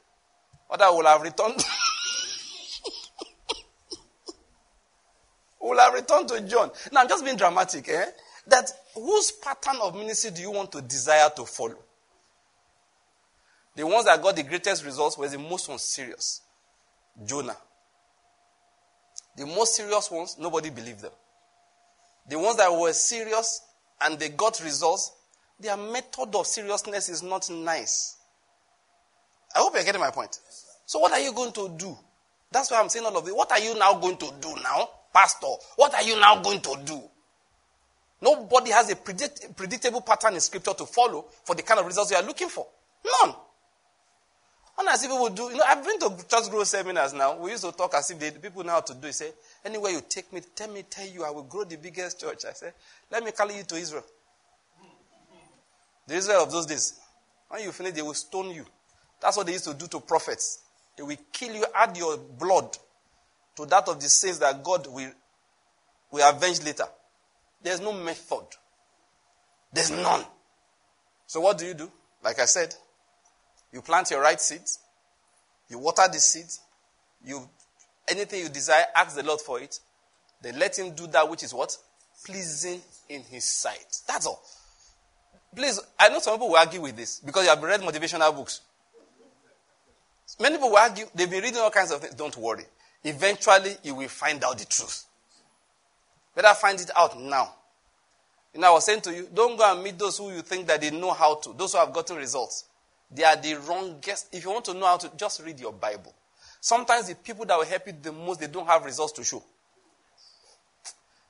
[0.71, 1.57] I will have returned.
[5.61, 6.71] will have returned to John.
[6.93, 8.07] Now, I'm just being dramatic, eh?
[8.47, 11.79] That whose pattern of ministry do you want to desire to follow?
[13.81, 16.43] The ones that got the greatest results were the most serious.
[17.25, 17.57] Jonah.
[19.39, 21.13] The most serious ones, nobody believed them.
[22.29, 23.63] The ones that were serious
[24.03, 25.13] and they got results,
[25.59, 28.19] their method of seriousness is not nice.
[29.57, 30.39] I hope you're getting my point.
[30.85, 31.97] So, what are you going to do?
[32.53, 33.35] That's why I'm saying all of it.
[33.35, 35.47] What are you now going to do now, Pastor?
[35.77, 37.01] What are you now going to do?
[38.21, 42.11] Nobody has a predict- predictable pattern in Scripture to follow for the kind of results
[42.11, 42.67] you are looking for.
[43.23, 43.35] None.
[44.81, 47.37] And as if people would do, you know, I've been to church growth seminars now.
[47.37, 49.13] We used to talk as if the people know how to do it.
[49.13, 49.31] Say,
[49.63, 52.47] anywhere you take me, tell me, tell you, I will grow the biggest church.
[52.49, 52.71] I say,
[53.11, 54.05] let me carry you to Israel.
[56.07, 56.99] The Israel of those days.
[57.51, 58.65] When you finish, they will stone you.
[59.21, 60.61] That's what they used to do to prophets.
[60.97, 62.75] They will kill you, add your blood
[63.57, 65.13] to that of the saints that God will,
[66.11, 66.87] will avenge later.
[67.63, 68.47] There's no method.
[69.75, 70.25] There's none.
[71.27, 71.91] So what do you do?
[72.25, 72.75] Like I said,
[73.73, 74.79] you plant your right seeds,
[75.69, 76.61] you water the seeds,
[77.25, 77.49] you
[78.09, 79.79] anything you desire, ask the Lord for it.
[80.43, 81.77] Then let him do that which is what?
[82.25, 84.01] Pleasing in his sight.
[84.09, 84.43] That's all.
[85.55, 88.61] Please, I know some people will argue with this because you have read motivational books.
[90.39, 92.15] Many people will argue, they've been reading all kinds of things.
[92.15, 92.65] Don't worry.
[93.05, 95.05] Eventually, you will find out the truth.
[96.35, 97.55] Better find it out now.
[98.55, 100.67] You know, I was saying to you, don't go and meet those who you think
[100.69, 102.65] that they know how to, those who have gotten results.
[103.11, 104.29] They are the wrongest.
[104.33, 106.15] If you want to know how to, just read your Bible.
[106.61, 109.43] Sometimes the people that will help you the most, they don't have results to show.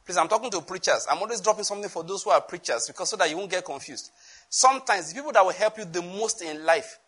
[0.04, 1.06] Please, I'm talking to preachers.
[1.08, 3.64] I'm always dropping something for those who are preachers because so that you won't get
[3.64, 4.10] confused.
[4.48, 6.98] Sometimes the people that will help you the most in life,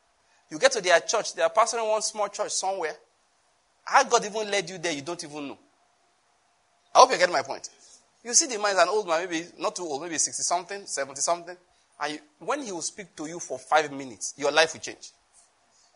[0.51, 2.95] you get to their church, they are pastoring one small church somewhere.
[3.85, 5.59] How God even led you there, you don't even know.
[6.95, 7.69] I hope you get my point.
[8.23, 10.87] You see the man is an old man, maybe not too old, maybe 60 something,
[10.87, 11.57] 70 something.
[12.03, 15.13] And you, when he will speak to you for five minutes, your life will change.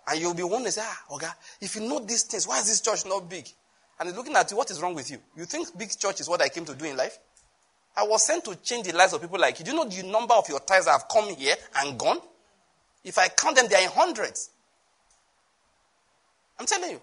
[0.08, 1.26] And you'll be wondering, say, ah, okay,
[1.60, 3.48] if you know these things, why is this church not big?
[3.98, 5.18] And he's looking at you, what is wrong with you?
[5.36, 7.18] You think big church is what I came to do in life?
[7.96, 9.64] I was sent to change the lives of people like you.
[9.64, 12.18] Do you know the number of your tithes that have come here and gone?
[13.02, 14.50] If I count them, they are in hundreds.
[16.60, 17.00] I'm telling you.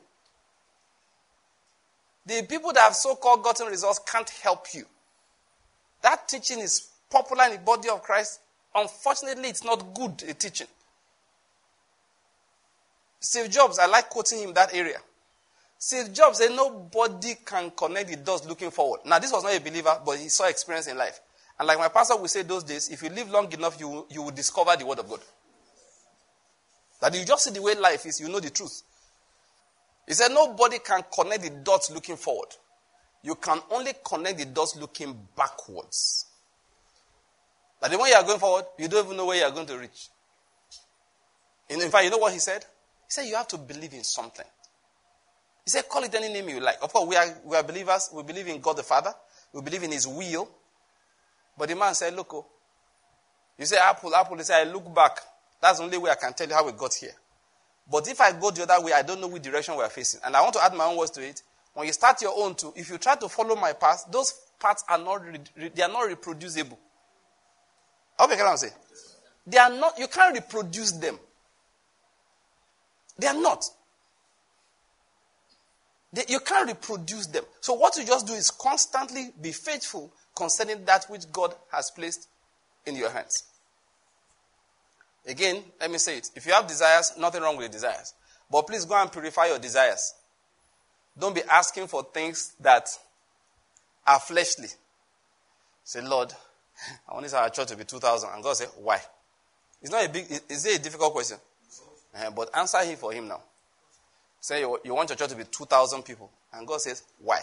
[2.25, 4.85] The people that have so called gotten results can't help you.
[6.03, 8.39] That teaching is popular in the body of Christ.
[8.75, 10.67] Unfortunately, it's not good a teaching.
[13.19, 14.97] Steve Jobs, I like quoting him that area.
[15.77, 19.01] Steve Jobs said nobody can connect the dots looking forward.
[19.05, 21.19] Now, this was not a believer, but he saw experience in life.
[21.59, 24.23] And like my pastor would say those days, if you live long enough, you, you
[24.23, 25.19] will discover the word of God.
[27.01, 28.81] That you just see the way life is, you know the truth.
[30.07, 32.49] He said nobody can connect the dots looking forward.
[33.21, 36.25] You can only connect the dots looking backwards.
[37.83, 39.65] That the way you are going forward, you don't even know where you are going
[39.67, 40.07] to reach.
[41.67, 42.61] In, in fact, you know what he said?
[42.61, 44.45] He said you have to believe in something.
[45.65, 46.77] He said, call it any name you like.
[46.81, 48.09] Of course, we are, we are believers.
[48.13, 49.13] We believe in God the Father.
[49.51, 50.49] We believe in His will.
[51.57, 52.45] But the man said, look, oh,
[53.59, 54.37] you say apple, apple.
[54.37, 55.19] He said, I look back.
[55.61, 57.13] That's the only way I can tell you how we got here.
[57.91, 60.21] But if I go the other way, I don't know which direction we are facing.
[60.23, 61.43] And I want to add my own words to it.
[61.73, 64.85] When you start your own too, if you try to follow my path, those paths
[64.87, 66.79] are not, re- they are not reproducible.
[68.31, 68.73] I get what I'm saying.
[69.45, 71.19] They are not, you can't reproduce them.
[73.17, 73.65] They are not.
[76.13, 77.43] They, you can't reproduce them.
[77.59, 82.27] So what you just do is constantly be faithful concerning that which God has placed
[82.85, 83.43] in your hands.
[85.25, 86.29] Again, let me say it.
[86.35, 88.13] If you have desires, nothing wrong with the desires.
[88.51, 90.13] But please go and purify your desires.
[91.17, 92.87] Don't be asking for things that
[94.05, 94.67] are fleshly.
[95.83, 96.33] Say, Lord,
[97.07, 98.29] I want this our church to be 2,000.
[98.33, 98.99] And God say, why?
[99.81, 101.37] It's not a big, is it a difficult question?
[102.15, 103.41] Uh, but answer him for him now.
[104.39, 106.29] Say you, you want your church to be 2,000 people.
[106.53, 107.39] And God says, why?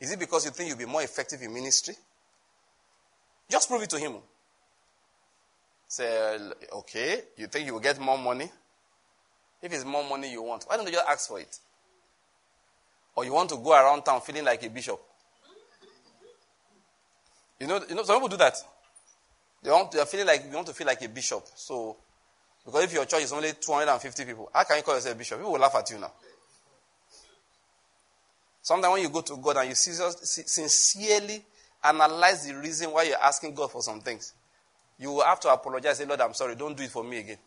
[0.00, 1.94] Is it because you think you'll be more effective in ministry?
[3.50, 4.14] Just prove it to him.
[5.88, 6.38] Say,
[6.72, 8.50] okay, you think you will get more money?
[9.60, 11.58] If it's more money you want, why don't you just ask for it?
[13.16, 15.00] Or you want to go around town feeling like a bishop?
[17.60, 18.56] You know, you know, some people do that.
[19.62, 21.44] They want, they're feeling like, you want to feel like a bishop.
[21.54, 21.96] So,
[22.64, 25.38] because if your church is only 250 people, how can you call yourself a bishop?
[25.38, 26.12] People will laugh at you now.
[28.62, 31.42] Sometimes when you go to God and you sincerely
[31.82, 34.32] analyze the reason why you're asking God for some things,
[34.98, 35.98] you will have to apologize.
[35.98, 36.54] Say, Lord, I'm sorry.
[36.54, 37.38] Don't do it for me again.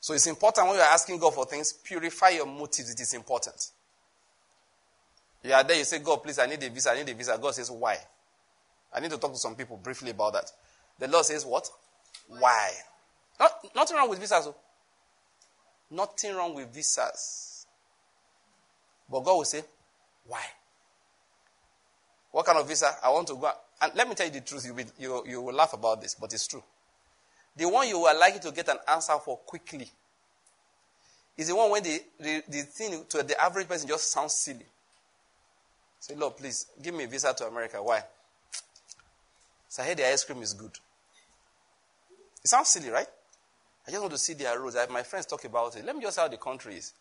[0.00, 2.90] So it's important when you're asking God for things, purify your motives.
[2.92, 3.70] It is important.
[5.42, 6.90] You are there, you say, God, please, I need a visa.
[6.90, 7.38] I need a visa.
[7.40, 7.98] God says, why?
[8.92, 10.50] I need to talk to some people briefly about that.
[10.98, 11.68] The Lord says, what?
[12.28, 12.72] Why?
[13.38, 14.46] Not, nothing wrong with visas.
[14.46, 14.56] Oh.
[15.90, 17.66] Nothing wrong with visas.
[19.10, 19.62] But God will say,
[20.26, 20.42] why?
[22.32, 22.90] What kind of visa?
[23.02, 23.50] I want to go.
[23.80, 24.66] And let me tell you the truth.
[24.66, 26.62] You will, you, you will laugh about this, but it's true.
[27.56, 29.88] The one you are likely to get an answer for quickly
[31.36, 34.66] is the one when the, the, the thing to the average person just sounds silly.
[36.00, 37.82] Say, Lord, please, give me a visa to America.
[37.82, 38.02] Why?
[39.76, 40.70] So I heard the ice cream is good.
[42.42, 43.06] It sounds silly, right?
[43.86, 44.74] I just want to see their roads.
[44.74, 45.84] I have my friends talk about it.
[45.84, 46.94] Let me just see how the country is.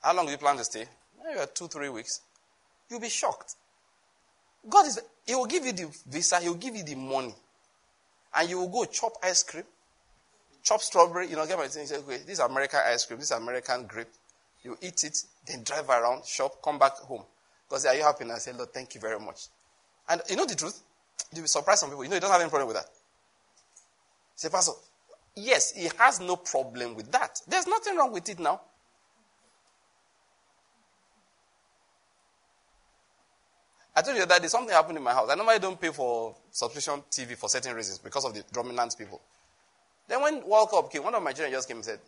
[0.00, 0.84] How long do you plan to stay?
[1.24, 2.20] Maybe two, three weeks.
[2.88, 3.56] You'll be shocked.
[4.68, 7.34] God is, He will give you the visa, He will give you the money.
[8.36, 9.64] And you will go chop ice cream,
[10.62, 11.84] chop strawberry, you know, get my thing.
[11.86, 14.06] Say, okay, this is American ice cream, this is American grape.
[14.62, 15.18] You eat it,
[15.48, 17.24] then drive around, shop, come back home.
[17.68, 18.22] Because are you happy?
[18.22, 19.48] And I say, Lord, thank you very much.
[20.08, 20.80] And you know the truth?
[21.32, 22.04] You'll be surprised some people.
[22.04, 22.86] You know, you don't have any problem with that.
[24.34, 24.72] Say, Pastor,
[25.34, 27.40] yes, he has no problem with that.
[27.46, 28.60] There's nothing wrong with it now.
[33.94, 35.28] I told you that there's something happened in my house.
[35.28, 39.20] I normally don't pay for subscription TV for certain reasons because of the dominant people.
[40.06, 41.98] Then when World Cup came, one of my children just came and said,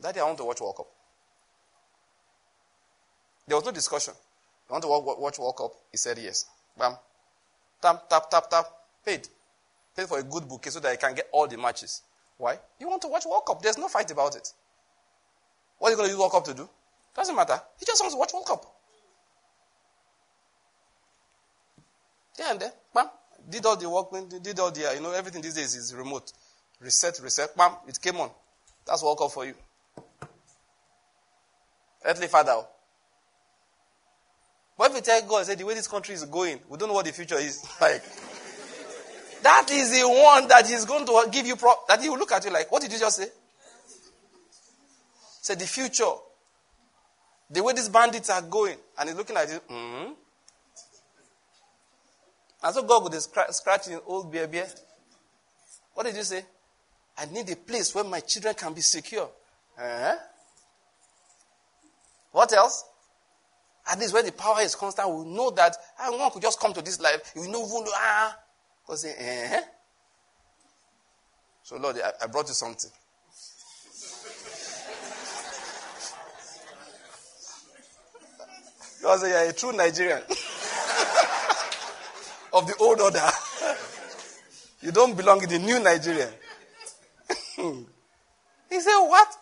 [0.00, 0.86] Daddy, I want to watch World Cup.
[3.48, 4.14] There was no discussion.
[4.68, 4.88] You want to
[5.20, 5.72] watch World Cup?
[5.90, 6.46] He said yes.
[6.78, 6.96] Bam.
[7.86, 8.66] Tap, tap, tap, tap.
[9.04, 9.28] Paid.
[9.96, 12.02] Paid for a good bouquet so that I can get all the matches.
[12.36, 12.58] Why?
[12.80, 13.62] You want to watch World Cup.
[13.62, 14.52] There's no fight about it.
[15.78, 16.68] What are you going to use World Cup to do?
[17.14, 17.60] Doesn't matter.
[17.78, 18.64] He just wants to watch World Cup.
[22.36, 23.06] Yeah, and then, bam,
[23.48, 26.32] did all the work, did all the, you know, everything these days is remote.
[26.80, 28.30] Reset, reset, bam, it came on.
[28.84, 29.54] That's World Cup for you.
[32.04, 32.62] Earthly father.
[34.76, 36.94] But if you tell God, say, the way this country is going, we don't know
[36.94, 38.02] what the future is like.
[39.42, 42.32] that is the one that is going to give you, pro- that he will look
[42.32, 43.28] at you like, what did you just say?
[45.40, 46.04] Say, the future.
[47.50, 48.76] The way these bandits are going.
[48.98, 50.12] And he's looking at you, mm-hmm.
[52.62, 54.60] And so God would scratch, scratching old baby.
[55.94, 56.44] What did you say?
[57.16, 59.28] I need a place where my children can be secure.
[59.78, 60.16] Uh-huh.
[62.32, 62.84] What else?
[63.88, 66.72] At least when the power is constant, we know that ah, one could just come
[66.72, 67.32] to this life.
[67.36, 67.64] You know,
[67.94, 68.36] ah.
[68.84, 69.60] Because, uh-huh.
[71.62, 72.90] So, Lord, I, I brought you something.
[78.98, 80.18] Because you're a true Nigerian
[82.52, 83.20] of the old order.
[84.82, 86.28] you don't belong in the new Nigeria.
[87.56, 89.36] he said, What?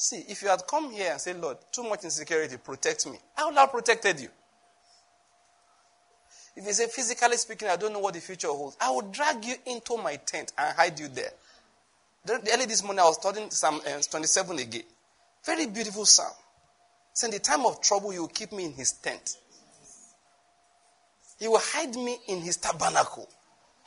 [0.00, 3.46] See, if you had come here and said, Lord, too much insecurity, protect me, I
[3.46, 4.28] would have protected you.
[6.54, 9.44] If you say, physically speaking, I don't know what the future holds, I will drag
[9.44, 11.32] you into my tent and hide you there.
[12.28, 14.82] Early this morning, I was studying Psalm uh, 27 again.
[15.44, 16.30] Very beautiful psalm.
[17.14, 19.36] Saying, the time of trouble, he will keep me in his tent.
[21.40, 23.28] He will hide me in his tabernacle.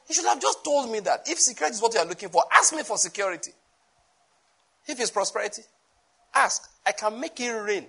[0.10, 1.22] He should have just told me that.
[1.30, 3.52] If security is what you are looking for, ask me for security.
[4.88, 5.62] If it's prosperity,
[6.34, 6.70] ask.
[6.86, 7.86] I can make it rain.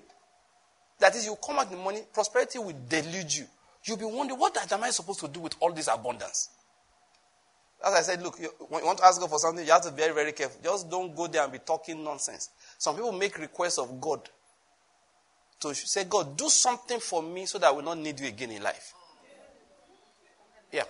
[0.99, 3.47] That is, you come out in the morning, prosperity will delude you.
[3.85, 6.51] You'll be wondering, what am I supposed to do with all this abundance?
[7.85, 9.83] As I said, look, you, when you want to ask God for something, you have
[9.83, 10.61] to be very, very careful.
[10.63, 12.51] Just don't go there and be talking nonsense.
[12.79, 14.29] Some people make requests of God
[15.61, 18.51] to say, God, do something for me so that I will not need you again
[18.51, 18.95] in life.
[20.71, 20.85] Yeah.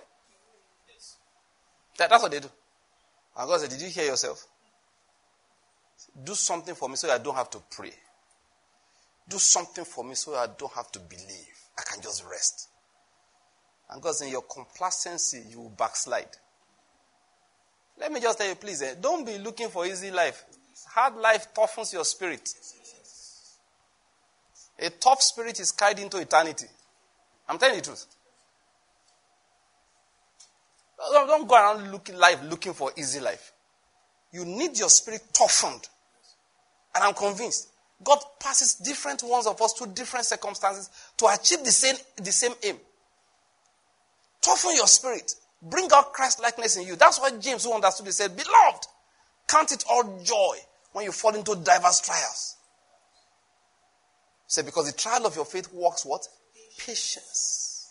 [1.97, 2.49] That, that's what they do.
[3.37, 4.45] And God said, Did you hear yourself?
[6.23, 7.93] Do something for me so I don't have to pray.
[9.27, 11.53] Do something for me so I don't have to believe.
[11.77, 12.69] I can just rest.
[13.89, 16.37] And God In your complacency, you will backslide.
[17.99, 20.43] Let me just tell you, please, eh, don't be looking for easy life.
[20.87, 22.49] Hard life toughens your spirit.
[24.79, 26.65] A tough spirit is carried into eternity.
[27.47, 28.05] I'm telling you the truth.
[30.97, 33.51] Don't go around looking life looking for easy life.
[34.31, 35.87] You need your spirit toughened.
[36.95, 37.69] And I'm convinced
[38.03, 42.53] God passes different ones of us through different circumstances to achieve the same, the same
[42.63, 42.77] aim.
[44.41, 45.33] Toughen your spirit.
[45.61, 46.95] Bring out Christ likeness in you.
[46.95, 48.85] That's why James, who understood, he said, Beloved,
[49.47, 50.57] count it all joy
[50.91, 52.57] when you fall into diverse trials.
[54.45, 56.27] He said, Because the trial of your faith works what?
[56.77, 57.89] Patience.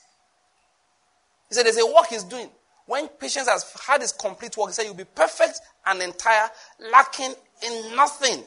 [1.48, 2.50] He said, There's a work he's doing.
[2.84, 6.50] When patience has had its complete work, he said, You'll be perfect and entire,
[6.92, 7.32] lacking
[7.64, 8.42] in nothing.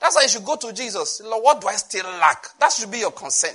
[0.00, 1.20] That's why you should go to Jesus.
[1.24, 2.46] Lord, what do I still lack?
[2.58, 3.54] That should be your concern.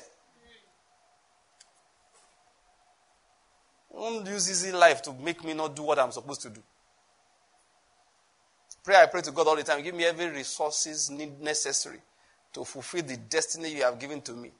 [3.94, 6.62] Don't use easy life to make me not do what I'm supposed to do.
[8.84, 9.82] Pray, I pray to God all the time.
[9.82, 12.00] Give me every resources need necessary
[12.54, 14.52] to fulfill the destiny you have given to me.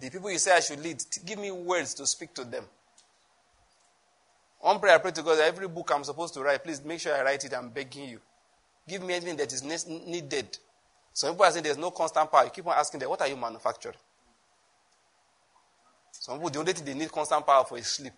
[0.00, 2.64] The people you say I should lead, give me words to speak to them.
[4.60, 7.14] One prayer I pray to God every book I'm supposed to write, please make sure
[7.14, 7.54] I write it.
[7.54, 8.20] I'm begging you.
[8.88, 10.58] Give me anything that is needed.
[11.12, 12.44] Some people are saying there's no constant power.
[12.44, 13.96] You keep on asking them, what are you manufacturing?
[16.12, 18.12] Some people, the only thing they need constant power for is sleep.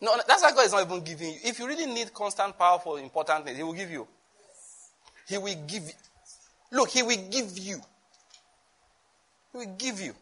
[0.00, 1.38] No, that's why God is not even giving you.
[1.44, 4.06] If you really need constant power for important things, He will give you.
[5.26, 5.92] He will give you.
[6.72, 7.80] Look, He will give you.
[9.52, 10.14] He will give you.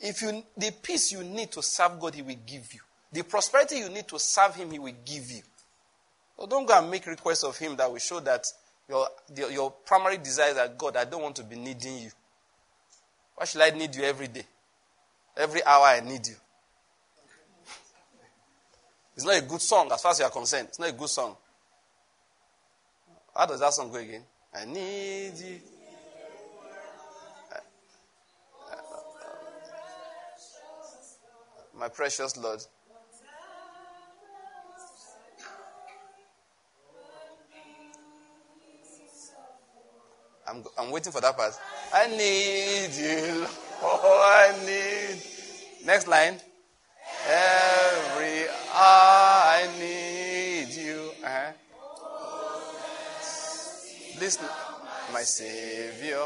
[0.00, 2.80] If you the peace you need to serve God, He will give you.
[3.12, 5.42] The prosperity you need to serve Him, He will give you.
[6.38, 8.46] So don't go and make requests of Him that will show that
[8.88, 12.10] your, the, your primary desire is that God, I don't want to be needing you.
[13.34, 14.44] Why should I need you every day?
[15.36, 16.34] Every hour I need you.
[19.14, 20.68] It's not a good song as far as you are concerned.
[20.68, 21.36] It's not a good song.
[23.34, 24.22] How does that song go again?
[24.54, 25.60] I need you.
[31.78, 32.64] My precious Lord.
[40.48, 41.52] I'm, I'm waiting for that part.
[41.92, 43.46] I need you.
[43.82, 45.20] Oh, I need.
[45.84, 46.40] Next line.
[47.28, 51.10] Every hour I need you.
[51.22, 51.52] Uh-huh.
[54.18, 54.46] Listen,
[55.12, 56.24] my Savior.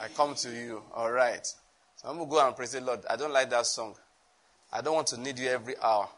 [0.00, 0.82] I come to you.
[0.94, 1.46] All right.
[1.96, 3.00] So I'm going to go and praise the Lord.
[3.08, 3.94] I don't like that song.
[4.72, 6.08] I don't want to need you every hour.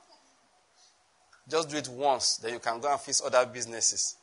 [1.48, 4.16] Just do it once, then you can go and fix other businesses.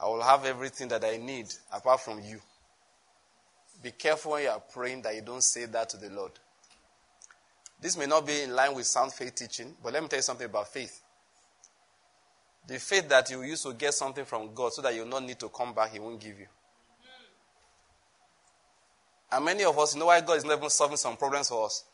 [0.00, 2.40] I will have everything that I need apart from you.
[3.82, 6.32] Be careful when you are praying that you don't say that to the Lord.
[7.80, 10.22] This may not be in line with sound faith teaching, but let me tell you
[10.22, 11.00] something about faith.
[12.68, 15.40] The faith that you use to get something from God so that you don't need
[15.40, 16.46] to come back, He won't give you.
[19.32, 21.64] And many of us, you know why God is not even solving some problems for
[21.64, 21.84] us?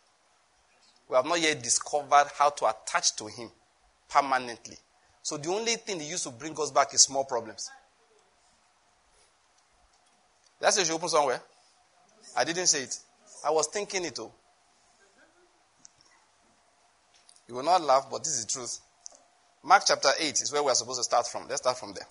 [1.08, 3.50] We have not yet discovered how to attach to Him
[4.08, 4.76] permanently.
[5.22, 7.70] So the only thing they used to bring us back is small problems.
[10.60, 11.40] That's why you open somewhere.
[12.36, 12.98] I didn't say it.
[13.44, 14.18] I was thinking it.
[14.18, 14.32] Oh.
[17.46, 18.80] You will not laugh, but this is the truth.
[19.62, 21.48] Mark chapter 8 is where we are supposed to start from.
[21.48, 22.06] Let's start from there.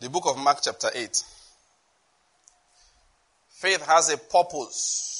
[0.00, 1.22] The book of Mark, chapter 8.
[3.50, 5.19] Faith has a purpose.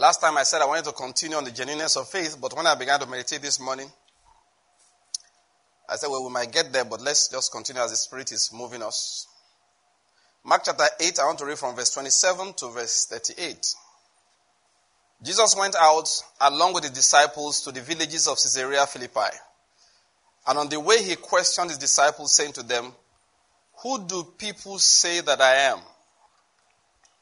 [0.00, 2.66] Last time I said I wanted to continue on the genuineness of faith, but when
[2.66, 3.86] I began to meditate this morning,
[5.86, 8.50] I said, well, we might get there, but let's just continue as the Spirit is
[8.50, 9.28] moving us.
[10.42, 13.74] Mark chapter 8, I want to read from verse 27 to verse 38.
[15.22, 16.08] Jesus went out
[16.40, 19.36] along with the disciples to the villages of Caesarea Philippi.
[20.46, 22.90] And on the way, he questioned his disciples, saying to them,
[23.82, 25.80] Who do people say that I am?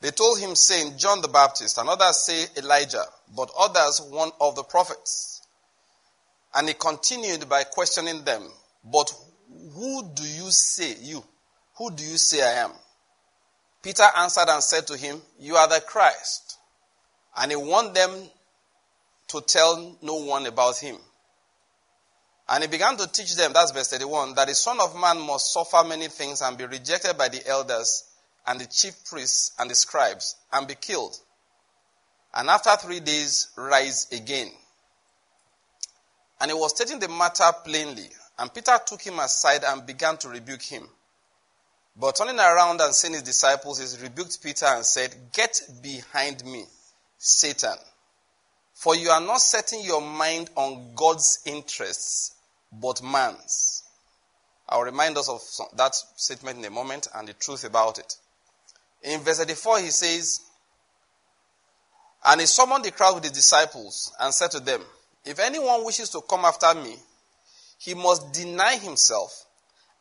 [0.01, 3.05] They told him, saying, John the Baptist, and others say Elijah,
[3.37, 5.43] but others one of the prophets.
[6.55, 8.49] And he continued by questioning them,
[8.85, 9.13] But
[9.75, 11.25] who do you say, you,
[11.77, 12.73] who do you say I am?
[13.83, 16.59] Peter answered and said to him, You are the Christ.
[17.37, 18.11] And he warned them
[19.29, 20.97] to tell no one about him.
[22.49, 25.53] And he began to teach them, that's verse 31, that the Son of Man must
[25.53, 28.08] suffer many things and be rejected by the elders
[28.49, 31.15] and the chief priests and the scribes and be killed.
[32.35, 34.49] And after three days, rise again.
[36.41, 38.09] And he was stating the matter plainly.
[38.39, 40.89] And Peter took him aside and began to rebuke him.
[41.97, 46.65] But turning around and seeing his disciples, he rebuked Peter and said, Get behind me,
[47.19, 47.77] Satan.
[48.73, 52.35] For you are not setting your mind on God's interests,
[52.73, 53.83] but man's.
[54.69, 55.43] I'll remind us of
[55.77, 58.15] that statement in a moment and the truth about it.
[59.03, 60.41] In verse 84, he says,
[62.25, 64.83] And he summoned the crowd with his disciples and said to them,
[65.25, 66.97] If anyone wishes to come after me,
[67.79, 69.47] he must deny himself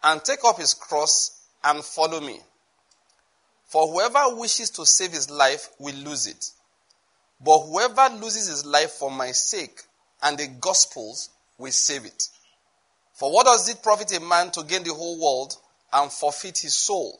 [0.03, 2.39] and take up his cross and follow me.
[3.65, 6.51] For whoever wishes to save his life will lose it.
[7.39, 9.81] But whoever loses his life for my sake
[10.23, 12.29] and the gospel's will save it.
[13.13, 15.55] For what does it profit a man to gain the whole world
[15.91, 17.19] and forfeit his soul?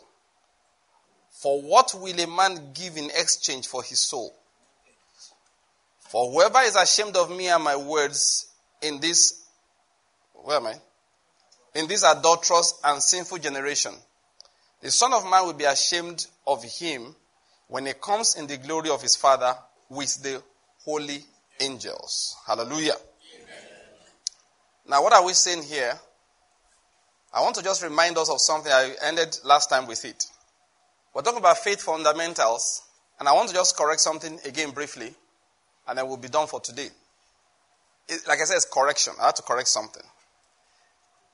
[1.48, 4.36] For what will a man give in exchange for his soul?
[6.10, 8.52] For whoever is ashamed of me and my words
[8.82, 9.46] in this,
[10.34, 10.76] where am I?
[11.74, 13.94] In this adulterous and sinful generation,
[14.82, 17.16] the Son of Man will be ashamed of him
[17.70, 19.56] when he comes in the glory of his Father
[19.88, 20.44] with the
[20.84, 21.24] holy
[21.62, 22.36] angels.
[22.46, 22.96] Hallelujah.
[24.86, 25.98] Now, what are we saying here?
[27.34, 30.26] I want to just remind us of something I ended last time with it.
[31.14, 32.84] We're talking about faith fundamentals,
[33.20, 35.14] and I want to just correct something again briefly,
[35.88, 36.90] and then we'll be done for today.
[38.08, 39.14] It, like I said, it's correction.
[39.20, 40.04] I have to correct something.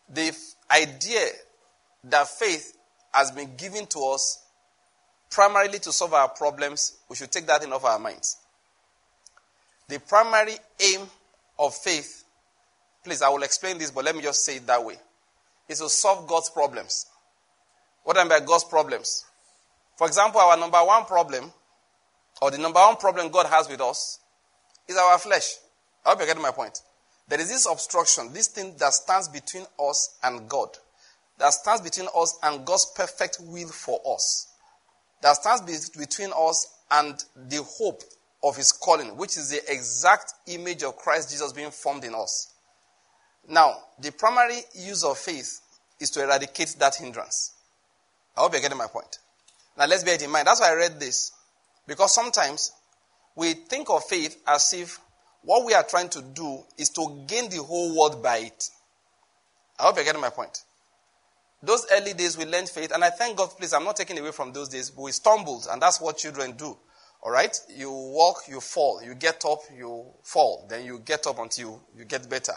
[0.10, 1.28] The f- idea
[2.06, 2.78] that faith
[3.14, 4.44] has been given to us
[5.30, 8.38] primarily to solve our problems, we should take that in off our minds.
[9.88, 11.02] The primary aim
[11.60, 12.24] of faith
[13.04, 14.96] Please, I will explain this, but let me just say it that way.
[15.68, 17.06] Is to solve God's problems.
[18.04, 19.26] What I mean by God's problems?
[19.96, 21.52] For example, our number one problem,
[22.42, 24.20] or the number one problem God has with us,
[24.88, 25.56] is our flesh.
[26.06, 26.82] I hope you're getting my point.
[27.28, 30.70] There is this obstruction, this thing that stands between us and God,
[31.40, 34.52] that stands between us and God's perfect will for us,
[35.22, 38.04] that stands between us and the hope
[38.44, 42.54] of His calling, which is the exact image of Christ Jesus being formed in us.
[43.48, 45.62] Now, the primary use of faith
[46.00, 47.54] is to eradicate that hindrance.
[48.36, 49.20] I hope you're getting my point.
[49.78, 50.48] Now, let's bear it in mind.
[50.48, 51.32] That's why I read this.
[51.88, 52.72] Because sometimes
[53.36, 55.00] we think of faith as if
[55.42, 58.70] what we are trying to do is to gain the whole world by it.
[59.80, 60.64] I hope you're getting my point.
[61.62, 64.32] Those early days we learned faith, and I thank God, please, I'm not taking away
[64.32, 66.78] from those days, but we stumbled, and that's what children do.
[67.24, 67.58] All right?
[67.74, 69.02] You walk, you fall.
[69.02, 70.66] You get up, you fall.
[70.70, 72.52] Then you get up until you get better.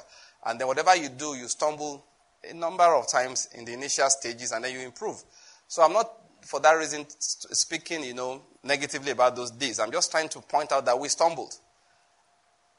[0.44, 2.04] And then whatever you do, you stumble
[2.48, 5.22] a number of times in the initial stages and then you improve.
[5.68, 6.10] So I'm not,
[6.46, 9.78] for that reason, speaking, you know, negatively about those days.
[9.78, 11.54] I'm just trying to point out that we stumbled.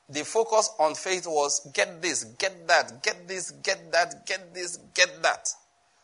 [0.10, 4.78] The focus on faith was get this, get that, get this, get that, get this,
[4.94, 5.50] get that.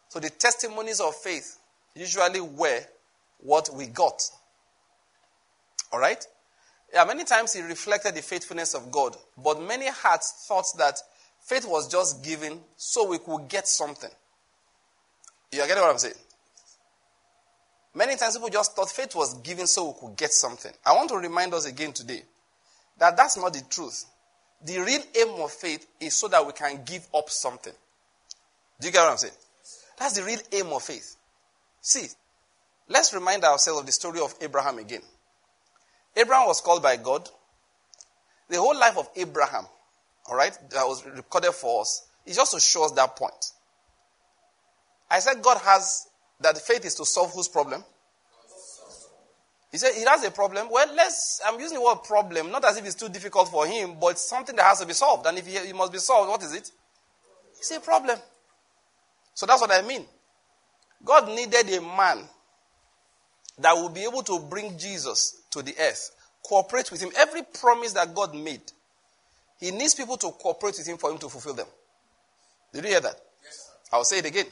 [0.09, 1.57] So the testimonies of faith
[1.95, 2.81] usually were
[3.39, 4.21] what we got.
[5.91, 6.23] All right?
[6.93, 10.99] Yeah, many times it reflected the faithfulness of God, but many hearts thought that
[11.43, 14.09] Faith was just given so we could get something.
[15.51, 16.15] You are getting what I'm saying?
[17.95, 20.71] Many times people just thought faith was given so we could get something.
[20.85, 22.23] I want to remind us again today
[22.97, 24.05] that that's not the truth.
[24.65, 27.73] The real aim of faith is so that we can give up something.
[28.79, 29.33] Do you get what I'm saying?
[29.99, 31.17] That's the real aim of faith.
[31.81, 32.07] See,
[32.87, 35.01] let's remind ourselves of the story of Abraham again.
[36.15, 37.29] Abraham was called by God.
[38.49, 39.65] The whole life of Abraham,
[40.27, 43.51] all right, that was recorded for us, is just to show us that point.
[45.09, 46.07] I said God has
[46.39, 47.83] that faith is to solve whose problem?
[49.71, 50.67] He said he has a problem.
[50.69, 51.41] Well, let's.
[51.45, 54.55] I'm using the word problem, not as if it's too difficult for him, but something
[54.55, 55.25] that has to be solved.
[55.25, 56.69] And if it must be solved, what is it?
[57.57, 58.19] It's a problem.
[59.33, 60.05] So that's what I mean.
[61.03, 62.23] God needed a man
[63.57, 66.11] that will be able to bring Jesus to the earth,
[66.43, 67.09] cooperate with him.
[67.17, 68.61] Every promise that God made,
[69.59, 71.67] he needs people to cooperate with him for him to fulfill them.
[72.73, 73.15] Did you hear that?
[73.43, 74.45] Yes, I'll say it again.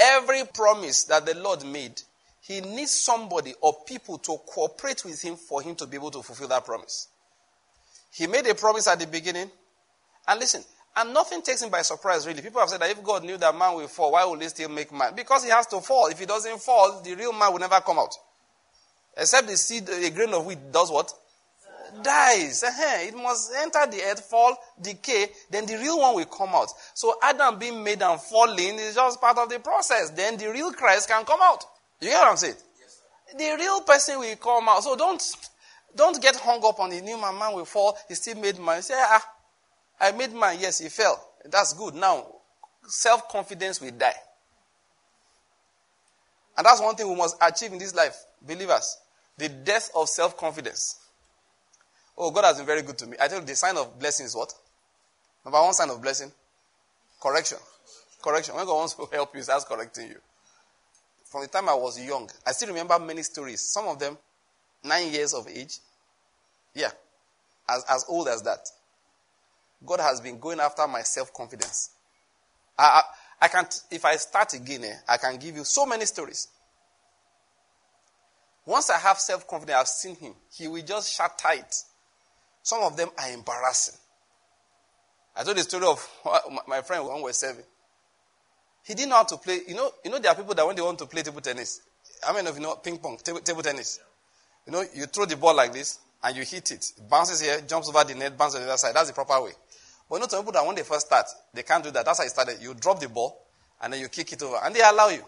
[0.00, 2.00] Every promise that the Lord made,
[2.40, 6.22] he needs somebody or people to cooperate with him for him to be able to
[6.22, 7.08] fulfill that promise.
[8.12, 9.50] He made a promise at the beginning.
[10.26, 10.64] And listen,
[10.96, 12.42] and nothing takes him by surprise, really.
[12.42, 14.68] People have said that if God knew that man will fall, why would he still
[14.68, 15.14] make man?
[15.14, 16.06] Because he has to fall.
[16.06, 18.14] If he doesn't fall, the real man will never come out.
[19.16, 21.12] Except the seed, a grain of wheat does what?
[22.02, 22.64] Dies.
[22.66, 26.68] It must enter the earth, fall, decay, then the real one will come out.
[26.94, 30.10] So Adam being made and falling is just part of the process.
[30.10, 31.64] Then the real Christ can come out.
[32.00, 32.54] You get what I'm saying?
[32.78, 33.02] Yes,
[33.36, 34.82] The real person will come out.
[34.84, 35.22] So don't
[35.94, 37.38] don't get hung up on the new man.
[37.38, 37.96] Man will fall.
[38.08, 38.76] He still made man.
[38.76, 39.26] You say, ah,
[40.00, 40.56] I made man.
[40.60, 41.22] Yes, he fell.
[41.44, 41.94] That's good.
[41.94, 42.26] Now,
[42.86, 44.14] self confidence will die.
[46.56, 48.98] And that's one thing we must achieve in this life, believers.
[49.38, 50.99] The death of self confidence.
[52.22, 53.16] Oh, God has been very good to me.
[53.20, 54.52] I tell you, the sign of blessing is what?
[55.44, 56.30] Number one sign of blessing?
[57.20, 57.58] Correction.
[58.22, 58.54] Correction.
[58.54, 60.16] When God wants to help you, starts correcting you
[61.30, 63.60] from the time I was young, I still remember many stories.
[63.60, 64.18] Some of them,
[64.82, 65.78] nine years of age.
[66.74, 66.90] Yeah,
[67.68, 68.68] as, as old as that.
[69.86, 71.90] God has been going after my self confidence.
[72.76, 72.82] I,
[73.40, 76.48] I, I can't, if I start again, eh, I can give you so many stories.
[78.66, 80.34] Once I have self confidence, I've seen Him.
[80.52, 81.74] He will just shatter it.
[82.62, 83.94] Some of them are embarrassing.
[85.36, 86.06] I told the story of
[86.68, 87.62] my friend when we were seven.
[88.82, 89.60] He didn't know how to play.
[89.68, 91.82] You know, you know, there are people that when they want to play table tennis,
[92.26, 94.00] I mean, of you know ping pong, table, table tennis?
[94.66, 96.92] You know, you throw the ball like this and you hit it.
[96.96, 97.08] it.
[97.08, 98.94] Bounces here, jumps over the net, bounces on the other side.
[98.94, 99.52] That's the proper way.
[100.08, 102.04] But you know, some people that when they first start, they can't do that.
[102.04, 102.58] That's how it started.
[102.60, 103.46] You drop the ball
[103.80, 105.24] and then you kick it over, and they allow you.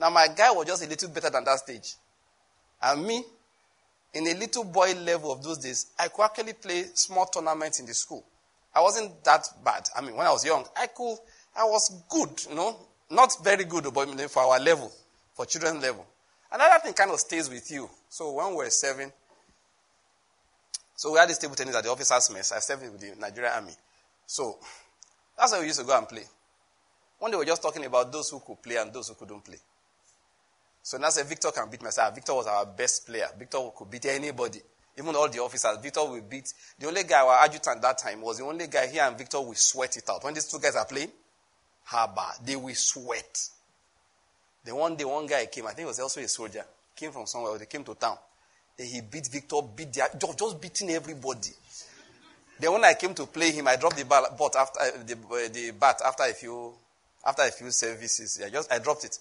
[0.00, 1.94] Now, my guy was just a little better than that stage.
[2.82, 3.24] And me,
[4.14, 7.86] in a little boy level of those days, I could actually play small tournaments in
[7.86, 8.24] the school.
[8.74, 9.88] I wasn't that bad.
[9.96, 11.16] I mean, when I was young, I could,
[11.56, 12.76] I was good, you know.
[13.10, 14.90] Not very good, but for our level,
[15.34, 16.06] for children's level.
[16.50, 17.88] Another thing kind of stays with you.
[18.08, 19.12] So when we were seven,
[20.96, 22.52] so we had this table tennis at the officers' mess.
[22.52, 23.72] I served with the Nigerian army.
[24.26, 24.58] So
[25.36, 26.24] that's how we used to go and play.
[27.18, 29.44] One day we were just talking about those who could play and those who couldn't
[29.44, 29.58] play.
[30.84, 32.14] So now said Victor can beat myself.
[32.14, 33.26] Victor was our best player.
[33.38, 34.60] Victor could beat anybody.
[34.98, 36.52] Even all the officers, Victor will beat.
[36.78, 39.54] The only guy, our adjutant that time, was the only guy here and Victor will
[39.54, 40.22] sweat it out.
[40.22, 41.10] When these two guys are playing,
[41.84, 42.26] harbor.
[42.44, 43.48] They will sweat.
[44.62, 47.24] Then one day, one guy came, I think he was also a soldier, came from
[47.26, 48.18] somewhere, they came to town.
[48.76, 51.52] Then he beat Victor, beat the, just, beating everybody.
[52.60, 54.24] Then when I came to play him, I dropped the bat
[54.54, 56.74] after uh, the, uh, the bat after a few
[57.26, 58.42] after a few services.
[58.44, 59.18] I just I dropped it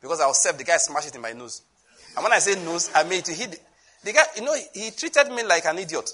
[0.00, 0.58] because I was served.
[0.58, 1.62] The guy smashed it in my nose.
[2.16, 3.58] And when I say nose, I mean to hit the,
[4.04, 4.22] the guy.
[4.36, 6.10] You know, he treated me like an idiot.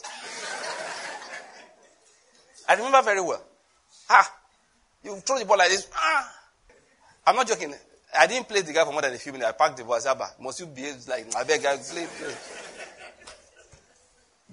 [2.69, 3.43] I remember very well.
[4.11, 4.33] Ah,
[5.03, 5.89] you throw the ball like this.
[5.95, 6.33] Ah!
[7.27, 7.75] I'm not joking.
[8.19, 9.49] I didn't play the guy for more than a few minutes.
[9.49, 9.95] I packed the ball.
[9.95, 12.35] I said, must you behave like, I beg, guy, play, play.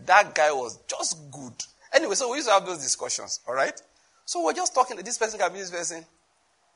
[0.06, 1.54] That guy was just good.
[1.94, 3.80] Anyway, so we used to have those discussions, all right?
[4.26, 6.06] So we're just talking this person can beat this person.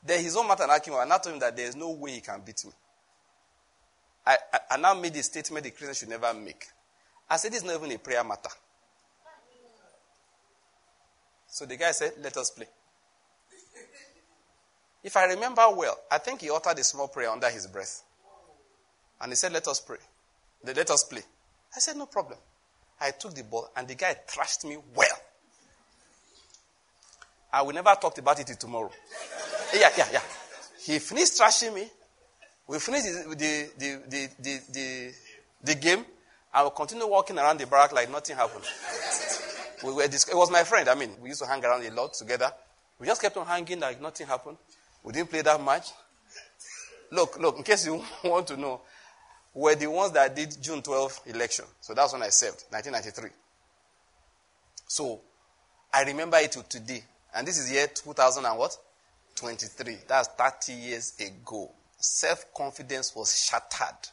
[0.04, 2.64] Then his own matter and I told him that there's no way he can beat
[2.64, 2.72] me.
[4.26, 6.66] I, I, I now made a statement the Christian should never make.
[7.28, 8.50] I said, this is not even a prayer matter.
[11.46, 12.66] So the guy said, let us play.
[15.02, 18.02] If I remember well, I think he uttered a small prayer under his breath.
[19.20, 19.98] And he said, Let us pray.
[20.64, 21.22] They let us play.
[21.74, 22.38] I said, No problem.
[23.00, 25.16] I took the ball and the guy thrashed me well.
[27.52, 28.90] I will never talk about it till tomorrow.
[29.74, 30.22] Yeah, yeah, yeah.
[30.80, 31.88] He finished thrashing me.
[32.66, 35.12] We finished the, the, the, the, the,
[35.64, 36.04] the game.
[36.52, 38.64] I will continue walking around the barrack like nothing happened.
[39.84, 40.88] we were it was my friend.
[40.88, 42.50] I mean, we used to hang around a lot together.
[42.98, 44.56] We just kept on hanging like nothing happened.
[45.02, 45.90] We didn't play that much.
[47.10, 48.80] Look, look, in case you want to know,
[49.54, 51.64] we're the ones that did June 12 election.
[51.80, 53.30] So that's when I served, 1993.
[54.86, 55.20] So
[55.92, 57.02] I remember it to today.
[57.34, 58.76] And this is year 2000 and what?
[59.40, 59.98] 23.
[60.06, 61.70] That's 30 years ago.
[61.98, 64.08] Self confidence was shattered.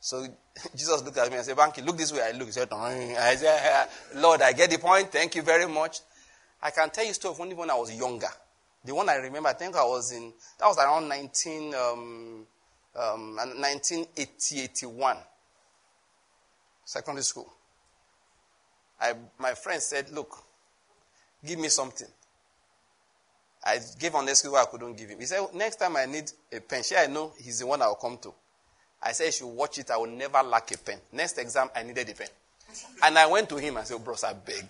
[0.00, 0.26] So
[0.74, 2.22] Jesus looked at me and said, Banky, look this way.
[2.22, 2.46] I look.
[2.46, 5.12] He said, I said, Lord, I get the point.
[5.12, 6.00] Thank you very much.
[6.62, 8.28] I can tell you story of only when I was younger.
[8.84, 12.46] The one I remember, I think I was in, that was around 19, um,
[12.96, 15.16] um, 1980, 81.
[16.84, 17.52] Secondary school.
[19.00, 20.36] I, my friend said, look,
[21.44, 22.08] give me something.
[23.64, 25.20] I gave on excuse why I couldn't give him.
[25.20, 27.86] He said, next time I need a pen, sure I know he's the one I
[27.86, 28.34] will come to.
[29.02, 29.90] I said, you should watch it.
[29.90, 30.98] I will never lack a pen.
[31.12, 32.28] Next exam, I needed a pen.
[33.02, 34.64] And I went to him and said, oh, bros, I beg.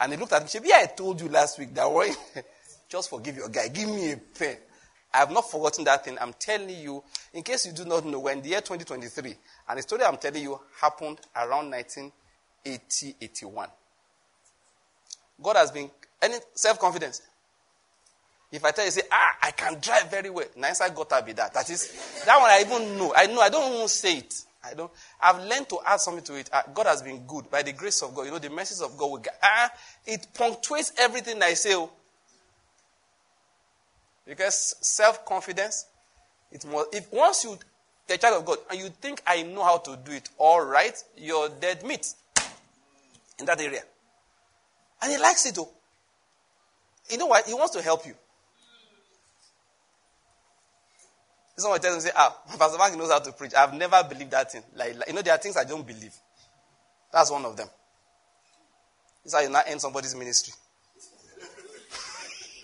[0.00, 2.12] And he looked at me, said, yeah, I told you last week that way.
[2.88, 3.68] Just forgive your guy.
[3.68, 4.56] Give me a pen.
[5.12, 6.18] I have not forgotten that thing.
[6.20, 9.34] I'm telling you, in case you do not know, when the year 2023,
[9.68, 13.68] and the story I'm telling you happened around 1980, 81.
[15.42, 15.90] God has been,
[16.20, 17.22] any self-confidence?
[18.52, 20.46] If I tell you, say, ah, I can drive very well.
[20.56, 21.52] Nice, I got to be that.
[21.52, 23.12] That is, that one I even know.
[23.16, 24.34] I know, I don't even say it.
[24.64, 24.90] I don't,
[25.20, 26.50] I've learned to add something to it.
[26.52, 28.26] Uh, God has been good by the grace of God.
[28.26, 29.10] You know, the mercies of God.
[29.10, 29.70] Will, ah,
[30.06, 31.74] it punctuates everything I say.
[31.74, 31.90] Oh.
[34.26, 35.86] Because self confidence,
[36.50, 37.56] it must, if once you,
[38.08, 40.96] the child of God, and you think I know how to do it all right,
[41.16, 42.12] you're dead meat
[43.38, 43.82] in that area.
[45.02, 45.68] And he likes it, though.
[47.10, 47.46] You know what?
[47.46, 48.14] He wants to help you.
[51.58, 53.54] Someone tells me, say, ah, Pastor Mark knows how to preach.
[53.54, 54.62] I've never believed that thing.
[54.74, 56.14] Like, like, you know, there are things I don't believe.
[57.10, 57.68] That's one of them.
[59.24, 60.52] This is how you not end somebody's ministry.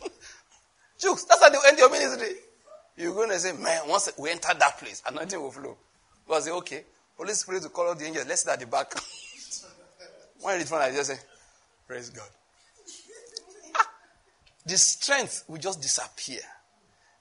[1.01, 2.36] Jukes, that's how you end your ministry.
[2.97, 5.78] You're going to say, man, once we enter that place, anointing will flow.
[6.28, 6.85] God say, okay,
[7.16, 8.27] Holy Spirit will call out the angels.
[8.28, 8.93] Let's sit at the back.
[10.43, 11.19] when read front, I just say,
[11.89, 12.28] praise God.
[13.74, 13.89] Ah,
[14.66, 16.40] the strength will just disappear.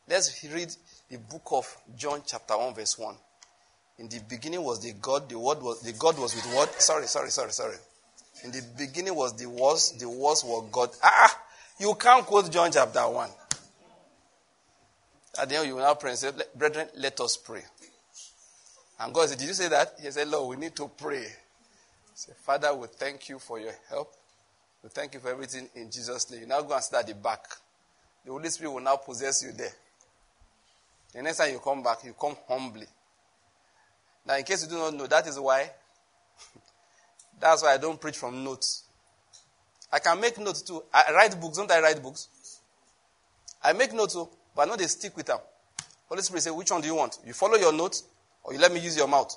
[0.10, 0.76] Let's read
[1.12, 3.14] the book of John, chapter 1, verse 1.
[4.00, 6.82] In the beginning was the God, the word was the God was with what?
[6.82, 7.76] Sorry, sorry, sorry, sorry.
[8.46, 10.90] In the beginning was the was, the was were God.
[11.04, 11.38] Ah,
[11.80, 13.30] you can't quote John chapter 1.
[15.42, 17.62] At the end, you will now pray and say, Brethren, let us pray.
[19.02, 19.96] And God said, Did you say that?
[20.02, 21.26] He said, Lord, we need to pray.
[22.14, 24.14] Say, Father, we thank you for your help.
[24.82, 26.42] We thank you for everything in Jesus' name.
[26.42, 27.44] You now go and sit at the back.
[28.26, 29.74] The Holy Spirit will now possess you there.
[31.14, 32.88] The next time you come back, you come humbly.
[34.26, 35.70] Now, in case you do not know, that is why.
[37.40, 38.84] that's why I don't preach from notes.
[39.92, 40.84] I can make notes too.
[40.94, 41.58] I write books.
[41.58, 42.30] Don't I write books?
[43.64, 45.40] I make notes too, but I know they stick with them.
[46.08, 47.20] Holy Spirit say, which one do you want?
[47.26, 48.04] You follow your notes,
[48.44, 49.36] or you let me use your mouth?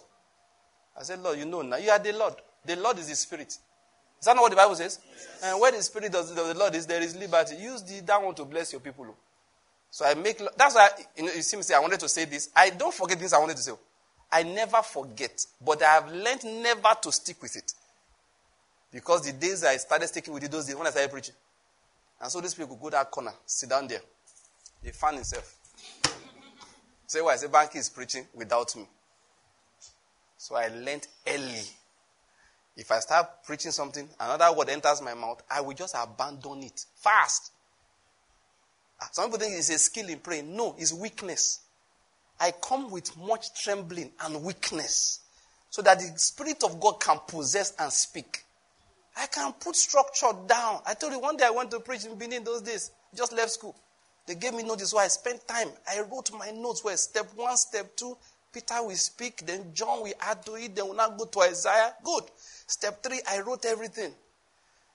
[0.99, 1.77] I said, Lord, you know now.
[1.77, 2.35] You are the Lord.
[2.65, 3.49] The Lord is the Spirit.
[3.49, 5.01] Is that not what the Bible says?
[5.07, 5.29] Yes.
[5.45, 7.57] And where the Spirit of the Lord is, there is liberty.
[7.57, 9.07] Use the, that one to bless your people.
[9.09, 9.15] Oh.
[9.95, 12.25] So I make, that's why, you, know, you see me say, I wanted to say
[12.25, 12.51] this.
[12.57, 13.71] I don't forget things I wanted to say.
[14.33, 17.73] I never forget, but I have learned never to stick with it.
[18.91, 21.37] Because the days I started sticking with it, those days when I started preaching.
[22.21, 24.01] And so these people go that corner, sit down there.
[24.83, 25.55] They fan himself.
[27.07, 27.37] say why?
[27.37, 28.89] Say Banky is preaching without me.
[30.37, 31.63] So I learned early.
[32.77, 36.85] If I start preaching something, another word enters my mouth, I will just abandon it
[36.97, 37.53] fast.
[39.13, 40.55] Some people think it's a skill in praying.
[40.57, 41.61] No, it's weakness.
[42.41, 45.21] I come with much trembling and weakness
[45.71, 48.45] so that the Spirit of God can possess and speak.
[49.17, 50.81] I can put structure down.
[50.87, 53.51] I told you one day I went to preach in Benin those days, just left
[53.51, 53.75] school.
[54.27, 55.69] They gave me notice, so I spent time.
[55.89, 58.17] I wrote my notes where step one, step two,
[58.53, 61.95] Peter will speak, then John will add to it, then we'll not go to Isaiah.
[62.03, 62.25] Good.
[62.67, 64.13] Step three, I wrote everything.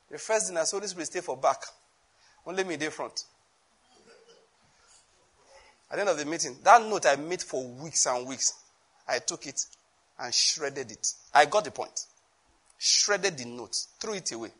[0.10, 1.62] The first thing I saw this will stay for back.
[2.46, 3.26] Only me in front.
[5.92, 8.54] At the end of the meeting, that note I made for weeks and weeks,
[9.08, 9.66] I took it
[10.20, 11.14] and shredded it.
[11.34, 12.06] I got the point.
[12.78, 14.52] Shredded the note, threw it away.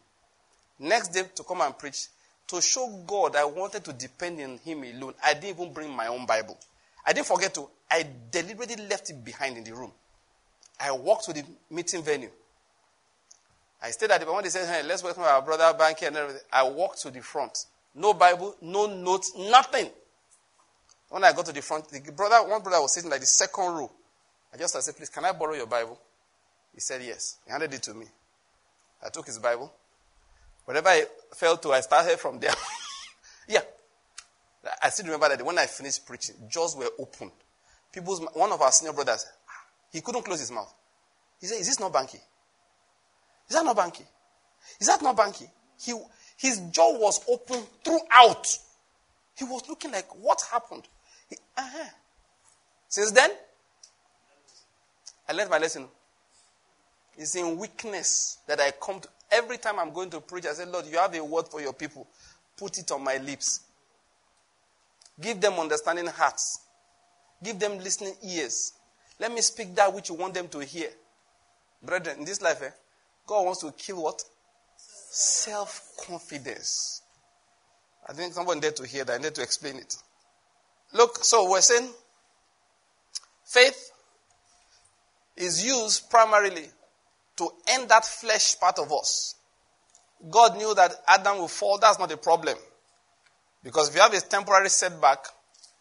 [0.80, 2.08] Next day to come and preach,
[2.48, 6.08] to show God I wanted to depend on Him alone, I didn't even bring my
[6.08, 6.58] own Bible.
[7.06, 9.92] I didn't forget to, I deliberately left it behind in the room.
[10.80, 12.30] I walked to the meeting venue.
[13.82, 16.42] I stayed at the when they said, hey, let's welcome our brother Banky and everything.
[16.52, 17.66] I walked to the front.
[17.96, 19.90] No Bible, no notes, nothing.
[21.10, 23.66] When I got to the front, the brother, one brother was sitting like the second
[23.66, 23.92] row.
[24.54, 26.00] I just I said, please, can I borrow your Bible?
[26.74, 27.38] He said yes.
[27.46, 28.06] He handed it to me.
[29.04, 29.74] I took his Bible.
[30.66, 31.06] Whatever I
[31.36, 32.54] fell to, I started from there.
[33.48, 33.62] yeah.
[34.84, 37.32] I still remember that when I finished preaching, jaws were open.
[37.92, 39.26] People's, one of our senior brothers,
[39.92, 40.72] he couldn't close his mouth.
[41.40, 42.20] He said, Is this not Banky?
[43.48, 44.06] Is that not Banky?
[44.80, 45.50] Is that not Banky?
[45.82, 45.94] He,
[46.38, 48.58] his jaw was open throughout.
[49.36, 50.84] He was looking like, What happened?
[51.58, 51.90] Uh-huh.
[52.88, 53.30] Since then,
[55.28, 55.88] I learned my lesson.
[57.18, 59.10] It's in weakness that I come to.
[59.32, 61.74] Every time I'm going to preach, I say, Lord, you have a word for your
[61.74, 62.08] people.
[62.58, 63.62] Put it on my lips.
[65.22, 66.60] Give them understanding hearts.
[67.44, 68.74] Give them listening ears.
[69.20, 70.90] Let me speak that which you want them to hear.
[71.84, 72.72] Brethren, in this life, eh,
[73.28, 74.24] God wants to kill what?
[74.78, 77.02] Self confidence.
[78.08, 79.20] I think someone there to hear that.
[79.20, 79.96] I need to explain it.
[80.94, 81.90] Look, so we're saying
[83.46, 83.92] faith
[85.38, 86.66] is used primarily
[87.38, 89.36] to end that flesh part of us.
[90.30, 91.78] God knew that Adam will fall.
[91.78, 92.58] That's not a problem.
[93.64, 95.26] Because if you have a temporary setback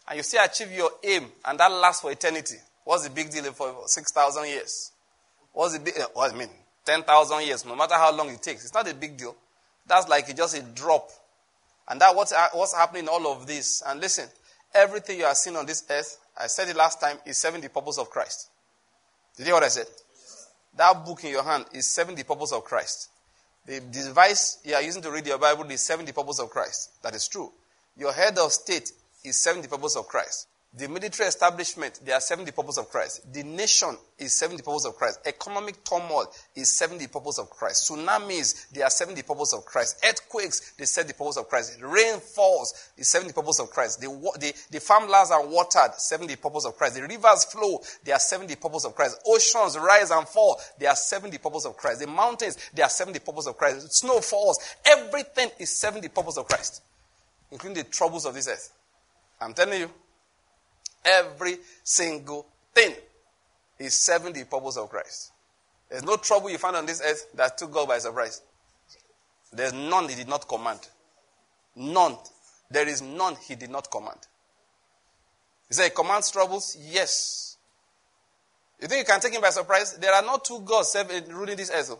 [0.07, 2.55] and you still achieve your aim and that lasts for eternity,
[2.85, 4.91] what's the big deal for 6,000 years?
[5.51, 6.49] What's the big, uh, what I mean,
[6.85, 8.63] 10,000 years, no matter how long it takes.
[8.63, 9.35] It's not a big deal.
[9.85, 11.09] That's like just a drop.
[11.87, 13.83] And that what's, what's happening in all of this.
[13.85, 14.29] And listen,
[14.73, 17.69] everything you are seeing on this earth, I said it last time, is serving the
[17.69, 18.49] purpose of Christ.
[19.35, 19.87] Did you hear what I said?
[20.77, 23.09] That book in your hand is serving the purpose of Christ.
[23.65, 26.91] The device you are using to read your Bible is serving the purpose of Christ.
[27.03, 27.51] That is true.
[27.97, 28.91] Your head of state
[29.23, 30.47] is serving the purpose of Christ.
[30.71, 33.33] The military establishment, they are serving the purpose of Christ.
[33.33, 35.19] The nation is serving the purpose of Christ.
[35.25, 37.89] Economic turmoil is serving the purpose of Christ.
[37.89, 40.05] Tsunamis, they are serving the purpose of Christ.
[40.07, 41.79] Earthquakes, they serve the purpose of Christ.
[41.81, 43.99] Rain falls, is serving the purpose of Christ.
[43.99, 44.09] The,
[44.39, 46.95] the, the farmlands are watered, serving the purpose of Christ.
[46.95, 49.19] The rivers flow, they are serving the purpose of Christ.
[49.25, 52.01] Oceans rise and fall, they are serving the purpose of Christ.
[52.01, 53.91] The mountains, they are serving the purpose of Christ.
[53.91, 56.83] Snow falls, everything is serving the purpose of Christ,
[57.51, 58.71] including the troubles of this earth.
[59.41, 59.89] I'm telling you.
[61.03, 62.93] Every single thing
[63.77, 65.31] is serving the purpose of Christ.
[65.89, 68.41] There's no trouble you find on this earth that took God by surprise.
[69.51, 70.87] There's none he did not command.
[71.75, 72.17] None.
[72.69, 74.19] There is none he did not command.
[75.67, 76.77] He said, he commands troubles?
[76.91, 77.57] Yes.
[78.79, 79.97] You think you can take him by surprise?
[79.97, 80.95] There are not two gods
[81.29, 81.95] ruling this earth.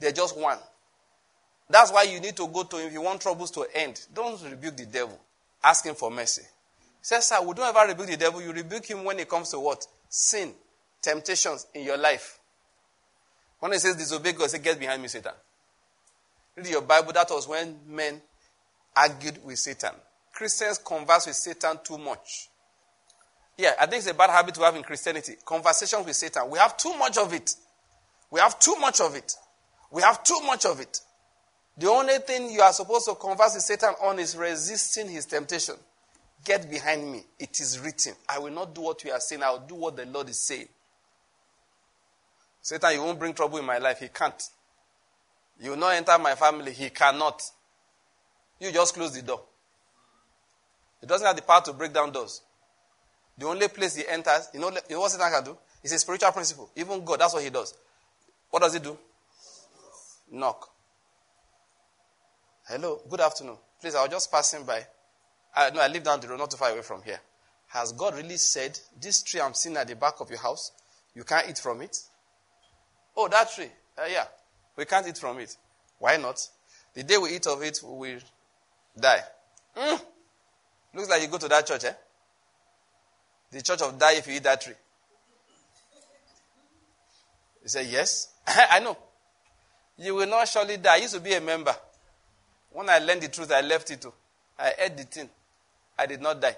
[0.00, 0.58] They're just one.
[1.68, 4.06] That's why you need to go to him if you want troubles to end.
[4.14, 5.18] Don't rebuke the devil.
[5.62, 6.42] Ask him for mercy
[7.04, 8.40] says, Sir, we don't ever rebuke the devil.
[8.40, 9.86] You rebuke him when it comes to what?
[10.08, 10.54] Sin,
[11.02, 12.38] temptations in your life.
[13.60, 15.32] When he says disobey God, say, Get behind me, Satan.
[16.56, 17.12] Read your Bible.
[17.12, 18.22] That was when men
[18.96, 19.90] argued with Satan.
[20.32, 22.48] Christians converse with Satan too much.
[23.58, 25.34] Yeah, I think it's a bad habit to have in Christianity.
[25.44, 26.48] Conversations with Satan.
[26.48, 27.54] We have too much of it.
[28.30, 29.34] We have too much of it.
[29.90, 31.00] We have too much of it.
[31.76, 35.74] The only thing you are supposed to converse with Satan on is resisting his temptation.
[36.44, 37.24] Get behind me.
[37.38, 38.14] It is written.
[38.28, 39.42] I will not do what you are saying.
[39.42, 40.68] I will do what the Lord is saying.
[42.60, 44.00] Satan, you won't bring trouble in my life.
[44.00, 44.42] He can't.
[45.60, 46.72] You will not enter my family.
[46.72, 47.42] He cannot.
[48.60, 49.42] You just close the door.
[51.00, 52.42] He doesn't have the power to break down doors.
[53.36, 55.58] The only place he enters, you know, you know what Satan can do?
[55.82, 56.70] It's a spiritual principle.
[56.76, 57.74] Even God, that's what he does.
[58.50, 58.96] What does he do?
[60.30, 60.70] Knock.
[62.68, 63.56] Hello, good afternoon.
[63.80, 64.86] Please, I was just passing by.
[65.56, 67.20] I, no, I live down the road, not too far away from here.
[67.68, 70.72] Has God really said, this tree I'm seeing at the back of your house,
[71.14, 71.98] you can't eat from it?
[73.16, 73.70] Oh, that tree.
[73.96, 74.24] Uh, yeah,
[74.76, 75.56] we can't eat from it.
[75.98, 76.46] Why not?
[76.94, 78.20] The day we eat of it, we will
[78.98, 79.22] die.
[79.76, 80.00] Mm.
[80.94, 81.92] Looks like you go to that church, eh?
[83.50, 84.74] The church of die if you eat that tree.
[87.62, 88.32] He said, Yes.
[88.46, 88.96] I know.
[89.98, 90.94] You will not surely die.
[90.94, 91.74] I used to be a member.
[92.72, 94.12] When I learned the truth, I left it too.
[94.58, 95.30] I ate the thing.
[95.98, 96.56] I did not die.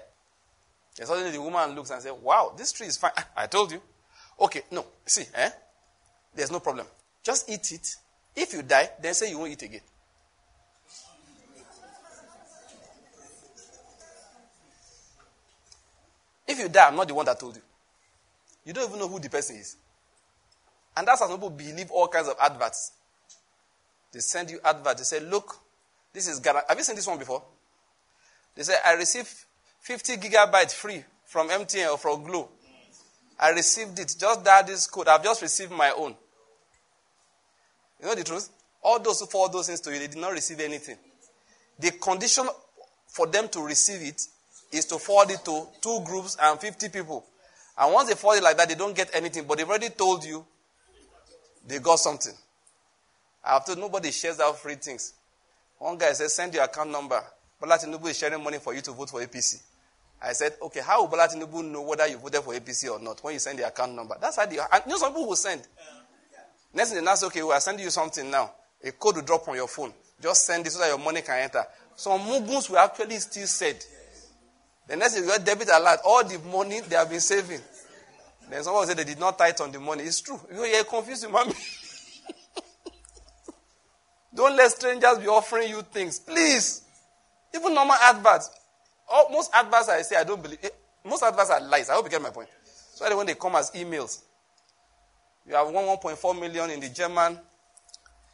[0.99, 3.11] And suddenly the woman looks and says, Wow, this tree is fine.
[3.35, 3.81] I told you.
[4.39, 4.85] Okay, no.
[5.05, 5.49] See, eh?
[6.35, 6.85] There's no problem.
[7.23, 7.95] Just eat it.
[8.35, 9.81] If you die, then say you won't eat again.
[16.47, 17.61] If you die, I'm not the one that told you.
[18.63, 19.75] You don't even know who the person is.
[20.95, 22.93] And that's how people believe all kinds of adverts.
[24.11, 24.99] They send you adverts.
[25.11, 25.57] They say, look,
[26.13, 26.61] this is Ghana.
[26.67, 27.43] Have you seen this one before?
[28.57, 29.29] They say, I received
[29.81, 32.49] 50 gigabytes free from MTN or from Glo.
[33.39, 34.15] I received it.
[34.19, 35.07] Just that this code.
[35.07, 36.15] I've just received my own.
[38.01, 38.49] You know the truth?
[38.81, 40.97] All those who forward those things to you, they did not receive anything.
[41.79, 42.47] The condition
[43.07, 44.21] for them to receive it
[44.71, 47.23] is to forward it to two groups and 50 people.
[47.77, 49.45] And once they forward it like that, they don't get anything.
[49.47, 50.43] But they've already told you
[51.67, 52.33] they got something.
[53.45, 55.13] After nobody shares out free things.
[55.77, 57.23] One guy says, send your account number.
[57.59, 59.61] Bola Tinubu is sharing money for you to vote for APC.
[60.21, 63.23] I said, okay, how will Bola Tinubu know whether you voted for APC or not
[63.23, 64.15] when you send the account number?
[64.19, 65.61] That's how the, uh, and you know some people will send.
[66.73, 68.51] Next thing they okay, we are sending you something now.
[68.83, 69.93] A code will drop on your phone.
[70.21, 71.63] Just send it so that your money can enter.
[71.95, 73.83] Some Muguns will actually still said.
[74.87, 77.59] The next thing you get debit alert, all the money they have been saving.
[78.49, 80.03] Then someone said they did not tithe on the money.
[80.03, 80.39] It's true.
[80.53, 81.53] You're confused, mommy.
[84.33, 86.19] Don't let strangers be offering you things.
[86.19, 86.83] Please.
[87.55, 88.49] Even normal adverts.
[89.09, 90.59] Oh, most adverts I say, I don't believe.
[90.63, 90.69] Eh,
[91.05, 91.89] most adverts are lies.
[91.89, 92.49] I hope you get my point.
[92.93, 94.21] So when they come as emails,
[95.47, 97.39] you have won 1.4 million in the German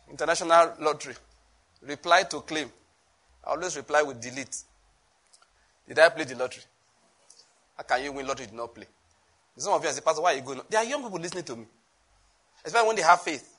[0.09, 1.15] international lottery.
[1.81, 2.69] Reply to claim.
[3.45, 4.55] I always reply with delete.
[5.87, 6.63] Did I play the lottery?
[7.77, 8.45] How can you win lottery?
[8.47, 8.85] Did not play.
[9.57, 10.61] Some of you say, Pastor, why are you going?
[10.69, 11.65] There are young people listening to me.
[12.65, 13.52] Especially when they have faith.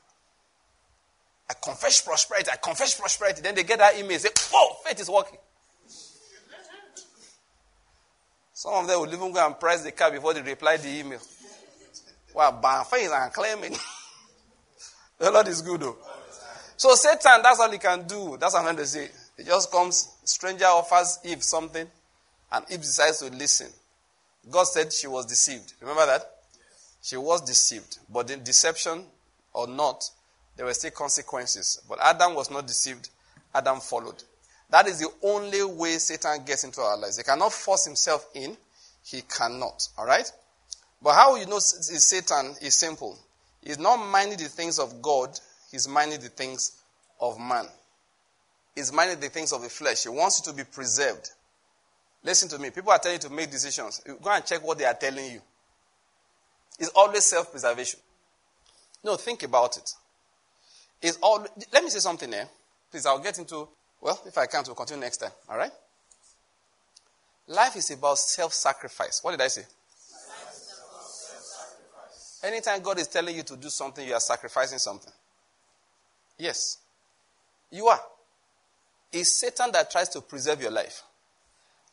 [1.49, 2.51] I confess prosperity.
[2.53, 3.43] I confess prosperity.
[3.43, 5.39] Then they get that email and say, Oh, faith is working.
[8.53, 11.21] Some of them will even go and price the car before they reply the email.
[12.35, 13.77] Well, by faith I'm claiming.
[15.19, 15.99] the Lord is good though.
[16.77, 18.37] So Satan, that's all he can do.
[18.41, 19.09] That's what to say.
[19.37, 21.87] He just comes, stranger offers Eve something,
[22.53, 23.69] and Eve decides to listen.
[24.51, 25.75] God said she was deceived.
[25.81, 26.23] Remember that?
[27.03, 27.99] She was deceived.
[28.11, 29.05] But in deception
[29.53, 30.09] or not,
[30.57, 31.83] there were still consequences.
[31.89, 33.11] But Adam was not deceived.
[33.55, 34.23] Adam followed.
[34.71, 37.17] That is the only way Satan gets into our lives.
[37.17, 38.57] He cannot force himself in.
[39.05, 39.89] He cannot.
[39.99, 40.31] All right?
[41.03, 43.19] But how you know Satan is simple.
[43.63, 45.39] He's not minding the things of God.
[45.71, 46.73] He's minding the things
[47.21, 47.67] of man.
[48.75, 50.03] He's minding the things of the flesh.
[50.05, 51.31] He wants you to be preserved.
[52.23, 52.71] Listen to me.
[52.71, 54.01] People are telling you to make decisions.
[54.23, 55.41] Go and check what they are telling you.
[56.79, 58.01] It's always self preservation.
[59.05, 59.93] No, think about it.
[61.03, 62.49] It's all, let me say something there.
[62.91, 63.69] Please, I'll get into,
[64.01, 65.33] well, if I can't, we'll continue next time.
[65.49, 65.73] All right?
[67.49, 69.23] Life is about self sacrifice.
[69.23, 69.65] What did I say?
[72.43, 75.13] Anytime God is telling you to do something, you are sacrificing something.
[76.39, 76.79] Yes.
[77.71, 78.01] You are.
[79.13, 81.03] It's Satan that tries to preserve your life.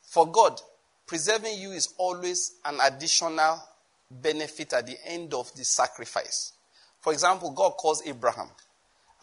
[0.02, 0.60] For God,
[1.08, 3.62] preserving you is always an additional
[4.10, 6.54] benefit at the end of the sacrifice.
[7.00, 8.50] For example, God calls Abraham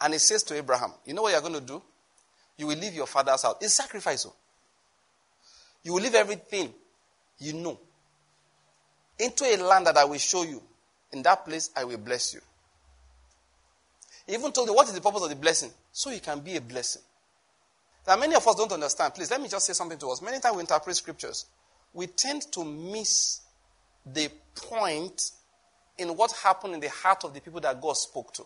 [0.01, 1.81] and he says to Abraham, You know what you're going to do?
[2.57, 3.55] You will leave your father's house.
[3.61, 4.25] It's sacrifice.
[4.25, 4.33] Oh.
[5.83, 6.73] You will leave everything
[7.39, 7.79] you know
[9.17, 10.61] into a land that I will show you.
[11.11, 12.41] In that place, I will bless you.
[14.27, 15.71] He even told you what is the purpose of the blessing?
[15.91, 17.01] So you can be a blessing.
[18.05, 19.13] That many of us don't understand.
[19.15, 20.21] Please, let me just say something to us.
[20.21, 21.45] Many times we interpret scriptures,
[21.93, 23.41] we tend to miss
[24.05, 25.31] the point
[25.97, 28.43] in what happened in the heart of the people that God spoke to.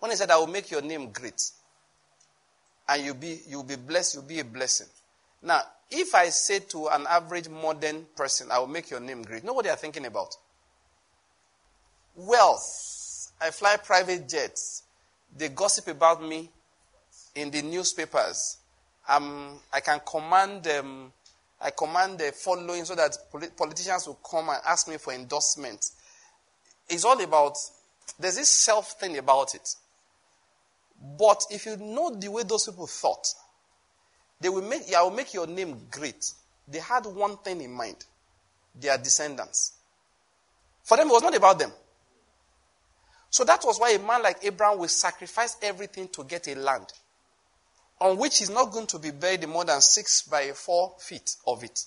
[0.00, 1.40] When he said, I will make your name great,
[2.88, 4.88] and you'll be, you'll be blessed, you'll be a blessing.
[5.42, 5.60] Now,
[5.90, 9.52] if I say to an average modern person, I will make your name great, know
[9.52, 10.34] what they are thinking about?
[12.16, 13.32] Wealth.
[13.40, 14.82] I fly private jets.
[15.36, 16.50] They gossip about me
[17.34, 18.58] in the newspapers.
[19.08, 21.12] Um, I can command um,
[21.60, 23.16] I command the following so that
[23.56, 25.90] politicians will come and ask me for endorsement.
[26.88, 27.56] It's all about
[28.18, 29.68] there's this self thing about it.
[31.00, 33.26] But if you know the way those people thought,
[34.40, 36.32] they will make I will make your name great.
[36.68, 38.04] They had one thing in mind.
[38.78, 39.72] Their descendants.
[40.84, 41.72] For them, it was not about them.
[43.30, 46.92] So that was why a man like Abraham will sacrifice everything to get a land
[48.00, 51.62] on which he's not going to be buried more than six by four feet of
[51.62, 51.84] it.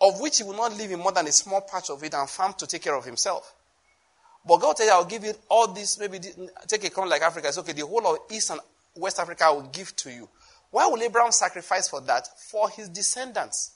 [0.00, 2.28] Of which he will not live in more than a small patch of it and
[2.28, 3.54] farm to take care of himself.
[4.46, 6.20] But God tell you, I'll give you all this, maybe
[6.66, 7.48] take a country like Africa.
[7.48, 8.60] It's okay, the whole of East and
[8.94, 10.28] West Africa I will give to you.
[10.70, 12.28] Why will Abraham sacrifice for that?
[12.38, 13.72] For his descendants.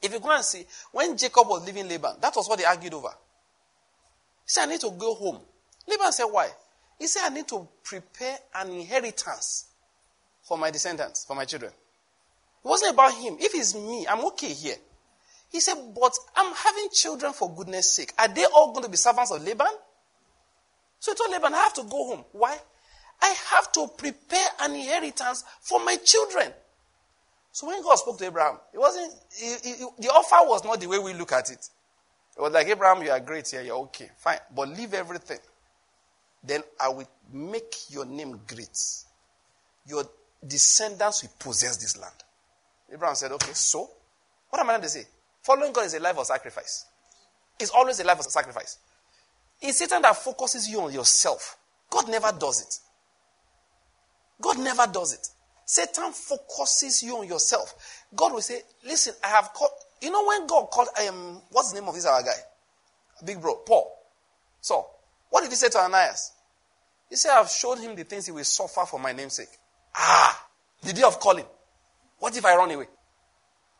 [0.00, 2.94] If you go and see, when Jacob was leaving Laban, that was what they argued
[2.94, 3.08] over.
[3.08, 5.40] He said, I need to go home.
[5.88, 6.48] Laban said, Why?
[6.98, 9.66] He said, I need to prepare an inheritance
[10.42, 11.72] for my descendants, for my children.
[11.72, 13.36] It wasn't about him.
[13.40, 14.76] If it's me, I'm okay here.
[15.50, 18.12] He said, But I'm having children for goodness sake.
[18.18, 19.66] Are they all going to be servants of Laban?
[20.98, 22.24] So he told Laban, I have to go home.
[22.32, 22.56] Why?
[23.22, 26.52] I have to prepare an inheritance for my children.
[27.52, 29.14] So when God spoke to Abraham, it wasn't,
[29.98, 31.68] the offer was not the way we look at it.
[32.36, 35.38] It was like, Abraham, you are great here, you're okay, fine, but leave everything
[36.46, 38.78] then I will make your name great.
[39.86, 40.04] Your
[40.46, 42.14] descendants will possess this land.
[42.92, 43.90] Abraham said, Okay, so
[44.48, 45.04] what am I going to say?
[45.46, 46.86] Following God is a life of sacrifice.
[47.60, 48.78] It's always a life of sacrifice.
[49.62, 51.56] It's Satan that focuses you on yourself.
[51.88, 52.78] God never does it.
[54.42, 55.28] God never does it.
[55.64, 58.04] Satan focuses you on yourself.
[58.12, 59.70] God will say, Listen, I have called.
[60.02, 62.34] You know when God called, um, what's the name of this our guy?
[63.24, 63.88] Big bro, Paul.
[64.60, 64.84] So,
[65.30, 66.32] what did he say to Ananias?
[67.08, 69.56] He said, I've showed him the things he will suffer for my name's sake.
[69.94, 70.48] Ah,
[70.82, 71.46] the day of calling.
[72.18, 72.86] What if I run away?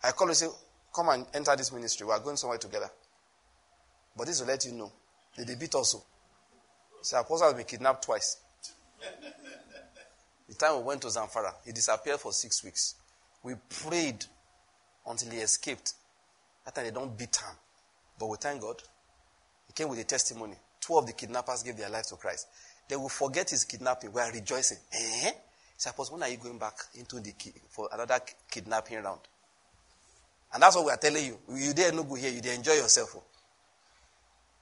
[0.04, 0.46] I call and say,
[0.96, 2.06] Come and enter this ministry.
[2.06, 2.88] We are going somewhere together.
[4.16, 4.90] But this will let you know.
[5.36, 6.02] They, beat also.
[7.02, 8.38] So Apostle has been kidnapped twice.
[10.48, 12.94] the time we went to Zamfara, he disappeared for six weeks.
[13.42, 14.24] We prayed
[15.06, 15.92] until he escaped.
[16.64, 17.54] That time they don't beat him.
[18.18, 18.82] But we thank God.
[19.66, 20.56] He came with a testimony.
[20.80, 22.46] Two of the kidnappers gave their life to Christ.
[22.88, 24.14] They will forget his kidnapping.
[24.14, 24.78] We are rejoicing.
[24.94, 25.30] Eh?
[25.86, 27.34] Apostle, when are you going back into the
[27.68, 28.18] for another
[28.50, 29.20] kidnapping round?
[30.56, 31.38] And that's what we are telling you.
[31.54, 32.30] You dare no go here.
[32.30, 33.14] You dare enjoy yourself.
[33.14, 33.22] Oh.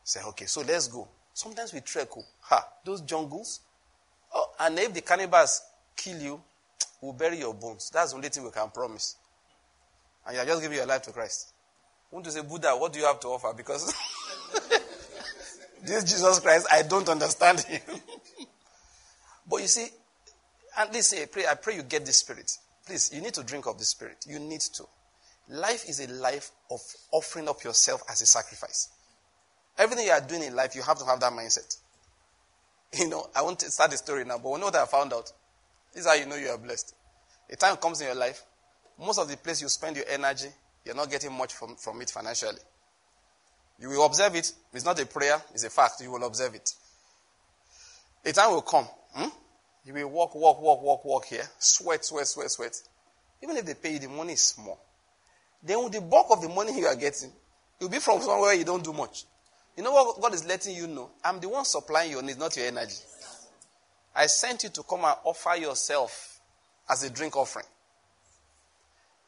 [0.02, 1.06] Say, okay, so let's go.
[1.32, 2.08] Sometimes we trek.
[2.16, 2.24] Oh.
[2.40, 3.60] Ha, those jungles.
[4.34, 5.62] Oh, and if the cannibals
[5.96, 6.42] kill you,
[7.00, 7.90] we'll bury your bones.
[7.94, 9.14] That's the only thing we can promise.
[10.26, 11.52] And you're just giving your life to Christ.
[12.10, 13.54] Want to say, Buddha, what do you have to offer?
[13.56, 13.94] Because
[15.84, 17.82] this Jesus Christ, I don't understand him.
[19.48, 19.86] but you see,
[20.76, 22.50] and listen, I pray, I pray you get this spirit.
[22.84, 24.26] Please, you need to drink of the spirit.
[24.28, 24.86] You need to.
[25.48, 26.80] Life is a life of
[27.12, 28.88] offering up yourself as a sacrifice.
[29.76, 31.76] Everything you are doing in life, you have to have that mindset.
[32.96, 35.32] You know, I won't start the story now, but one know what I found out.
[35.92, 36.94] This is how you know you are blessed.
[37.50, 38.44] A time comes in your life,
[38.98, 40.46] most of the place you spend your energy,
[40.84, 42.60] you're not getting much from, from it financially.
[43.80, 44.52] You will observe it.
[44.72, 46.00] It's not a prayer, it's a fact.
[46.00, 46.70] You will observe it.
[48.24, 48.86] A time will come.
[49.14, 49.28] Hmm?
[49.84, 51.44] You will walk, walk, walk, walk, walk here.
[51.58, 52.80] Sweat, sweat, sweat, sweat.
[53.42, 54.78] Even if they pay you, the money is small.
[55.64, 57.32] Then with the bulk of the money you are getting,
[57.80, 59.24] will be from somewhere you don't do much.
[59.76, 61.10] You know what God is letting you know?
[61.24, 62.96] I'm the one supplying your needs, not your energy.
[64.14, 66.40] I sent you to come and offer yourself
[66.88, 67.66] as a drink offering.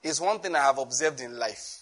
[0.02, 1.80] It's one thing I have observed in life.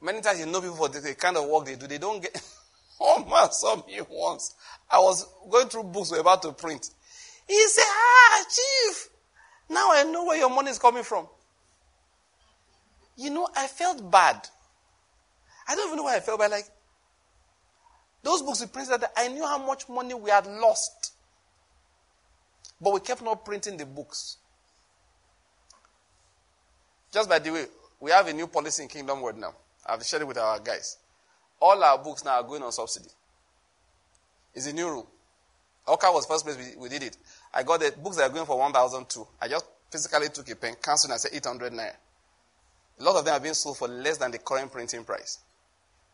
[0.00, 2.40] Many times you know people for the kind of work they do, they don't get.
[3.00, 4.54] oh man saw me once.
[4.88, 6.90] I was going through books we are about to print.
[7.48, 9.08] He said, Ah, Chief,
[9.70, 11.26] now I know where your money is coming from.
[13.16, 14.48] You know, I felt bad.
[15.68, 16.50] I don't even know why I felt bad.
[16.50, 16.66] Like,
[18.22, 21.12] those books we printed, I knew how much money we had lost.
[22.80, 24.36] But we kept not printing the books.
[27.12, 27.64] Just by the way,
[28.00, 29.54] we have a new policy in Kingdom World now.
[29.86, 30.98] I've shared it with our guys.
[31.60, 33.08] All our books now are going on subsidy.
[34.54, 35.08] It's a new rule.
[35.86, 37.16] Oka was first place we, we did it.
[37.54, 39.26] I got the books that are going for 1,002.
[39.40, 41.94] I just physically took a pen, cancelled, and I said 800 naira.
[42.98, 45.38] A lot of them have been sold for less than the current printing price.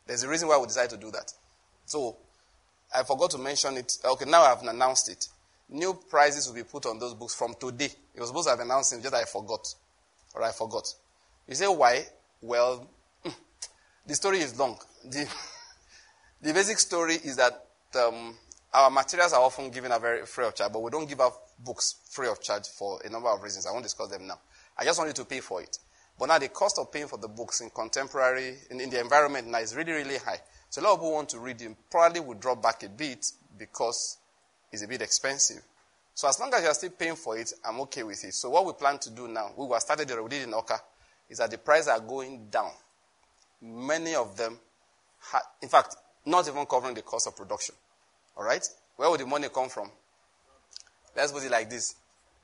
[0.06, 1.32] There's a reason why we decided to do that.
[1.86, 2.16] So,
[2.94, 3.98] I forgot to mention it.
[4.04, 5.28] Okay, now I've announced it.
[5.68, 7.88] New prices will be put on those books from today.
[8.14, 9.66] It was supposed to have announced it, just I forgot.
[10.34, 10.92] Or I forgot.
[11.48, 12.04] You say why?
[12.40, 12.88] Well,
[14.06, 14.78] the story is long.
[15.04, 15.28] The,
[16.42, 17.64] the basic story is that
[17.98, 18.34] um,
[18.72, 21.34] our materials are often given a very free of charge, but we don't give out
[21.64, 23.66] books free of charge for a number of reasons.
[23.66, 24.38] I won't discuss them now.
[24.76, 25.78] I just want you to pay for it.
[26.22, 29.48] But now the cost of paying for the books in contemporary, in, in the environment
[29.48, 30.38] now is really, really high.
[30.70, 31.76] So a lot of people want to read them.
[31.90, 33.26] Probably will drop back a bit
[33.58, 34.18] because
[34.70, 35.60] it's a bit expensive.
[36.14, 38.34] So as long as you're still paying for it, I'm okay with it.
[38.34, 40.78] So what we plan to do now, we were started already in Oka,
[41.28, 42.70] is that the prices are going down.
[43.60, 44.60] Many of them,
[45.18, 47.74] ha- in fact, not even covering the cost of production.
[48.36, 48.64] All right?
[48.94, 49.90] Where would the money come from?
[51.16, 51.96] Let's put it like this: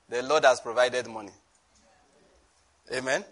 [0.09, 1.31] the Lord has provided money.
[2.93, 3.23] Amen.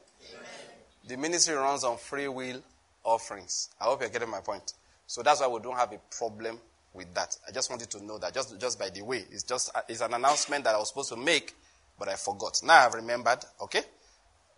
[1.08, 2.62] The ministry runs on free will
[3.04, 3.70] offerings.
[3.80, 4.74] I hope you're getting my point.
[5.06, 6.60] So that's why we don't have a problem
[6.94, 7.38] with that.
[7.48, 9.24] I just wanted to know that just, just by the way.
[9.32, 11.56] It's just it's an announcement that I was supposed to make,
[11.98, 12.60] but I forgot.
[12.64, 13.40] Now I've remembered.
[13.62, 13.82] Okay?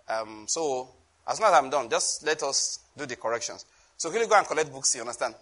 [0.07, 0.89] Um, so
[1.27, 3.65] as soon as I'm done, just let us do the corrections.
[3.95, 5.35] So you go and collect books, you understand?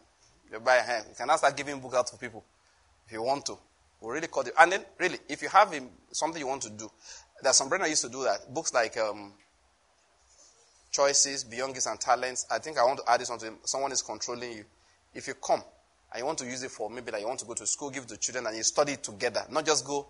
[0.51, 1.05] You buy hand.
[1.09, 2.43] You can now start giving books out to people
[3.05, 3.57] if you want to.
[4.01, 4.53] We'll really call it.
[4.59, 5.73] And then, really, if you have
[6.11, 6.89] something you want to do,
[7.41, 8.53] there's some brethren used to do that.
[8.53, 9.33] Books like um,
[10.91, 12.45] choices, beyond gifts and talents.
[12.49, 14.65] I think I want to add this one to someone is controlling you.
[15.13, 15.63] If you come
[16.11, 17.89] and you want to use it for maybe that you want to go to school,
[17.89, 20.07] give to children, and you study together, not just go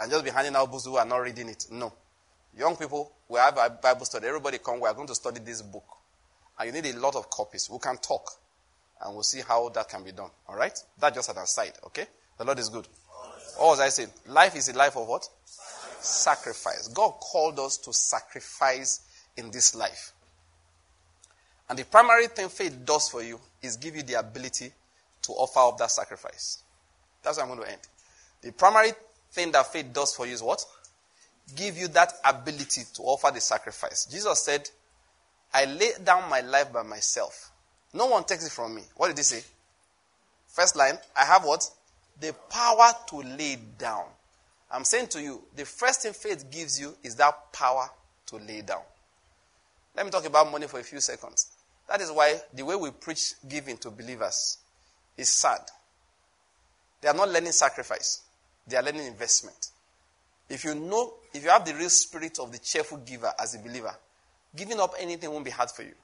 [0.00, 1.66] and just be handing out books who are not reading it.
[1.70, 1.92] No.
[2.56, 4.26] Young people, we have a Bible study.
[4.26, 5.84] Everybody come, we are going to study this book.
[6.58, 7.68] And you need a lot of copies.
[7.70, 8.30] We can talk.
[9.04, 10.30] And we'll see how that can be done.
[10.48, 10.78] All right?
[10.98, 12.06] That just an side, okay?
[12.38, 12.86] The Lord is good.
[13.58, 14.08] What was I saying?
[14.26, 15.28] Life is a life of what?
[15.44, 16.88] Sacrifice.
[16.88, 19.05] God called us to sacrifice
[19.36, 20.12] in this life.
[21.68, 24.72] And the primary thing faith does for you is give you the ability
[25.22, 26.62] to offer up that sacrifice.
[27.22, 27.80] That's where I'm going to end.
[28.42, 28.92] The primary
[29.32, 30.64] thing that faith does for you is what?
[31.56, 34.06] Give you that ability to offer the sacrifice.
[34.06, 34.68] Jesus said,
[35.52, 37.50] I lay down my life by myself.
[37.92, 38.82] No one takes it from me.
[38.96, 39.42] What did he say?
[40.46, 41.68] First line, I have what?
[42.20, 44.04] The power to lay down.
[44.70, 47.88] I'm saying to you, the first thing faith gives you is that power
[48.26, 48.82] to lay down.
[49.96, 51.48] Let me talk about money for a few seconds.
[51.88, 54.58] That is why the way we preach giving to believers
[55.16, 55.60] is sad.
[57.00, 58.22] They are not learning sacrifice,
[58.66, 59.70] they are learning investment.
[60.48, 63.58] If you know, if you have the real spirit of the cheerful giver as a
[63.58, 63.94] believer,
[64.54, 65.94] giving up anything won't be hard for you.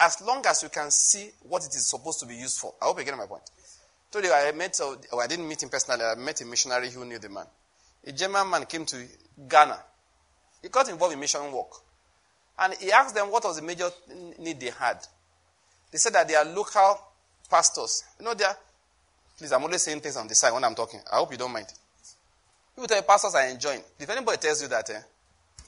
[0.00, 2.72] As long as you can see what it is supposed to be used for.
[2.80, 3.42] I hope you get my point.
[4.10, 7.18] Today I met, oh, I didn't meet him personally, I met a missionary who knew
[7.18, 7.46] the man.
[8.06, 9.04] A German man came to
[9.48, 9.78] Ghana.
[10.62, 11.72] He got involved in mission work.
[12.58, 13.88] And he asked them what was the major
[14.38, 14.98] need they had.
[15.90, 17.00] They said that their local
[17.48, 18.56] pastors, you know, they are,
[19.36, 21.00] please, I'm only saying things on the side when I'm talking.
[21.10, 21.66] I hope you don't mind.
[22.74, 23.82] People tell you pastors are enjoying.
[23.98, 25.00] If anybody tells you that, eh,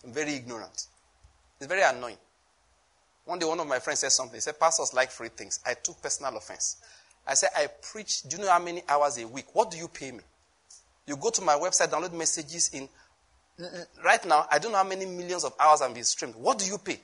[0.04, 0.86] I'm very ignorant.
[1.58, 2.16] It's very annoying.
[3.24, 4.36] One day, one of my friends said something.
[4.36, 5.60] He said, Pastors like free things.
[5.64, 6.76] I took personal offense.
[7.26, 8.22] I said, I preach.
[8.22, 9.46] Do you know how many hours a week?
[9.54, 10.20] What do you pay me?
[11.06, 12.88] You go to my website, download messages in.
[14.04, 16.34] Right now, I don't know how many millions of hours I'm being streamed.
[16.36, 17.00] What do you pay?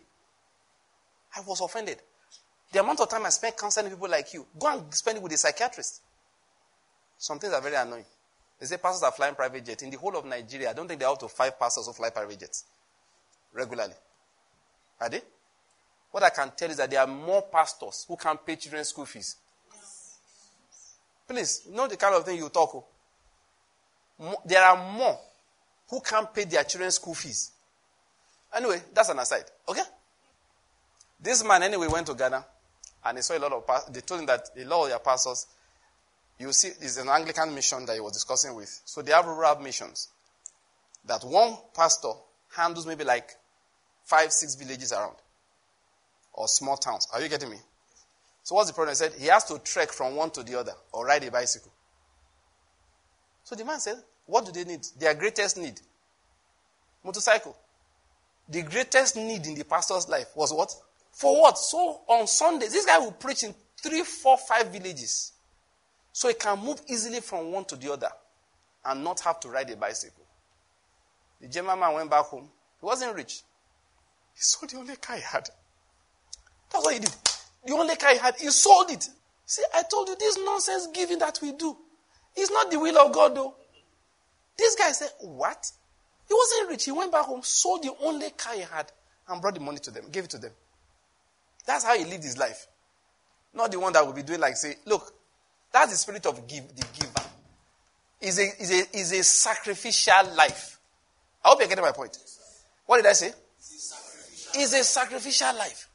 [1.36, 1.98] I was offended.
[2.72, 5.32] The amount of time I spend counseling people like you, go and spend it with
[5.32, 6.00] a psychiatrist.
[7.18, 8.04] Some things are very annoying.
[8.58, 9.82] They say pastors are flying private jets.
[9.82, 11.92] In the whole of Nigeria, I don't think there are up to five pastors who
[11.92, 12.64] fly private jets
[13.52, 13.94] regularly.
[15.00, 15.20] Are they?
[16.10, 19.04] What I can tell is that there are more pastors who can pay children's school
[19.04, 19.36] fees.
[21.28, 22.74] Please, know the kind of thing you talk.
[22.74, 24.36] Oh.
[24.46, 25.18] There are more
[25.88, 27.52] who can't pay their children's school fees.
[28.54, 29.44] Anyway, that's an aside.
[29.68, 29.82] Okay?
[31.20, 32.44] This man, anyway, went to Ghana
[33.04, 33.94] and he saw a lot of pastors.
[33.94, 35.46] They told him that a lot of their pastors,
[36.38, 38.80] you see, is an Anglican mission that he was discussing with.
[38.84, 40.08] So they have rural missions.
[41.04, 42.12] That one pastor
[42.56, 43.30] handles maybe like
[44.04, 45.16] five, six villages around
[46.32, 47.08] or small towns.
[47.12, 47.58] Are you getting me?
[48.42, 48.92] So what's the problem?
[48.92, 51.72] He said he has to trek from one to the other or ride a bicycle.
[53.42, 53.96] So the man said,
[54.26, 54.84] What do they need?
[54.98, 55.80] Their greatest need.
[57.04, 57.56] Motorcycle.
[58.48, 60.74] The greatest need in the pastor's life was what?
[61.12, 61.58] For what?
[61.58, 65.32] So on Sundays, this guy will preach in three, four, five villages.
[66.12, 68.08] So he can move easily from one to the other
[68.84, 70.24] and not have to ride a bicycle.
[71.40, 72.48] The German man went back home.
[72.80, 73.42] He wasn't rich.
[74.34, 75.48] He sold the only car he had.
[76.72, 77.14] That's what he did.
[77.64, 79.08] The only car he had, he sold it.
[79.44, 81.76] See, I told you this nonsense giving that we do.
[82.34, 83.54] It's not the will of God, though.
[84.56, 85.70] This guy said, What?
[86.28, 86.84] He wasn't rich.
[86.84, 88.90] He went back home, sold the only car he had,
[89.28, 90.52] and brought the money to them, gave it to them.
[91.66, 92.66] That's how he lived his life.
[93.54, 95.12] Not the one that will be doing like, say, look,
[95.72, 97.28] that's the spirit of give, the giver.
[98.20, 100.78] Is a, is a, is a sacrificial life.
[101.44, 102.16] I hope you're getting my point.
[102.86, 103.32] What did I say?
[104.58, 105.88] Is a sacrificial life.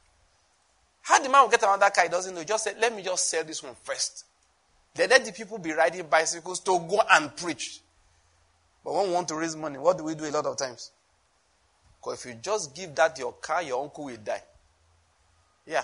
[1.02, 2.40] How the man will get around that car, he doesn't know.
[2.40, 4.24] He just said, let me just sell this one first.
[4.94, 7.80] Then let the people be riding bicycles to go and preach.
[8.84, 10.90] But when we want to raise money, what do we do a lot of times?
[12.00, 14.42] Because if you just give that your car, your uncle will die.
[15.66, 15.82] Yeah.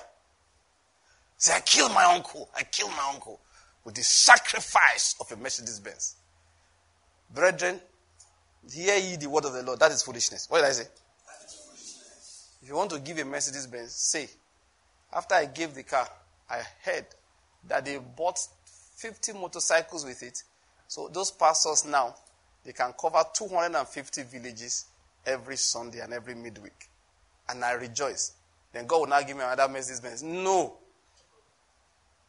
[1.36, 2.48] Say, I killed my uncle.
[2.56, 3.40] I killed my uncle
[3.84, 6.16] with the sacrifice of a Mercedes Benz.
[7.32, 7.80] Brethren,
[8.72, 9.78] hear ye the word of the Lord.
[9.78, 10.50] That is foolishness.
[10.50, 10.88] What did I say?
[12.60, 14.28] If you want to give a Mercedes Benz, say,
[15.12, 16.08] after I gave the car,
[16.50, 17.06] I heard
[17.68, 18.38] that they bought
[18.96, 20.42] 50 motorcycles with it.
[20.88, 22.14] So those pastors now,
[22.68, 24.84] they can cover 250 villages
[25.24, 26.90] every Sunday and every midweek.
[27.48, 28.32] And I rejoice.
[28.74, 30.22] Then God will not give me another message.
[30.22, 30.76] No.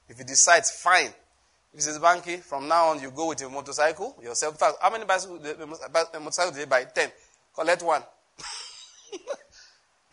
[0.08, 1.10] If he decides, fine.
[1.76, 4.54] He says, Banky, from now on you go with your motorcycle yourself.
[4.54, 5.42] In fact, how many bicycles,
[6.14, 6.86] motorcycles did they buy?
[6.86, 7.12] Ten.
[7.54, 8.04] Collect one.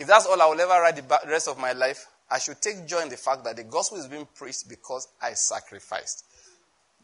[0.01, 2.85] if that's all I will ever ride the rest of my life, I should take
[2.85, 6.25] joy in the fact that the gospel is being preached because I sacrificed.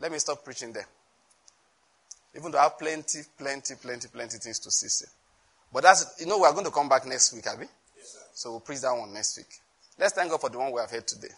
[0.00, 0.88] Let me stop preaching there.
[2.36, 5.06] Even though I have plenty, plenty, plenty, plenty things to see.
[5.72, 7.66] But that's, you know, we are going to come back next week, Abby.
[7.96, 8.18] Yes, sir.
[8.34, 9.48] so we'll preach that one next week.
[9.98, 11.32] Let's thank God for the one we have heard today.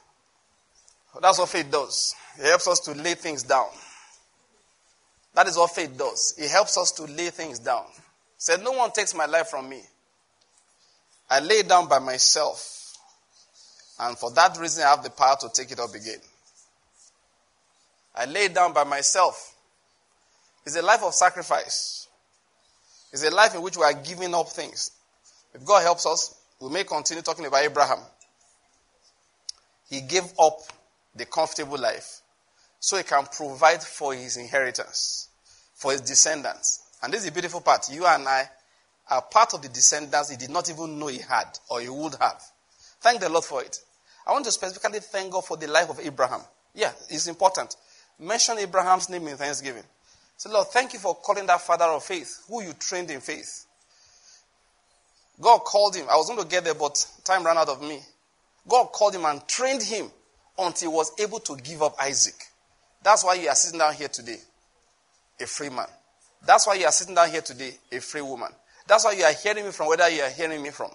[1.21, 2.15] That's what faith does.
[2.39, 3.69] It helps us to lay things down.
[5.35, 6.35] That is what faith does.
[6.39, 7.85] It helps us to lay things down.
[8.39, 9.83] Said, No one takes my life from me.
[11.31, 12.97] I lay it down by myself.
[13.99, 16.21] And for that reason, I have the power to take it up again.
[18.15, 19.54] I lay it down by myself.
[20.67, 22.09] It's a life of sacrifice.
[23.13, 24.91] It's a life in which we are giving up things.
[25.53, 27.99] If God helps us, we may continue talking about Abraham.
[29.89, 30.59] He gave up
[31.15, 32.21] the comfortable life
[32.81, 35.29] so he can provide for his inheritance,
[35.75, 36.83] for his descendants.
[37.03, 37.89] And this is the beautiful part.
[37.93, 38.49] You and I
[39.11, 42.15] are part of the descendants he did not even know he had or he would
[42.21, 42.43] have.
[43.01, 43.79] Thank the Lord for it.
[44.27, 46.41] I want to specifically thank God for the life of Abraham.
[46.75, 47.77] Yeah, it's important.
[48.19, 49.83] Mention Abraham's name in Thanksgiving.
[50.37, 53.67] Say, Lord, thank you for calling that father of faith, who you trained in faith.
[55.41, 56.07] God called him.
[56.11, 58.01] I was going to get there, but time ran out of me.
[58.69, 60.11] God called him and trained him
[60.59, 62.37] until he was able to give up Isaac.
[63.03, 64.39] That's why you are sitting down here today,
[65.41, 65.87] a free man.
[66.47, 68.51] That's why you are sitting down here today, a free woman.
[68.87, 70.91] That's why you are hearing me from whether you are hearing me from.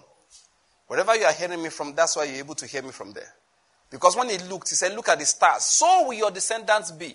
[0.86, 3.32] Wherever you are hearing me from, that's why you're able to hear me from there.
[3.90, 5.64] Because when he looked, he said, Look at the stars.
[5.64, 7.06] So will your descendants be.
[7.06, 7.14] You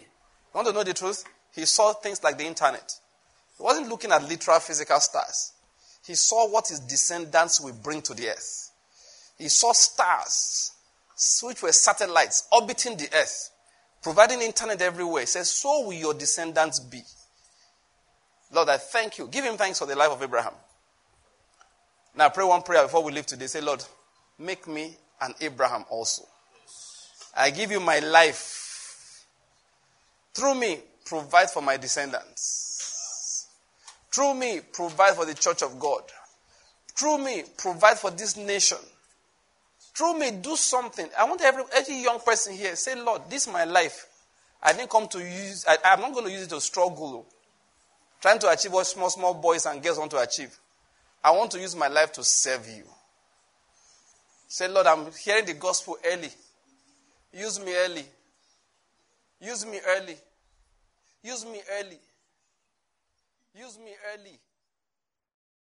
[0.54, 1.24] want to know the truth?
[1.56, 2.92] He saw things like the internet.
[3.58, 5.54] He wasn't looking at literal physical stars.
[6.06, 8.72] He saw what his descendants will bring to the earth.
[9.38, 10.72] He saw stars,
[11.42, 13.50] which were satellites orbiting the earth,
[14.04, 15.22] providing internet everywhere.
[15.22, 17.02] He says, So will your descendants be.
[18.52, 19.28] Lord, I thank you.
[19.28, 20.54] Give him thanks for the life of Abraham.
[22.16, 23.48] Now, pray one prayer before we leave today.
[23.48, 23.84] Say, Lord,
[24.38, 26.24] make me an Abraham also.
[27.36, 29.26] I give you my life.
[30.34, 33.48] Through me, provide for my descendants.
[34.12, 36.04] Through me, provide for the church of God.
[36.98, 38.78] Through me, provide for this nation.
[39.94, 41.08] Through me, do something.
[41.18, 44.08] I want every, every young person here say, Lord, this is my life.
[44.64, 47.26] I didn't come to use, I, I'm not going to use it to struggle.
[48.22, 50.58] Trying to achieve what small, small boys and girls want to achieve.
[51.24, 52.84] I want to use my life to serve you.
[54.48, 56.30] Say, Lord, I'm hearing the gospel early.
[57.34, 58.06] Use me early.
[59.42, 60.16] Use me early.
[61.26, 62.00] Use me early.
[63.56, 64.40] Use me early.